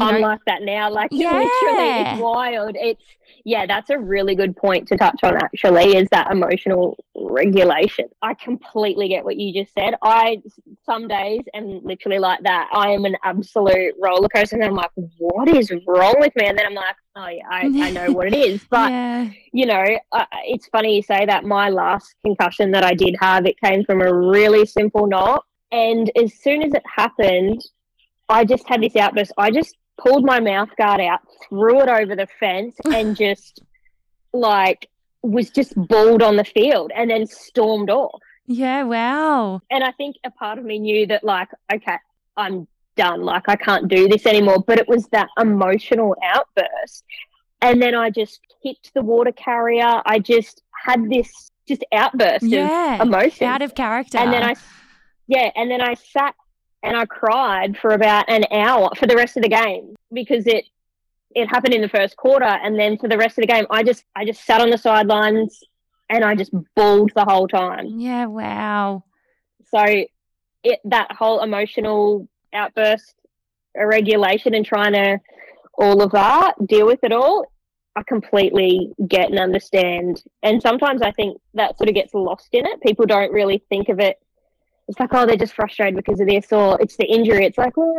I'm 0.00 0.20
know 0.20 0.28
like 0.28 0.44
that 0.46 0.62
now. 0.62 0.90
Like 0.90 1.10
Yeah. 1.12 1.32
literally, 1.32 2.00
it's 2.00 2.20
wild. 2.20 2.76
It's 2.78 3.02
yeah, 3.44 3.66
that's 3.66 3.90
a 3.90 3.98
really 3.98 4.34
good 4.34 4.56
point 4.56 4.86
to 4.88 4.96
touch 4.96 5.20
on. 5.22 5.36
Actually, 5.36 5.96
is 5.96 6.08
that 6.10 6.30
emotional 6.30 6.96
regulation? 7.14 8.08
I 8.22 8.34
completely 8.34 9.08
get 9.08 9.24
what 9.24 9.36
you 9.36 9.52
just 9.52 9.74
said. 9.74 9.94
I 10.02 10.42
some 10.86 11.08
days 11.08 11.42
am 11.54 11.80
literally 11.84 12.18
like 12.18 12.42
that. 12.44 12.70
I 12.72 12.90
am 12.90 13.04
an 13.04 13.16
absolute 13.24 13.94
roller 14.00 14.28
coaster, 14.28 14.56
and 14.56 14.64
I'm 14.64 14.74
like, 14.74 14.90
what 15.18 15.48
is 15.48 15.72
wrong 15.86 16.14
with 16.18 16.34
me? 16.36 16.46
And 16.46 16.58
then 16.58 16.66
I'm 16.66 16.74
like, 16.74 16.96
oh 17.16 17.28
yeah, 17.28 17.42
I, 17.50 17.62
I 17.64 17.90
know 17.90 18.12
what 18.12 18.28
it 18.28 18.34
is. 18.34 18.62
But 18.70 18.90
yeah 18.90 19.30
you 19.52 19.66
know, 19.66 19.84
uh, 20.12 20.24
it's 20.44 20.66
funny 20.68 20.96
you 20.96 21.02
say 21.02 21.26
that. 21.26 21.44
My 21.44 21.68
last 21.68 22.14
concussion 22.24 22.70
that 22.72 22.84
I 22.84 22.94
did 22.94 23.14
have, 23.20 23.46
it 23.46 23.60
came 23.60 23.84
from 23.84 24.00
a 24.00 24.12
really 24.12 24.66
simple 24.66 25.06
knot. 25.06 25.44
And 25.70 26.10
as 26.16 26.34
soon 26.34 26.62
as 26.62 26.72
it 26.72 26.82
happened, 26.86 27.60
I 28.28 28.44
just 28.44 28.66
had 28.66 28.82
this 28.82 28.96
outburst. 28.96 29.32
I 29.36 29.50
just 29.50 29.76
pulled 29.98 30.24
my 30.24 30.40
mouth 30.40 30.70
guard 30.76 31.00
out, 31.00 31.20
threw 31.48 31.80
it 31.80 31.88
over 31.88 32.16
the 32.16 32.28
fence, 32.40 32.76
and 32.84 33.16
just 33.16 33.62
like 34.32 34.88
was 35.22 35.50
just 35.50 35.74
bawled 35.76 36.22
on 36.22 36.36
the 36.36 36.44
field 36.44 36.90
and 36.96 37.10
then 37.10 37.26
stormed 37.26 37.90
off. 37.90 38.20
yeah 38.46 38.82
wow 38.82 39.60
And 39.70 39.84
I 39.84 39.92
think 39.92 40.16
a 40.24 40.30
part 40.30 40.58
of 40.58 40.64
me 40.64 40.78
knew 40.78 41.06
that, 41.06 41.22
like, 41.22 41.48
okay, 41.72 41.96
I'm 42.36 42.66
done. 42.96 43.22
Like, 43.22 43.48
I 43.48 43.56
can't 43.56 43.86
do 43.88 44.08
this 44.08 44.26
anymore. 44.26 44.64
But 44.66 44.78
it 44.78 44.88
was 44.88 45.06
that 45.08 45.28
emotional 45.38 46.16
outburst. 46.24 47.04
And 47.60 47.80
then 47.80 47.94
I 47.94 48.10
just 48.10 48.40
kicked 48.62 48.92
the 48.94 49.02
water 49.02 49.30
carrier. 49.32 50.02
I 50.04 50.18
just 50.18 50.62
had 50.84 51.08
this 51.08 51.30
just 51.68 51.84
outburst 51.92 52.42
yeah 52.42 52.96
of 52.96 53.06
emotion. 53.06 53.46
out 53.46 53.62
of 53.62 53.72
character 53.76 54.18
and 54.18 54.32
then 54.32 54.42
I, 54.42 54.56
yeah, 55.28 55.50
and 55.54 55.70
then 55.70 55.80
I 55.80 55.94
sat 55.94 56.34
and 56.82 56.96
I 56.96 57.06
cried 57.06 57.76
for 57.76 57.90
about 57.90 58.28
an 58.28 58.44
hour 58.50 58.90
for 58.96 59.06
the 59.06 59.16
rest 59.16 59.36
of 59.36 59.42
the 59.42 59.48
game 59.48 59.94
because 60.12 60.46
it 60.46 60.64
it 61.34 61.48
happened 61.48 61.74
in 61.74 61.80
the 61.80 61.88
first 61.88 62.16
quarter, 62.16 62.44
and 62.44 62.78
then 62.78 62.98
for 62.98 63.08
the 63.08 63.16
rest 63.16 63.38
of 63.38 63.42
the 63.42 63.52
game, 63.52 63.66
I 63.70 63.82
just 63.82 64.04
I 64.14 64.24
just 64.24 64.44
sat 64.44 64.60
on 64.60 64.70
the 64.70 64.78
sidelines 64.78 65.62
and 66.10 66.24
I 66.24 66.34
just 66.34 66.52
bawled 66.76 67.12
the 67.14 67.24
whole 67.24 67.48
time. 67.48 67.98
Yeah, 67.98 68.26
wow. 68.26 69.04
So 69.70 70.04
it 70.64 70.80
that 70.84 71.12
whole 71.12 71.42
emotional 71.42 72.28
outburst, 72.52 73.14
regulation, 73.76 74.54
and 74.54 74.66
trying 74.66 74.92
to 74.92 75.18
all 75.74 76.02
of 76.02 76.12
that 76.12 76.54
deal 76.66 76.86
with 76.86 77.00
it 77.02 77.12
all. 77.12 77.46
I 77.94 78.02
completely 78.02 78.90
get 79.06 79.30
and 79.30 79.38
understand. 79.38 80.22
And 80.42 80.62
sometimes 80.62 81.02
I 81.02 81.10
think 81.12 81.38
that 81.54 81.76
sort 81.76 81.90
of 81.90 81.94
gets 81.94 82.14
lost 82.14 82.48
in 82.52 82.66
it. 82.66 82.80
People 82.80 83.04
don't 83.04 83.32
really 83.32 83.62
think 83.68 83.90
of 83.90 84.00
it. 84.00 84.18
It's 84.92 85.00
like, 85.00 85.08
oh, 85.12 85.26
they're 85.26 85.36
just 85.36 85.54
frustrated 85.54 85.96
because 85.96 86.20
of 86.20 86.26
this, 86.28 86.52
or 86.52 86.78
it's 86.80 86.96
the 86.96 87.06
injury. 87.06 87.46
It's 87.46 87.56
like, 87.58 87.76
well, 87.78 87.94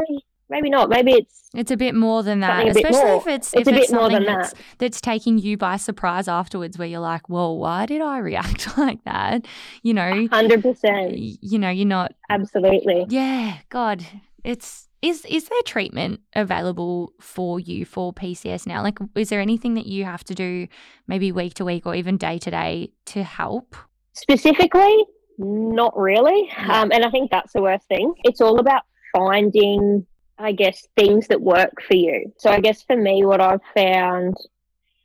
maybe 0.49 0.69
not. 0.69 0.89
Maybe 0.89 1.13
it's 1.13 1.49
It's 1.55 1.71
a 1.71 1.77
bit 1.77 1.95
more 1.95 2.21
than 2.21 2.39
that, 2.41 2.57
Something 2.65 2.69
a 2.69 2.73
bit 2.75 2.85
especially 2.85 3.09
more. 3.11 3.17
if 3.21 3.27
it's, 3.27 3.53
It's 3.55 3.61
if 3.61 3.67
a 3.67 3.77
it's 3.79 3.87
bit 3.89 3.95
more 3.95 4.03
something 4.11 4.23
than 4.25 4.35
that's, 4.41 4.53
that's 4.77 5.01
taking 5.01 5.39
you 5.39 5.57
by 5.57 5.77
surprise 5.77 6.27
afterwards, 6.27 6.77
where 6.77 6.87
you're 6.87 6.99
like, 6.99 7.27
"Well, 7.29 7.57
why 7.57 7.87
did 7.87 8.01
I 8.01 8.19
react 8.19 8.77
like 8.77 9.03
that?" 9.05 9.45
You 9.81 9.95
know, 9.95 10.27
hundred 10.31 10.61
percent. 10.61 11.17
you 11.17 11.57
know, 11.57 11.69
you're 11.71 11.87
not. 11.87 12.13
Absolutely. 12.29 13.05
Yeah, 13.09 13.57
God, 13.69 14.05
it's 14.43 14.87
is 15.01 15.25
is 15.25 15.49
there 15.49 15.61
treatment 15.65 16.19
available 16.35 17.11
for 17.19 17.59
you 17.59 17.85
for 17.85 18.13
PCS 18.13 18.67
now? 18.67 18.83
Like, 18.83 18.99
is 19.15 19.29
there 19.29 19.41
anything 19.41 19.73
that 19.73 19.87
you 19.87 20.05
have 20.05 20.23
to 20.25 20.35
do, 20.35 20.67
maybe 21.07 21.31
week 21.31 21.55
to 21.55 21.65
week 21.65 21.85
or 21.87 21.95
even 21.95 22.17
day 22.17 22.37
to 22.37 22.51
day, 22.51 22.91
to 23.07 23.23
help? 23.23 23.75
Specifically, 24.13 25.05
not 25.37 25.97
really. 25.97 26.49
Um, 26.57 26.91
and 26.91 27.03
I 27.03 27.09
think 27.09 27.31
that's 27.31 27.53
the 27.53 27.61
worst 27.61 27.87
thing. 27.87 28.13
It's 28.23 28.41
all 28.41 28.59
about 28.59 28.83
finding, 29.15 30.05
I 30.37 30.51
guess, 30.51 30.87
things 30.95 31.27
that 31.27 31.41
work 31.41 31.81
for 31.87 31.95
you. 31.95 32.33
So 32.37 32.49
I 32.49 32.59
guess 32.59 32.83
for 32.83 32.95
me, 32.95 33.25
what 33.25 33.41
I've 33.41 33.61
found, 33.75 34.35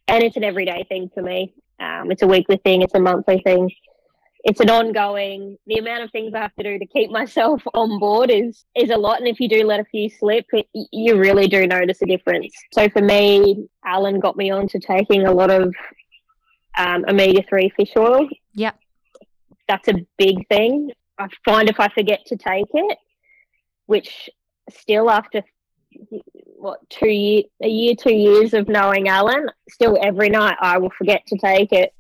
and 0.07 0.23
it's 0.23 0.37
an 0.37 0.45
everyday 0.45 0.85
thing 0.89 1.11
for 1.13 1.23
me. 1.23 1.55
Um, 1.81 2.11
it's 2.11 2.23
a 2.23 2.27
weekly 2.27 2.59
thing. 2.59 2.83
It's 2.83 2.95
a 2.95 3.01
monthly 3.01 3.41
thing. 3.41 3.71
It's 4.45 4.61
an 4.61 4.71
ongoing. 4.71 5.59
The 5.67 5.79
amount 5.79 6.05
of 6.05 6.11
things 6.11 6.33
I 6.35 6.41
have 6.41 6.55
to 6.57 6.63
do 6.63 6.79
to 6.79 6.87
keep 6.87 7.11
myself 7.21 7.63
on 7.75 7.99
board 7.99 8.31
is 8.31 8.65
is 8.75 8.91
a 8.91 8.97
lot. 8.97 9.19
And 9.19 9.29
if 9.29 9.41
you 9.41 9.49
do 9.49 9.65
let 9.65 9.81
a 9.81 9.85
few 9.85 10.09
slip, 10.11 10.47
it, 10.53 10.67
you 10.93 11.17
really 11.17 11.49
do 11.49 11.67
notice 11.67 12.01
a 12.03 12.07
difference. 12.07 12.55
So 12.73 12.89
for 12.89 13.03
me, 13.03 13.69
Alan 13.85 14.21
got 14.21 14.37
me 14.37 14.51
on 14.51 14.69
to 14.69 14.79
taking 14.79 15.27
a 15.27 15.33
lot 15.33 15.51
of 15.51 15.75
um, 16.77 17.05
omega 17.09 17.43
three 17.49 17.71
fish 17.77 17.93
oil 17.97 18.29
that's 19.69 19.89
a 19.89 19.95
big 20.17 20.49
thing. 20.49 20.91
I 21.19 21.29
find 21.45 21.69
if 21.69 21.81
I 21.81 21.89
forget 21.89 22.27
to 22.27 22.37
take 22.37 22.67
it, 22.73 22.99
which 23.87 24.31
still 24.71 25.11
after 25.11 25.43
what 26.57 26.79
two 26.91 27.09
year 27.09 27.43
a 27.63 27.69
year 27.69 27.95
two 27.95 28.15
years 28.15 28.55
of 28.55 28.69
knowing 28.69 29.09
Alan, 29.09 29.49
still 29.69 29.99
every 30.01 30.29
night 30.29 30.57
I 30.61 30.79
will 30.79 30.91
forget 30.91 31.27
to 31.29 31.39
take 31.39 31.73
it. 31.73 31.93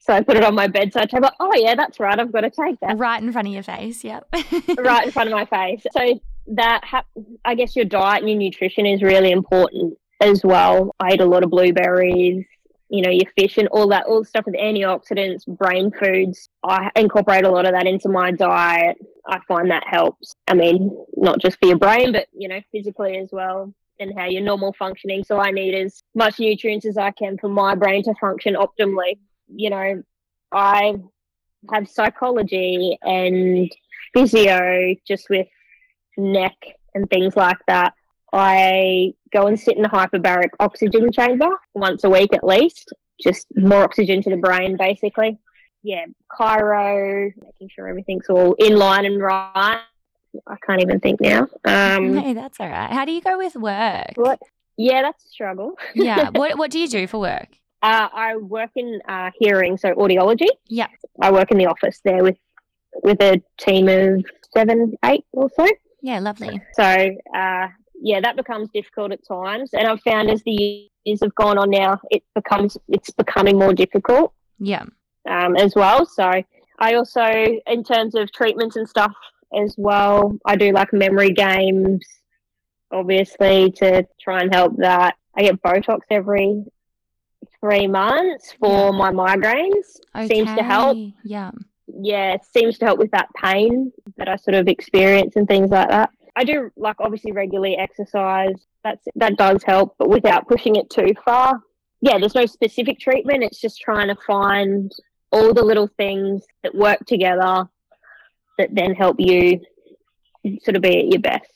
So 0.00 0.12
I 0.12 0.20
put 0.22 0.36
it 0.36 0.44
on 0.44 0.54
my 0.54 0.66
bedside 0.66 1.08
table. 1.08 1.30
Oh 1.40 1.52
yeah, 1.54 1.74
that's 1.74 1.98
right. 1.98 2.18
I've 2.18 2.32
got 2.32 2.42
to 2.42 2.50
take 2.50 2.78
that 2.80 2.98
Right 2.98 3.22
in 3.22 3.32
front 3.32 3.48
of 3.48 3.54
your 3.54 3.62
face. 3.62 4.04
Yep. 4.04 4.28
right 4.78 5.06
in 5.06 5.12
front 5.12 5.30
of 5.30 5.34
my 5.34 5.46
face. 5.46 5.82
So 5.92 6.20
that 6.48 6.84
ha- 6.84 7.06
I 7.44 7.54
guess 7.54 7.74
your 7.74 7.86
diet 7.86 8.20
and 8.20 8.28
your 8.28 8.38
nutrition 8.38 8.84
is 8.84 9.02
really 9.02 9.30
important 9.30 9.96
as 10.20 10.42
well. 10.44 10.94
I 11.00 11.14
eat 11.14 11.20
a 11.20 11.24
lot 11.24 11.42
of 11.42 11.50
blueberries, 11.50 12.44
you 12.88 13.02
know, 13.02 13.10
your 13.10 13.30
fish 13.36 13.58
and 13.58 13.68
all 13.68 13.88
that, 13.88 14.06
all 14.06 14.20
the 14.20 14.26
stuff 14.26 14.46
with 14.46 14.54
antioxidants, 14.54 15.46
brain 15.46 15.90
foods. 15.90 16.48
I 16.62 16.90
incorporate 16.96 17.44
a 17.44 17.50
lot 17.50 17.66
of 17.66 17.72
that 17.72 17.86
into 17.86 18.08
my 18.08 18.30
diet. 18.30 18.96
I 19.26 19.40
find 19.48 19.70
that 19.70 19.86
helps. 19.86 20.34
I 20.46 20.54
mean, 20.54 20.90
not 21.16 21.40
just 21.40 21.58
for 21.58 21.66
your 21.66 21.78
brain, 21.78 22.12
but 22.12 22.26
you 22.32 22.48
know, 22.48 22.60
physically 22.72 23.16
as 23.18 23.30
well. 23.32 23.72
And 24.00 24.12
how 24.18 24.26
your 24.26 24.42
normal 24.42 24.72
functioning. 24.72 25.22
So 25.22 25.38
I 25.38 25.52
need 25.52 25.72
as 25.72 26.02
much 26.16 26.40
nutrients 26.40 26.84
as 26.84 26.98
I 26.98 27.12
can 27.12 27.38
for 27.38 27.48
my 27.48 27.76
brain 27.76 28.02
to 28.04 28.14
function 28.20 28.56
optimally. 28.56 29.18
You 29.48 29.70
know, 29.70 30.02
I 30.50 30.96
have 31.72 31.88
psychology 31.88 32.98
and 33.02 33.70
physio 34.12 34.96
just 35.06 35.30
with 35.30 35.46
neck 36.16 36.56
and 36.94 37.08
things 37.08 37.36
like 37.36 37.58
that. 37.68 37.94
I 38.34 39.12
go 39.32 39.46
and 39.46 39.58
sit 39.58 39.76
in 39.76 39.84
a 39.84 39.88
hyperbaric 39.88 40.50
oxygen 40.60 41.12
chamber 41.12 41.48
once 41.74 42.04
a 42.04 42.10
week 42.10 42.34
at 42.34 42.44
least, 42.44 42.92
just 43.22 43.46
more 43.56 43.84
oxygen 43.84 44.22
to 44.22 44.30
the 44.30 44.36
brain, 44.36 44.76
basically. 44.76 45.38
Yeah, 45.82 46.06
chiro, 46.38 47.30
making 47.42 47.68
sure 47.74 47.88
everything's 47.88 48.28
all 48.28 48.54
in 48.54 48.76
line 48.76 49.04
and 49.04 49.20
right. 49.20 49.82
I 50.46 50.56
can't 50.66 50.80
even 50.80 50.98
think 50.98 51.20
now. 51.20 51.46
Um, 51.64 52.16
hey, 52.16 52.32
that's 52.32 52.58
all 52.58 52.68
right. 52.68 52.90
How 52.90 53.04
do 53.04 53.12
you 53.12 53.20
go 53.20 53.38
with 53.38 53.54
work? 53.54 54.12
what? 54.16 54.40
Yeah, 54.76 55.02
that's 55.02 55.24
a 55.24 55.28
struggle. 55.28 55.74
yeah. 55.94 56.30
What 56.34 56.58
What 56.58 56.70
do 56.70 56.80
you 56.80 56.88
do 56.88 57.06
for 57.06 57.20
work? 57.20 57.48
Uh, 57.82 58.08
I 58.12 58.36
work 58.36 58.70
in 58.76 59.00
uh, 59.06 59.30
hearing, 59.38 59.76
so 59.76 59.92
audiology. 59.92 60.48
Yeah. 60.68 60.88
I 61.20 61.30
work 61.30 61.50
in 61.50 61.58
the 61.58 61.66
office 61.66 62.00
there 62.04 62.22
with 62.24 62.38
with 63.02 63.20
a 63.20 63.42
team 63.58 63.88
of 63.88 64.24
seven, 64.54 64.96
eight 65.04 65.24
or 65.32 65.50
so. 65.54 65.68
Yeah, 66.00 66.18
lovely. 66.20 66.60
So 66.74 66.82
uh, 66.82 67.68
yeah, 68.00 68.20
that 68.20 68.36
becomes 68.36 68.68
difficult 68.70 69.12
at 69.12 69.26
times, 69.26 69.70
and 69.72 69.86
I've 69.86 70.02
found 70.02 70.30
as 70.30 70.42
the 70.42 70.88
years 71.04 71.20
have 71.22 71.34
gone 71.34 71.58
on 71.58 71.70
now, 71.70 72.00
it 72.10 72.22
becomes 72.34 72.76
it's 72.88 73.10
becoming 73.10 73.58
more 73.58 73.72
difficult 73.74 74.32
Yeah. 74.58 74.84
um, 75.28 75.56
as 75.56 75.74
well. 75.74 76.06
So 76.06 76.42
I 76.78 76.94
also, 76.94 77.22
in 77.66 77.84
terms 77.84 78.14
of 78.14 78.32
treatments 78.32 78.76
and 78.76 78.88
stuff 78.88 79.12
as 79.56 79.74
well, 79.78 80.36
I 80.46 80.56
do 80.56 80.72
like 80.72 80.92
memory 80.92 81.30
games, 81.32 82.04
obviously 82.90 83.70
to 83.72 84.06
try 84.20 84.40
and 84.42 84.54
help 84.54 84.76
that. 84.78 85.16
I 85.36 85.42
get 85.42 85.62
Botox 85.62 86.00
every 86.10 86.64
three 87.60 87.86
months 87.86 88.52
for 88.58 88.86
Yeah. 88.86 88.90
my 88.90 89.10
migraines. 89.10 89.96
Seems 90.28 90.54
to 90.54 90.62
help. 90.62 90.96
Yeah. 91.24 91.50
Yeah, 91.86 92.32
it 92.32 92.40
seems 92.44 92.78
to 92.78 92.86
help 92.86 92.98
with 92.98 93.10
that 93.10 93.28
pain 93.36 93.92
that 94.16 94.28
I 94.28 94.36
sort 94.36 94.54
of 94.54 94.68
experience 94.68 95.36
and 95.36 95.46
things 95.46 95.70
like 95.70 95.88
that. 95.90 96.10
I 96.36 96.44
do 96.44 96.70
like 96.76 96.96
obviously 97.00 97.32
regularly 97.32 97.76
exercise. 97.76 98.54
That's 98.82 99.06
that 99.16 99.36
does 99.36 99.62
help, 99.62 99.94
but 99.98 100.08
without 100.08 100.48
pushing 100.48 100.76
it 100.76 100.90
too 100.90 101.14
far. 101.24 101.60
Yeah, 102.00 102.18
there's 102.18 102.34
no 102.34 102.44
specific 102.46 102.98
treatment. 103.00 103.42
It's 103.44 103.60
just 103.60 103.80
trying 103.80 104.08
to 104.08 104.16
find 104.26 104.92
all 105.30 105.54
the 105.54 105.62
little 105.62 105.88
things 105.96 106.44
that 106.62 106.74
work 106.74 106.98
together 107.06 107.66
that 108.58 108.68
then 108.72 108.94
help 108.94 109.16
you 109.18 109.60
sort 110.62 110.76
of 110.76 110.82
be 110.82 110.98
at 110.98 111.06
your 111.08 111.20
best. 111.20 111.50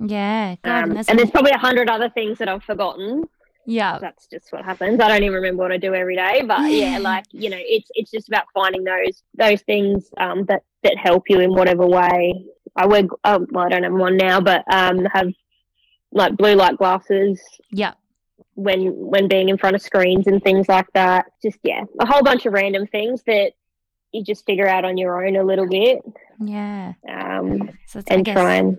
Yeah. 0.00 0.56
God, 0.64 0.84
Um, 0.84 0.90
and 0.96 1.10
and 1.10 1.18
there's 1.18 1.30
probably 1.30 1.52
a 1.52 1.58
hundred 1.58 1.88
other 1.90 2.08
things 2.10 2.38
that 2.38 2.48
I've 2.48 2.64
forgotten. 2.64 3.24
yeah. 3.66 3.98
That's 4.00 4.26
just 4.26 4.50
what 4.52 4.64
happens. 4.64 4.98
I 5.00 5.08
don't 5.08 5.22
even 5.22 5.34
remember 5.34 5.62
what 5.62 5.72
I 5.72 5.76
do 5.76 5.94
every 5.94 6.16
day, 6.16 6.42
but 6.46 6.70
yeah, 6.70 6.98
like 7.00 7.24
you 7.30 7.50
know, 7.50 7.58
it's 7.60 7.88
it's 7.94 8.10
just 8.10 8.28
about 8.28 8.44
finding 8.54 8.84
those 8.84 9.22
those 9.36 9.60
things 9.62 10.08
um, 10.18 10.44
that 10.46 10.62
that 10.84 10.96
help 10.96 11.24
you 11.28 11.40
in 11.40 11.50
whatever 11.52 11.86
way. 11.86 12.46
I 12.76 12.86
wear 12.86 13.02
um, 13.24 13.46
well, 13.50 13.64
I 13.66 13.68
don't 13.68 13.82
have 13.82 13.92
one 13.92 14.16
now, 14.16 14.40
but 14.40 14.64
um, 14.72 15.04
have 15.06 15.28
like 16.12 16.36
blue 16.36 16.54
light 16.54 16.76
glasses 16.78 17.40
Yeah. 17.70 17.92
when 18.54 18.92
when 18.94 19.28
being 19.28 19.48
in 19.48 19.58
front 19.58 19.76
of 19.76 19.82
screens 19.82 20.26
and 20.26 20.42
things 20.42 20.68
like 20.68 20.86
that. 20.94 21.26
Just 21.42 21.58
yeah, 21.62 21.84
a 22.00 22.06
whole 22.06 22.22
bunch 22.22 22.46
of 22.46 22.52
random 22.52 22.86
things 22.86 23.22
that 23.26 23.52
you 24.12 24.22
just 24.24 24.44
figure 24.46 24.68
out 24.68 24.84
on 24.84 24.96
your 24.98 25.26
own 25.26 25.36
a 25.36 25.44
little 25.44 25.66
bit 25.68 26.00
Yeah. 26.40 26.92
um, 27.08 27.70
So 27.86 28.02
and 28.08 28.24
guess, 28.24 28.34
try 28.34 28.54
and 28.56 28.76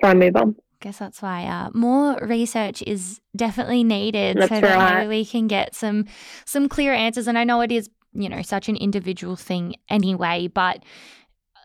try 0.00 0.10
and 0.10 0.18
move 0.20 0.36
on. 0.36 0.56
I 0.58 0.84
guess 0.84 0.98
that's 0.98 1.20
why 1.22 1.44
uh, 1.44 1.70
more 1.74 2.18
research 2.22 2.82
is 2.86 3.20
definitely 3.36 3.82
needed 3.84 4.36
so 4.36 4.46
That's 4.46 4.60
that 4.60 4.76
right. 4.76 4.94
maybe 4.98 5.08
we 5.08 5.24
can 5.24 5.46
get 5.48 5.74
some 5.74 6.06
some 6.44 6.68
clear 6.68 6.92
answers. 6.92 7.26
And 7.28 7.36
I 7.38 7.44
know 7.44 7.60
it 7.62 7.70
is 7.72 7.88
you 8.12 8.28
know 8.28 8.42
such 8.42 8.68
an 8.68 8.76
individual 8.76 9.36
thing 9.36 9.74
anyway, 9.90 10.48
but 10.48 10.82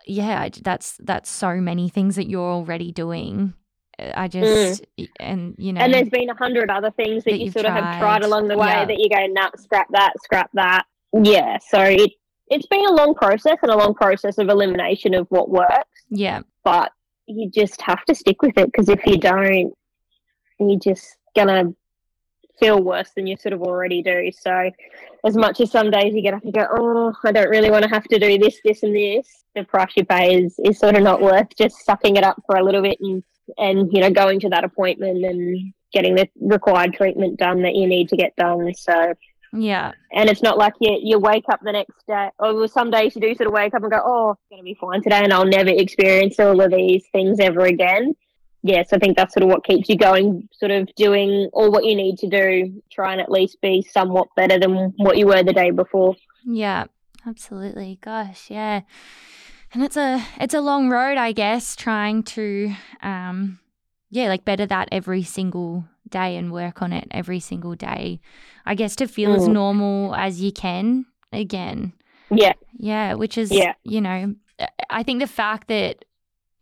yeah, 0.05 0.49
that's 0.61 0.97
that's 1.03 1.29
so 1.29 1.55
many 1.55 1.89
things 1.89 2.15
that 2.15 2.29
you're 2.29 2.41
already 2.51 2.91
doing. 2.91 3.53
Uh, 3.99 4.11
I 4.15 4.27
just 4.27 4.85
and 5.19 5.55
you 5.57 5.73
know 5.73 5.81
Mm. 5.81 5.83
And 5.85 5.93
there's 5.93 6.09
been 6.09 6.29
a 6.29 6.35
hundred 6.35 6.69
other 6.69 6.91
things 6.91 7.23
that, 7.23 7.31
That 7.31 7.39
you 7.39 7.51
sort 7.51 7.65
of 7.65 7.73
have 7.73 7.83
tried. 7.83 7.99
tried 7.99 8.23
along 8.23 8.47
the 8.47 8.57
way 8.57 8.67
Yeah. 8.67 8.85
that 8.85 8.99
you 8.99 9.09
go, 9.09 9.25
nah, 9.27 9.49
scrap 9.57 9.87
that, 9.91 10.13
scrap 10.23 10.49
that. 10.53 10.83
Yeah, 11.13 11.57
so 11.69 11.79
it 11.81 12.11
it's 12.49 12.65
been 12.67 12.85
a 12.85 12.91
long 12.91 13.13
process 13.15 13.57
and 13.61 13.71
a 13.71 13.77
long 13.77 13.93
process 13.93 14.37
of 14.37 14.49
elimination 14.49 15.13
of 15.13 15.27
what 15.29 15.49
works, 15.49 16.01
yeah 16.09 16.41
but 16.63 16.91
you 17.27 17.49
just 17.49 17.81
have 17.81 18.03
to 18.05 18.13
stick 18.15 18.41
with 18.41 18.57
it 18.57 18.65
because 18.71 18.89
if 18.89 18.99
you 19.05 19.17
don't, 19.17 19.73
you're 20.59 20.79
just 20.79 21.17
gonna 21.35 21.73
feel 22.63 22.81
worse 22.81 23.11
than 23.15 23.27
you 23.27 23.35
sort 23.35 23.53
of 23.53 23.61
already 23.61 24.01
do. 24.01 24.31
So, 24.31 24.71
as 25.25 25.35
much 25.35 25.59
as 25.59 25.71
some 25.71 25.91
days 25.91 26.13
you 26.13 26.21
get 26.21 26.33
up 26.33 26.43
and 26.43 26.53
go, 26.53 26.65
oh, 26.71 27.13
I 27.23 27.31
don't 27.31 27.49
really 27.49 27.69
want 27.69 27.83
to 27.83 27.89
have 27.89 28.05
to 28.05 28.19
do 28.19 28.37
this, 28.37 28.59
this, 28.63 28.83
and 28.83 28.95
this, 28.95 29.43
the 29.55 29.63
price 29.63 29.91
you 29.95 30.05
pay 30.05 30.43
is, 30.43 30.57
is 30.63 30.79
sort 30.79 30.95
of 30.95 31.03
not 31.03 31.21
worth 31.21 31.47
just 31.57 31.85
sucking 31.85 32.15
it 32.15 32.23
up 32.23 32.41
for 32.45 32.55
a 32.55 32.63
little 32.63 32.81
bit 32.81 32.97
and 33.01 33.23
and 33.57 33.91
you 33.91 33.99
know 33.99 34.09
going 34.09 34.39
to 34.39 34.49
that 34.49 34.63
appointment 34.63 35.23
and 35.25 35.73
getting 35.91 36.15
the 36.15 36.29
required 36.39 36.93
treatment 36.93 37.37
done 37.37 37.61
that 37.63 37.75
you 37.75 37.85
need 37.85 38.07
to 38.09 38.15
get 38.15 38.35
done. 38.37 38.73
So, 38.73 39.13
yeah 39.51 39.91
and 40.13 40.29
it's 40.29 40.41
not 40.41 40.57
like 40.57 40.73
you 40.79 40.97
you 41.01 41.19
wake 41.19 41.45
up 41.51 41.59
the 41.61 41.71
next 41.71 42.07
day, 42.07 42.29
or 42.39 42.67
some 42.67 42.91
days 42.91 43.15
you 43.15 43.21
do 43.21 43.35
sort 43.35 43.47
of 43.47 43.53
wake 43.53 43.73
up 43.73 43.81
and 43.81 43.91
go, 43.91 44.01
oh, 44.03 44.31
it's 44.31 44.49
going 44.49 44.61
to 44.61 44.63
be 44.63 44.77
fine 44.79 45.01
today, 45.03 45.21
and 45.23 45.33
I'll 45.33 45.45
never 45.45 45.69
experience 45.69 46.39
all 46.39 46.61
of 46.61 46.71
these 46.71 47.03
things 47.11 47.39
ever 47.39 47.65
again. 47.65 48.15
Yes, 48.63 48.93
I 48.93 48.97
think 48.97 49.17
that's 49.17 49.33
sort 49.33 49.43
of 49.43 49.49
what 49.49 49.65
keeps 49.65 49.89
you 49.89 49.97
going, 49.97 50.47
sort 50.53 50.71
of 50.71 50.87
doing 50.95 51.49
all 51.51 51.69
what 51.69 51.83
you 51.85 51.95
need 51.95 52.17
to 52.19 52.29
do, 52.29 52.81
try 52.91 53.11
and 53.11 53.19
at 53.21 53.29
least 53.29 53.59
be 53.61 53.81
somewhat 53.91 54.29
better 54.37 54.57
than 54.57 54.93
what 54.97 55.17
you 55.17 55.27
were 55.27 55.43
the 55.43 55.51
day 55.53 55.69
before. 55.71 56.15
Yeah, 56.45 56.85
absolutely. 57.27 57.99
Gosh, 58.01 58.49
yeah. 58.49 58.81
And 59.73 59.83
it's 59.83 59.97
a 59.97 60.23
it's 60.39 60.53
a 60.53 60.61
long 60.61 60.89
road, 60.89 61.17
I 61.17 61.31
guess, 61.33 61.75
trying 61.75 62.23
to 62.23 62.73
um 63.01 63.59
yeah, 64.09 64.27
like 64.29 64.45
better 64.45 64.65
that 64.67 64.87
every 64.91 65.23
single 65.23 65.85
day 66.07 66.37
and 66.37 66.51
work 66.51 66.81
on 66.81 66.93
it 66.93 67.07
every 67.11 67.39
single 67.39 67.75
day. 67.75 68.19
I 68.65 68.75
guess 68.75 68.95
to 68.97 69.07
feel 69.07 69.33
as 69.33 69.47
Mm. 69.47 69.53
normal 69.53 70.15
as 70.15 70.39
you 70.41 70.51
can 70.53 71.05
again. 71.33 71.93
Yeah, 72.31 72.53
Yeah, 72.77 73.15
which 73.15 73.37
is 73.37 73.51
Yeah. 73.51 73.73
you 73.83 73.99
know, 73.99 74.35
I 74.89 75.03
think 75.03 75.19
the 75.19 75.27
fact 75.27 75.67
that 75.67 76.05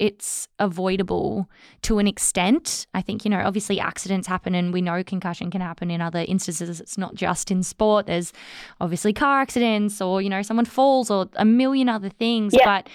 it's 0.01 0.47
avoidable 0.57 1.47
to 1.83 1.99
an 1.99 2.07
extent. 2.07 2.87
I 2.95 3.03
think, 3.03 3.23
you 3.23 3.29
know, 3.29 3.39
obviously 3.45 3.79
accidents 3.79 4.27
happen 4.27 4.55
and 4.55 4.73
we 4.73 4.81
know 4.81 5.03
concussion 5.03 5.51
can 5.51 5.61
happen 5.61 5.91
in 5.91 6.01
other 6.01 6.25
instances. 6.27 6.81
It's 6.81 6.97
not 6.97 7.13
just 7.13 7.51
in 7.51 7.61
sport. 7.61 8.07
There's 8.07 8.33
obviously 8.81 9.13
car 9.13 9.41
accidents 9.41 10.01
or, 10.01 10.19
you 10.19 10.27
know, 10.27 10.41
someone 10.41 10.65
falls 10.65 11.11
or 11.11 11.29
a 11.35 11.45
million 11.45 11.87
other 11.87 12.09
things. 12.09 12.55
Yeah. 12.57 12.65
But 12.65 12.89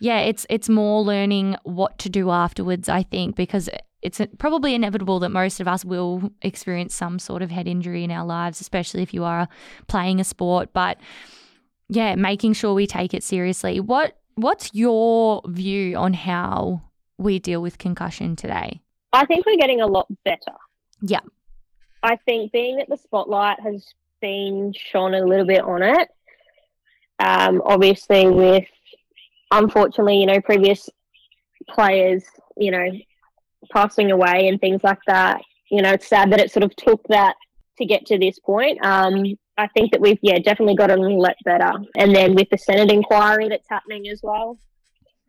yeah, 0.00 0.18
it's 0.18 0.46
it's 0.50 0.68
more 0.68 1.02
learning 1.02 1.56
what 1.62 1.98
to 2.00 2.10
do 2.10 2.30
afterwards, 2.30 2.90
I 2.90 3.04
think, 3.04 3.36
because 3.36 3.70
it's 4.02 4.20
probably 4.36 4.74
inevitable 4.74 5.18
that 5.20 5.30
most 5.30 5.60
of 5.60 5.68
us 5.68 5.82
will 5.82 6.30
experience 6.42 6.94
some 6.94 7.18
sort 7.18 7.40
of 7.40 7.50
head 7.50 7.68
injury 7.68 8.04
in 8.04 8.10
our 8.10 8.26
lives, 8.26 8.60
especially 8.60 9.00
if 9.00 9.14
you 9.14 9.24
are 9.24 9.48
playing 9.88 10.20
a 10.20 10.24
sport. 10.24 10.74
But 10.74 10.98
yeah, 11.88 12.16
making 12.16 12.52
sure 12.52 12.74
we 12.74 12.86
take 12.86 13.14
it 13.14 13.24
seriously. 13.24 13.80
What 13.80 14.19
What's 14.34 14.74
your 14.74 15.42
view 15.46 15.96
on 15.96 16.14
how 16.14 16.82
we 17.18 17.38
deal 17.38 17.60
with 17.60 17.78
concussion 17.78 18.36
today? 18.36 18.80
I 19.12 19.26
think 19.26 19.44
we're 19.44 19.56
getting 19.56 19.80
a 19.80 19.86
lot 19.86 20.06
better. 20.24 20.56
Yeah. 21.02 21.20
I 22.02 22.16
think 22.16 22.52
being 22.52 22.78
that 22.78 22.88
the 22.88 22.96
spotlight 22.96 23.60
has 23.60 23.86
been 24.20 24.72
shone 24.74 25.14
a 25.14 25.24
little 25.24 25.46
bit 25.46 25.62
on 25.62 25.82
it, 25.82 26.08
um, 27.18 27.60
obviously 27.64 28.28
with 28.28 28.64
unfortunately, 29.50 30.18
you 30.18 30.26
know, 30.26 30.40
previous 30.40 30.88
players, 31.68 32.24
you 32.56 32.70
know, 32.70 32.86
passing 33.72 34.10
away 34.10 34.48
and 34.48 34.60
things 34.60 34.82
like 34.82 35.00
that. 35.06 35.42
You 35.70 35.82
know, 35.82 35.92
it's 35.92 36.06
sad 36.06 36.32
that 36.32 36.40
it 36.40 36.50
sort 36.50 36.64
of 36.64 36.74
took 36.76 37.02
that 37.08 37.36
to 37.78 37.84
get 37.84 38.06
to 38.06 38.18
this 38.18 38.38
point. 38.38 38.78
Um, 38.84 39.24
I 39.60 39.66
think 39.68 39.92
that 39.92 40.00
we've 40.00 40.18
yeah 40.22 40.38
definitely 40.38 40.74
gotten 40.74 41.00
a 41.00 41.08
lot 41.08 41.36
better. 41.44 41.72
And 41.96 42.14
then 42.14 42.34
with 42.34 42.48
the 42.50 42.58
Senate 42.58 42.90
inquiry 42.90 43.48
that's 43.48 43.68
happening 43.68 44.08
as 44.08 44.20
well. 44.22 44.58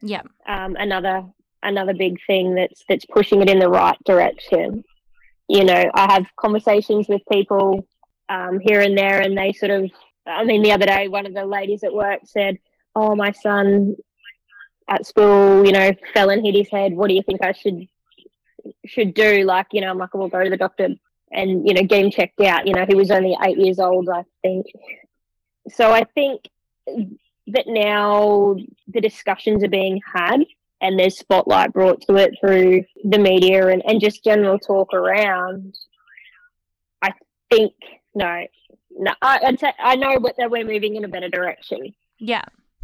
Yeah. 0.01 0.21
Um, 0.47 0.75
another 0.79 1.23
another 1.63 1.93
big 1.93 2.17
thing 2.25 2.55
that's 2.55 2.83
that's 2.87 3.05
pushing 3.05 3.41
it 3.41 3.49
in 3.49 3.59
the 3.59 3.69
right 3.69 3.97
direction. 4.05 4.83
You 5.49 5.65
know, 5.65 5.91
I 5.93 6.13
have 6.13 6.25
conversations 6.39 7.09
with 7.09 7.21
people 7.29 7.85
um, 8.29 8.59
here 8.61 8.79
and 8.79 8.97
there, 8.97 9.19
and 9.21 9.37
they 9.37 9.51
sort 9.51 9.71
of. 9.71 9.91
I 10.25 10.43
mean, 10.43 10.61
the 10.61 10.71
other 10.71 10.85
day, 10.85 11.07
one 11.07 11.25
of 11.25 11.33
the 11.33 11.45
ladies 11.45 11.83
at 11.83 11.93
work 11.93 12.21
said, 12.25 12.57
"Oh, 12.95 13.15
my 13.15 13.31
son 13.31 13.95
at 14.87 15.05
school, 15.05 15.65
you 15.65 15.73
know, 15.73 15.91
fell 16.13 16.29
and 16.29 16.45
hit 16.45 16.55
his 16.55 16.69
head. 16.69 16.93
What 16.93 17.09
do 17.09 17.15
you 17.15 17.23
think 17.23 17.43
I 17.43 17.51
should 17.51 17.87
should 18.85 19.13
do?" 19.13 19.43
Like, 19.43 19.67
you 19.73 19.81
know, 19.81 19.89
I'm 19.89 19.97
like, 19.97 20.13
"We'll 20.13 20.29
go 20.29 20.43
to 20.43 20.49
the 20.49 20.57
doctor 20.57 20.89
and 21.31 21.67
you 21.67 21.73
know 21.73 21.83
get 21.83 22.03
him 22.03 22.11
checked 22.11 22.39
out. 22.41 22.67
You 22.67 22.73
know, 22.73 22.85
he 22.87 22.95
was 22.95 23.11
only 23.11 23.37
eight 23.43 23.57
years 23.57 23.79
old, 23.79 24.09
I 24.09 24.23
think. 24.41 24.67
So 25.69 25.91
I 25.91 26.03
think 26.15 26.41
that 27.47 27.65
now 27.67 28.55
the 28.87 29.01
discussions 29.01 29.63
are 29.63 29.69
being 29.69 30.01
had 30.13 30.45
and 30.81 30.99
there's 30.99 31.17
spotlight 31.17 31.73
brought 31.73 32.01
to 32.01 32.15
it 32.15 32.35
through 32.39 32.83
the 33.03 33.19
media 33.19 33.67
and, 33.67 33.83
and 33.85 34.01
just 34.01 34.23
general 34.23 34.57
talk 34.57 34.93
around. 34.93 35.75
I 37.01 37.13
think 37.49 37.73
no, 38.15 38.45
no, 38.91 39.13
I, 39.21 39.39
would 39.43 39.59
say 39.59 39.73
I 39.79 39.95
know 39.95 40.17
that 40.37 40.51
we're 40.51 40.65
moving 40.65 40.95
in 40.95 41.05
a 41.05 41.07
better 41.07 41.29
direction. 41.29 41.93
Yeah. 42.19 42.43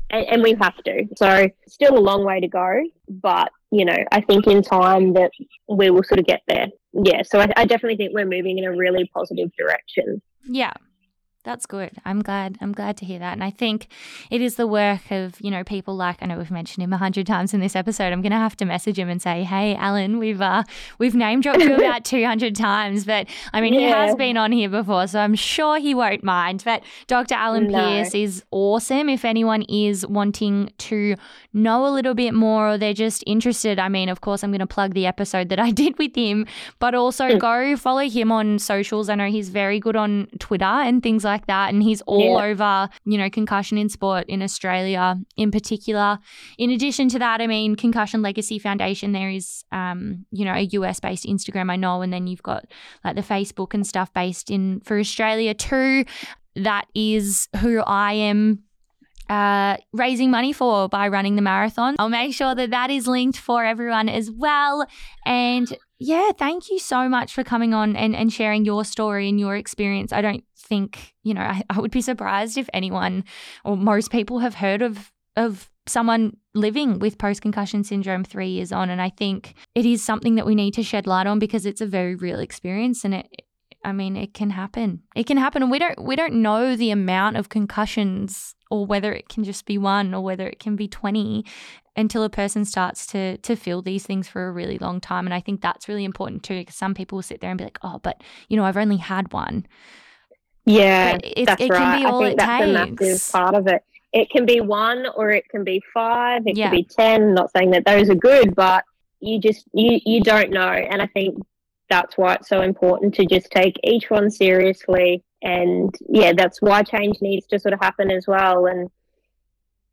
And, 0.10 0.26
and, 0.28 0.44
we 0.44 0.56
have 0.62 0.78
to. 0.84 1.06
So, 1.18 1.50
still 1.68 1.98
a 1.98 2.00
long 2.00 2.24
way 2.24 2.40
to 2.40 2.48
go, 2.48 2.82
but 3.10 3.52
you 3.72 3.84
know, 3.84 3.98
I 4.12 4.22
think 4.22 4.48
in 4.48 4.62
time 4.62 5.14
that 5.14 5.32
we 5.68 5.90
will 5.90 6.04
sort 6.04 6.20
of 6.20 6.26
get 6.26 6.42
there 6.48 6.68
yeah, 7.04 7.22
so 7.24 7.40
I, 7.40 7.52
I 7.56 7.66
definitely 7.66 7.98
think 7.98 8.14
we're 8.14 8.26
moving 8.26 8.58
in 8.58 8.66
a 8.66 8.72
really 8.72 9.10
positive 9.14 9.52
direction. 9.58 10.22
Yeah, 10.46 10.74
that's 11.48 11.66
good. 11.66 11.92
I'm 12.04 12.22
glad. 12.22 12.58
I'm 12.60 12.74
glad 12.74 12.98
to 12.98 13.06
hear 13.06 13.20
that. 13.20 13.32
And 13.32 13.42
I 13.42 13.52
think 13.52 13.88
it 14.30 14.42
is 14.42 14.56
the 14.56 14.68
work 14.68 15.10
of, 15.12 15.40
you 15.40 15.50
know, 15.50 15.64
people 15.64 15.96
like 15.96 16.18
I 16.22 16.26
know 16.26 16.38
we've 16.38 16.52
mentioned 16.52 16.84
him 16.84 16.92
a 16.92 16.98
hundred 16.98 17.26
times 17.26 17.54
in 17.54 17.62
this 17.62 17.74
episode. 17.74 18.12
I'm 18.12 18.22
gonna 18.22 18.38
have 18.38 18.58
to 18.58 18.66
message 18.66 19.00
him 19.00 19.08
and 19.08 19.22
say, 19.22 19.44
Hey 19.44 19.74
Alan, 19.76 20.20
we've 20.20 20.42
uh 20.42 20.64
we've 20.98 21.16
name 21.16 21.40
dropped 21.40 21.62
you 21.62 21.76
about 21.76 22.04
two 22.14 22.26
hundred 22.26 22.54
times. 22.54 23.06
But 23.06 23.28
I 23.54 23.62
mean 23.62 23.74
yeah. 23.74 23.80
he 23.80 23.86
has 23.86 24.16
been 24.16 24.36
on 24.36 24.52
here 24.52 24.68
before, 24.68 25.08
so 25.08 25.20
I'm 25.20 25.36
sure 25.36 25.80
he 25.80 25.96
won't 25.96 26.22
mind. 26.22 26.64
But 26.66 26.84
Dr. 27.08 27.36
Alan 27.36 27.68
no. 27.68 27.80
Pearce 27.80 28.14
is 28.14 28.44
awesome. 28.52 29.08
If 29.08 29.24
anyone 29.24 29.62
is 29.70 30.06
wanting 30.06 30.74
to 30.80 31.16
know 31.54 31.88
a 31.88 31.92
little 31.92 32.14
bit 32.14 32.34
more 32.34 32.74
or 32.74 32.78
they're 32.78 32.94
just 32.94 33.24
interested, 33.26 33.80
I 33.80 33.88
mean, 33.88 34.10
of 34.10 34.20
course 34.20 34.44
I'm 34.44 34.52
gonna 34.52 34.68
plug 34.68 34.94
the 34.94 35.06
episode 35.06 35.48
that 35.48 35.60
I 35.60 35.72
did 35.84 35.98
with 35.98 36.14
him, 36.14 36.46
but 36.80 36.94
also 36.94 37.30
mm. 37.30 37.40
go 37.40 37.78
follow 37.78 38.10
him 38.10 38.34
on 38.34 38.60
socials. 38.60 39.08
I 39.08 39.16
know 39.16 39.30
he's 39.30 39.48
very 39.48 39.80
good 39.80 39.96
on 39.96 40.28
Twitter 40.40 40.66
and 40.66 41.02
things 41.02 41.24
like 41.24 41.37
like 41.38 41.48
that. 41.48 41.74
And 41.74 41.84
he's 41.84 42.02
all 42.02 42.40
yeah. 42.40 42.46
over, 42.46 42.90
you 43.06 43.18
know, 43.18 43.30
concussion 43.30 43.78
in 43.78 43.90
sport 43.90 44.26
in 44.28 44.42
Australia 44.42 45.16
in 45.36 45.52
particular. 45.52 46.20
In 46.58 46.72
addition 46.72 47.10
to 47.10 47.20
that, 47.20 47.42
I 47.42 47.48
mean, 47.48 47.76
Concussion 47.76 48.22
Legacy 48.22 48.60
Foundation, 48.60 49.12
there 49.12 49.30
is, 49.30 49.64
um, 49.72 50.26
you 50.32 50.46
know, 50.46 50.54
a 50.54 50.62
US 50.62 51.00
based 51.00 51.26
Instagram, 51.26 51.72
I 51.72 51.76
know. 51.76 52.02
And 52.02 52.12
then 52.12 52.28
you've 52.28 52.44
got 52.44 52.66
like 53.04 53.16
the 53.16 53.22
Facebook 53.22 53.74
and 53.74 53.86
stuff 53.86 54.12
based 54.14 54.50
in 54.50 54.82
for 54.82 54.98
Australia 54.98 55.54
too. 55.54 56.06
That 56.56 56.88
is 56.96 57.50
who 57.62 57.80
I 57.82 58.14
am 58.14 58.64
uh, 59.30 59.78
raising 59.94 60.32
money 60.32 60.54
for 60.54 60.90
by 60.90 61.08
running 61.08 61.36
the 61.36 61.42
marathon. 61.42 61.96
I'll 62.00 62.10
make 62.10 62.34
sure 62.34 62.56
that 62.56 62.72
that 62.72 62.90
is 62.90 63.08
linked 63.08 63.38
for 63.38 63.64
everyone 63.64 64.10
as 64.10 64.32
well. 64.32 64.88
And 65.26 65.78
yeah, 66.00 66.32
thank 66.38 66.70
you 66.70 66.80
so 66.80 67.10
much 67.10 67.34
for 67.34 67.44
coming 67.44 67.74
on 67.74 67.96
and, 67.96 68.16
and 68.16 68.32
sharing 68.32 68.66
your 68.66 68.86
story 68.86 69.30
and 69.30 69.40
your 69.40 69.56
experience. 69.56 70.14
I 70.14 70.22
don't 70.22 70.44
think, 70.56 71.16
you 71.24 71.34
know, 71.34 71.42
I, 71.42 71.64
I 71.70 71.80
would 71.80 71.92
be 71.92 72.02
surprised 72.02 72.58
if 72.58 72.70
anyone 72.74 73.24
or 73.66 73.76
most 73.76 74.12
people 74.12 74.40
have 74.40 74.56
heard 74.56 74.82
of 74.82 75.12
of 75.36 75.70
someone 75.86 76.36
living 76.54 77.00
with 77.00 77.18
post 77.18 77.42
concussion 77.42 77.84
syndrome 77.84 78.24
three 78.24 78.50
years 78.50 78.72
on. 78.72 78.90
And 78.90 79.02
I 79.02 79.10
think 79.10 79.54
it 79.76 79.86
is 79.86 80.04
something 80.04 80.36
that 80.36 80.46
we 80.46 80.56
need 80.56 80.74
to 80.74 80.84
shed 80.84 81.08
light 81.08 81.28
on 81.28 81.40
because 81.40 81.66
it's 81.66 81.82
a 81.82 81.86
very 81.86 82.16
real 82.16 82.40
experience 82.40 83.06
and 83.06 83.14
it 83.14 83.44
I 83.84 83.92
mean 83.92 84.16
it 84.18 84.34
can 84.34 84.50
happen. 84.52 85.04
It 85.16 85.26
can 85.28 85.38
happen 85.38 85.62
and 85.62 85.72
we 85.72 85.80
don't 85.80 86.04
we 86.04 86.16
don't 86.16 86.36
know 86.36 86.76
the 86.76 86.92
amount 86.92 87.38
of 87.38 87.50
concussions 87.50 88.56
or 88.70 88.86
whether 88.86 89.14
it 89.14 89.30
can 89.30 89.44
just 89.44 89.66
be 89.66 89.78
one 89.78 90.14
or 90.14 90.22
whether 90.22 90.48
it 90.48 90.60
can 90.60 90.76
be 90.76 90.88
20 90.88 91.46
until 91.96 92.24
a 92.24 92.30
person 92.30 92.66
starts 92.66 93.08
to 93.08 93.38
to 93.40 93.56
feel 93.56 93.82
these 93.82 94.06
things 94.06 94.28
for 94.28 94.48
a 94.48 94.52
really 94.52 94.78
long 94.78 95.02
time 95.02 95.26
and 95.26 95.34
i 95.34 95.40
think 95.40 95.62
that's 95.62 95.88
really 95.88 96.06
important 96.06 96.44
too 96.44 96.60
because 96.60 96.76
some 96.76 96.94
people 96.94 97.18
will 97.18 97.24
sit 97.24 97.42
there 97.42 97.50
and 97.50 97.58
be 97.58 97.64
like 97.64 97.80
oh 97.82 98.00
but 98.04 98.22
you 98.50 98.58
know 98.58 98.64
i've 98.64 98.78
only 98.78 98.98
had 98.98 99.32
one 99.34 99.66
yeah 100.66 101.18
it, 101.24 101.46
that's 101.46 101.62
it 101.62 101.70
right. 101.70 101.78
can 101.78 102.00
be 102.00 102.06
all 102.06 102.22
I 102.22 102.28
think 102.28 102.34
it 102.34 102.38
that's 102.38 102.60
takes. 102.60 102.70
a 102.70 103.04
massive 103.04 103.32
part 103.32 103.56
of 103.56 103.68
it 103.68 103.84
it 104.14 104.30
can 104.30 104.46
be 104.46 104.62
one 104.62 105.06
or 105.16 105.32
it 105.32 105.50
can 105.50 105.64
be 105.64 105.82
five 105.94 106.44
it 106.46 106.56
yeah. 106.56 106.70
can 106.70 106.78
be 106.78 106.84
ten 106.84 107.34
not 107.34 107.52
saying 107.52 107.72
that 107.72 107.86
those 107.86 108.10
are 108.10 108.16
good 108.16 108.56
but 108.56 108.84
you 109.20 109.40
just 109.40 109.66
you 109.74 110.00
you 110.06 110.22
don't 110.22 110.52
know 110.52 110.70
and 110.70 111.02
i 111.02 111.08
think 111.08 111.36
that's 111.90 112.18
why 112.18 112.36
it's 112.36 112.50
so 112.50 112.62
important 112.62 113.14
to 113.16 113.26
just 113.26 113.50
take 113.52 113.80
each 113.84 114.10
one 114.10 114.30
seriously. 114.30 115.24
And 115.42 115.94
yeah 116.10 116.34
that's 116.34 116.62
why 116.62 116.84
change 116.84 117.18
needs 117.22 117.46
to 117.48 117.60
sort 117.60 117.74
of 117.74 117.80
happen 117.80 118.12
as 118.12 118.28
well. 118.28 118.66
And 118.66 118.90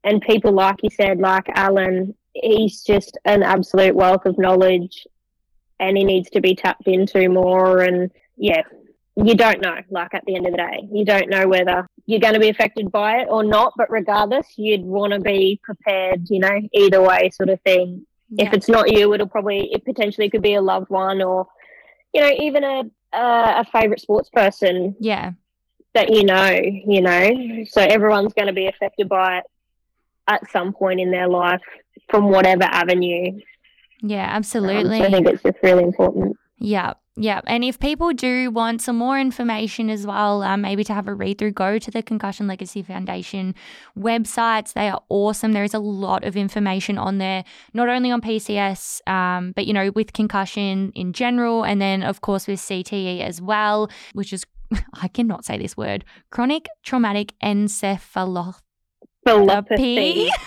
and 0.03 0.21
people 0.23 0.53
like 0.53 0.77
you 0.83 0.91
said 0.91 1.19
like 1.19 1.47
alan 1.55 2.15
he's 2.35 2.83
just 2.83 3.17
an 3.25 3.43
absolute 3.43 3.95
wealth 3.95 4.27
of 4.27 4.39
knowledge 4.39 5.07
and 5.79 5.97
he 5.97 6.05
needs 6.05 6.31
to 6.31 6.41
be 6.41 6.55
tapped 6.55 6.87
into 6.87 7.29
more. 7.29 7.83
And 7.83 8.11
yeah 8.37 8.63
you 9.17 9.37
don't 9.37 9.61
know 9.61 9.79
like 9.91 10.13
at 10.13 10.25
the 10.27 10.35
end 10.35 10.47
of 10.47 10.53
the 10.53 10.59
day. 10.59 10.89
You 10.91 11.05
don't 11.05 11.31
know 11.31 11.47
whether 11.47 11.87
you're 12.07 12.21
going 12.21 12.35
to 12.35 12.41
be 12.41 12.49
affected 12.49 12.91
by 12.91 13.19
it 13.19 13.29
or 13.31 13.45
not 13.45 13.75
but 13.77 13.91
regardless 13.91 14.47
you'd 14.57 14.83
want 14.83 15.13
to 15.13 15.21
be 15.21 15.61
prepared 15.63 16.29
you 16.31 16.39
know 16.39 16.59
either 16.73 17.03
way 17.03 17.31
sort 17.31 17.51
of 17.51 17.61
thing. 17.61 18.07
Yeah. 18.31 18.47
if 18.47 18.55
it's 18.55 18.69
not 18.69 18.91
you 18.91 19.13
it'll 19.13 19.29
probably 19.29 19.71
it 19.73 19.85
potentially 19.85 20.31
could 20.31 20.43
be 20.43 20.55
a 20.55 20.63
loved 20.63 20.89
one 20.89 21.21
or 21.21 21.47
you 22.15 22.21
know 22.21 22.31
even 22.41 22.65
a 22.65 22.83
uh, 23.15 23.63
a 23.63 23.65
favorite 23.71 24.01
sports 24.01 24.31
person. 24.31 24.97
Yeah. 24.99 25.33
That 25.95 26.13
you 26.13 26.25
know, 26.25 26.49
you 26.51 27.01
know. 27.01 27.65
So 27.69 27.81
everyone's 27.81 28.33
going 28.33 28.49
to 28.49 28.53
be 28.53 28.67
affected 28.67 29.09
by 29.09 29.39
it 29.39 29.45
at 30.27 30.51
some 30.51 30.73
point 30.73 31.01
in 31.01 31.11
their 31.11 31.29
life 31.29 31.63
from 32.09 32.31
whatever 32.31 32.65
avenue. 32.65 33.41
Yeah, 34.03 34.27
absolutely. 34.29 34.97
Um, 34.97 35.03
so 35.03 35.09
I 35.09 35.11
think 35.11 35.29
it's 35.29 35.43
just 35.43 35.59
really 35.63 35.85
important. 35.85 36.37
Yeah. 36.59 36.95
Yeah. 37.17 37.43
And 37.47 37.63
if 37.63 37.79
people 37.79 38.13
do 38.13 38.51
want 38.51 38.83
some 38.83 38.97
more 38.97 39.21
information 39.21 39.89
as 39.89 40.05
well, 40.05 40.43
um, 40.43 40.63
maybe 40.63 40.83
to 40.85 40.93
have 40.93 41.07
a 41.07 41.15
read 41.15 41.39
through, 41.39 41.53
go 41.53 41.79
to 41.79 41.91
the 41.91 42.03
Concussion 42.03 42.49
Legacy 42.49 42.83
Foundation 42.83 43.55
websites. 43.97 44.73
They 44.73 44.89
are 44.89 45.01
awesome. 45.09 45.53
There 45.53 45.63
is 45.63 45.75
a 45.75 45.79
lot 45.79 46.25
of 46.25 46.37
information 46.37 46.99
on 46.99 47.19
there, 47.19 47.45
not 47.73 47.89
only 47.89 48.11
on 48.11 48.21
PCS, 48.21 49.09
um, 49.09 49.53
but, 49.55 49.67
you 49.67 49.73
know, 49.73 49.93
with 49.95 50.13
concussion 50.13 50.91
in 50.97 51.13
general. 51.13 51.65
And 51.65 51.81
then, 51.81 52.03
of 52.03 52.21
course, 52.21 52.49
with 52.49 52.59
CTE 52.59 53.21
as 53.21 53.41
well, 53.41 53.89
which 54.13 54.33
is, 54.33 54.45
I 54.95 55.07
cannot 55.07 55.45
say 55.45 55.57
this 55.57 55.77
word, 55.77 56.05
chronic 56.31 56.67
traumatic 56.83 57.33
encephalopathy. 57.45 60.31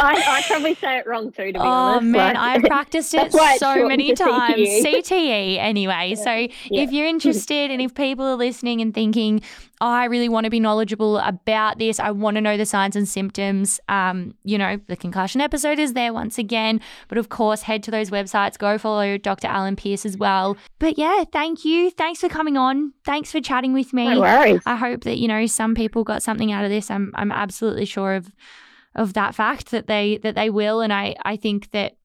I, 0.00 0.14
I 0.38 0.42
probably 0.46 0.74
say 0.74 0.98
it 0.98 1.06
wrong 1.06 1.32
too, 1.32 1.46
to 1.46 1.52
be 1.52 1.58
oh 1.58 1.62
honest. 1.62 1.98
Oh, 1.98 2.06
man, 2.08 2.36
I've 2.36 2.62
practiced 2.62 3.14
it 3.14 3.18
That's 3.18 3.34
why 3.34 3.52
it's 3.52 3.60
so 3.60 3.86
many 3.86 4.14
times. 4.14 4.56
CTE. 4.56 5.02
CTE, 5.02 5.58
anyway. 5.58 6.14
So 6.16 6.32
Yeah. 6.32 6.48
if 6.70 6.92
you're 6.92 7.06
interested 7.16 7.70
and 7.70 7.80
if 7.80 7.94
people 7.94 8.24
are 8.24 8.34
listening 8.36 8.80
and 8.80 8.92
thinking, 8.92 9.40
oh, 9.80 9.86
I 9.88 10.04
really 10.06 10.28
want 10.28 10.44
to 10.44 10.50
be 10.50 10.60
knowledgeable 10.60 11.18
about 11.18 11.78
this, 11.78 12.00
I 12.00 12.10
want 12.10 12.36
to 12.36 12.40
know 12.40 12.56
the 12.56 12.66
signs 12.66 12.96
and 12.96 13.08
symptoms, 13.08 13.80
um, 13.88 14.34
you 14.44 14.56
know, 14.58 14.78
the 14.86 14.96
concussion 14.96 15.40
episode 15.40 15.78
is 15.78 15.92
there 15.92 16.12
once 16.12 16.38
again. 16.38 16.80
But 17.08 17.18
of 17.18 17.28
course, 17.28 17.62
head 17.62 17.82
to 17.84 17.90
those 17.90 18.10
websites, 18.10 18.58
go 18.58 18.78
follow 18.78 19.18
Dr. 19.18 19.48
Alan 19.48 19.76
Pearce 19.76 20.04
as 20.06 20.16
well. 20.16 20.56
But 20.78 20.98
yeah, 20.98 21.24
thank 21.32 21.64
you. 21.64 21.90
Thanks 21.90 22.20
for 22.20 22.28
coming 22.28 22.56
on. 22.56 22.92
Thanks 23.04 23.30
for 23.30 23.40
chatting 23.40 23.72
with 23.72 23.92
me. 23.92 24.08
No 24.08 24.20
worries. 24.20 24.60
I 24.66 24.76
hope 24.76 25.04
that 25.04 25.18
you 25.18 25.28
know 25.28 25.46
some 25.46 25.74
people 25.74 26.04
got 26.04 26.22
something 26.22 26.50
out 26.52 26.64
of 26.64 26.70
this. 26.70 26.90
I'm 26.90 27.12
I'm 27.14 27.30
absolutely 27.32 27.84
sure 27.84 28.14
of 28.14 28.32
of 28.94 29.14
that 29.14 29.34
fact 29.34 29.70
that 29.70 29.86
they 29.86 30.18
that 30.18 30.34
they 30.34 30.50
will, 30.50 30.80
and 30.80 30.92
I 30.92 31.16
I 31.22 31.36
think 31.36 31.70
that 31.72 31.96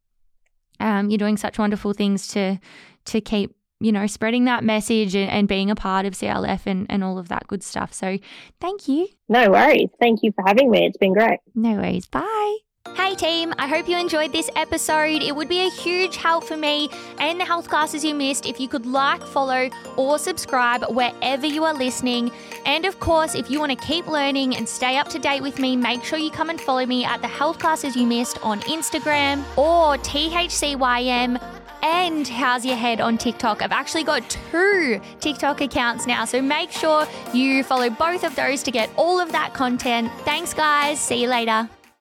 um, 0.80 1.10
you're 1.10 1.18
doing 1.18 1.38
such 1.38 1.60
wonderful 1.60 1.94
things 1.94 2.28
to 2.30 2.60
to 3.06 3.22
keep 3.22 3.56
you 3.80 3.92
know 3.92 4.08
spreading 4.08 4.46
that 4.46 4.64
message 4.64 5.16
and, 5.16 5.30
and 5.30 5.48
being 5.48 5.70
a 5.70 5.76
part 5.76 6.06
of 6.06 6.14
CLF 6.14 6.66
and 6.66 6.86
and 6.90 7.04
all 7.04 7.18
of 7.18 7.30
that 7.30 7.48
good 7.48 7.64
stuff. 7.64 7.94
So 7.94 8.18
thank 8.60 8.88
you. 8.88 9.08
No 9.28 9.52
worries. 9.52 9.90
Thank 10.00 10.20
you 10.24 10.32
for 10.34 10.44
having 10.46 10.72
me. 10.72 10.86
It's 10.86 10.98
been 10.98 11.14
great. 11.14 11.40
No 11.56 11.74
worries. 11.74 12.08
Bye. 12.08 12.58
Hey 12.96 13.16
team, 13.16 13.54
I 13.58 13.68
hope 13.68 13.88
you 13.88 13.98
enjoyed 13.98 14.32
this 14.32 14.50
episode. 14.56 15.24
It 15.24 15.36
would 15.36 15.50
be 15.50 15.66
a 15.66 15.70
huge 15.70 16.18
help 16.18 16.44
for 16.44 16.58
me 16.58 16.90
and 17.20 17.40
the 17.40 17.46
health 17.46 17.70
classes 17.70 18.04
you 18.04 18.14
missed 18.14 18.46
if 18.46 18.60
you 18.60 18.68
could 18.68 18.86
like, 18.86 19.24
follow, 19.24 19.70
or 19.98 20.20
subscribe 20.20 20.84
wherever 20.90 21.48
you 21.48 21.64
are 21.64 21.74
listening. 21.74 22.32
And 22.66 22.86
of 22.86 23.00
course, 23.00 23.36
if 23.36 23.50
you 23.50 23.60
want 23.60 23.72
to 23.72 23.86
keep 23.86 24.08
learning 24.08 24.58
and 24.58 24.68
stay 24.68 24.98
up 24.98 25.08
to 25.10 25.20
date 25.20 25.42
with 25.42 25.60
me, 25.60 25.76
make 25.76 26.04
sure 26.04 26.20
you 26.20 26.30
come 26.30 26.50
and 26.50 26.60
follow 26.60 26.86
me 26.86 27.06
at 27.06 27.22
the 27.22 27.28
health 27.28 27.60
classes 27.60 27.96
you 27.96 28.06
missed 28.06 28.38
on 28.44 28.60
Instagram 28.62 29.44
or 29.58 29.98
THCYM 29.98 31.42
and 31.82 32.28
How's 32.28 32.66
Your 32.66 32.76
Head 32.76 33.00
on 33.02 33.18
TikTok. 33.18 33.62
I've 33.62 33.72
actually 33.72 34.04
got 34.04 34.30
two 34.30 35.00
TikTok 35.20 35.62
accounts 35.62 36.06
now, 36.06 36.26
so 36.26 36.42
make 36.42 36.72
sure 36.72 37.08
you 37.34 37.64
follow 37.64 37.90
both 37.90 38.24
of 38.24 38.36
those 38.36 38.62
to 38.64 38.72
get 38.72 38.90
all 38.98 39.20
of 39.20 39.32
that 39.32 39.54
content. 39.54 40.12
Thanks, 40.26 40.54
guys. 40.54 41.00
See 41.00 41.22
you 41.22 41.30
later. 41.30 41.70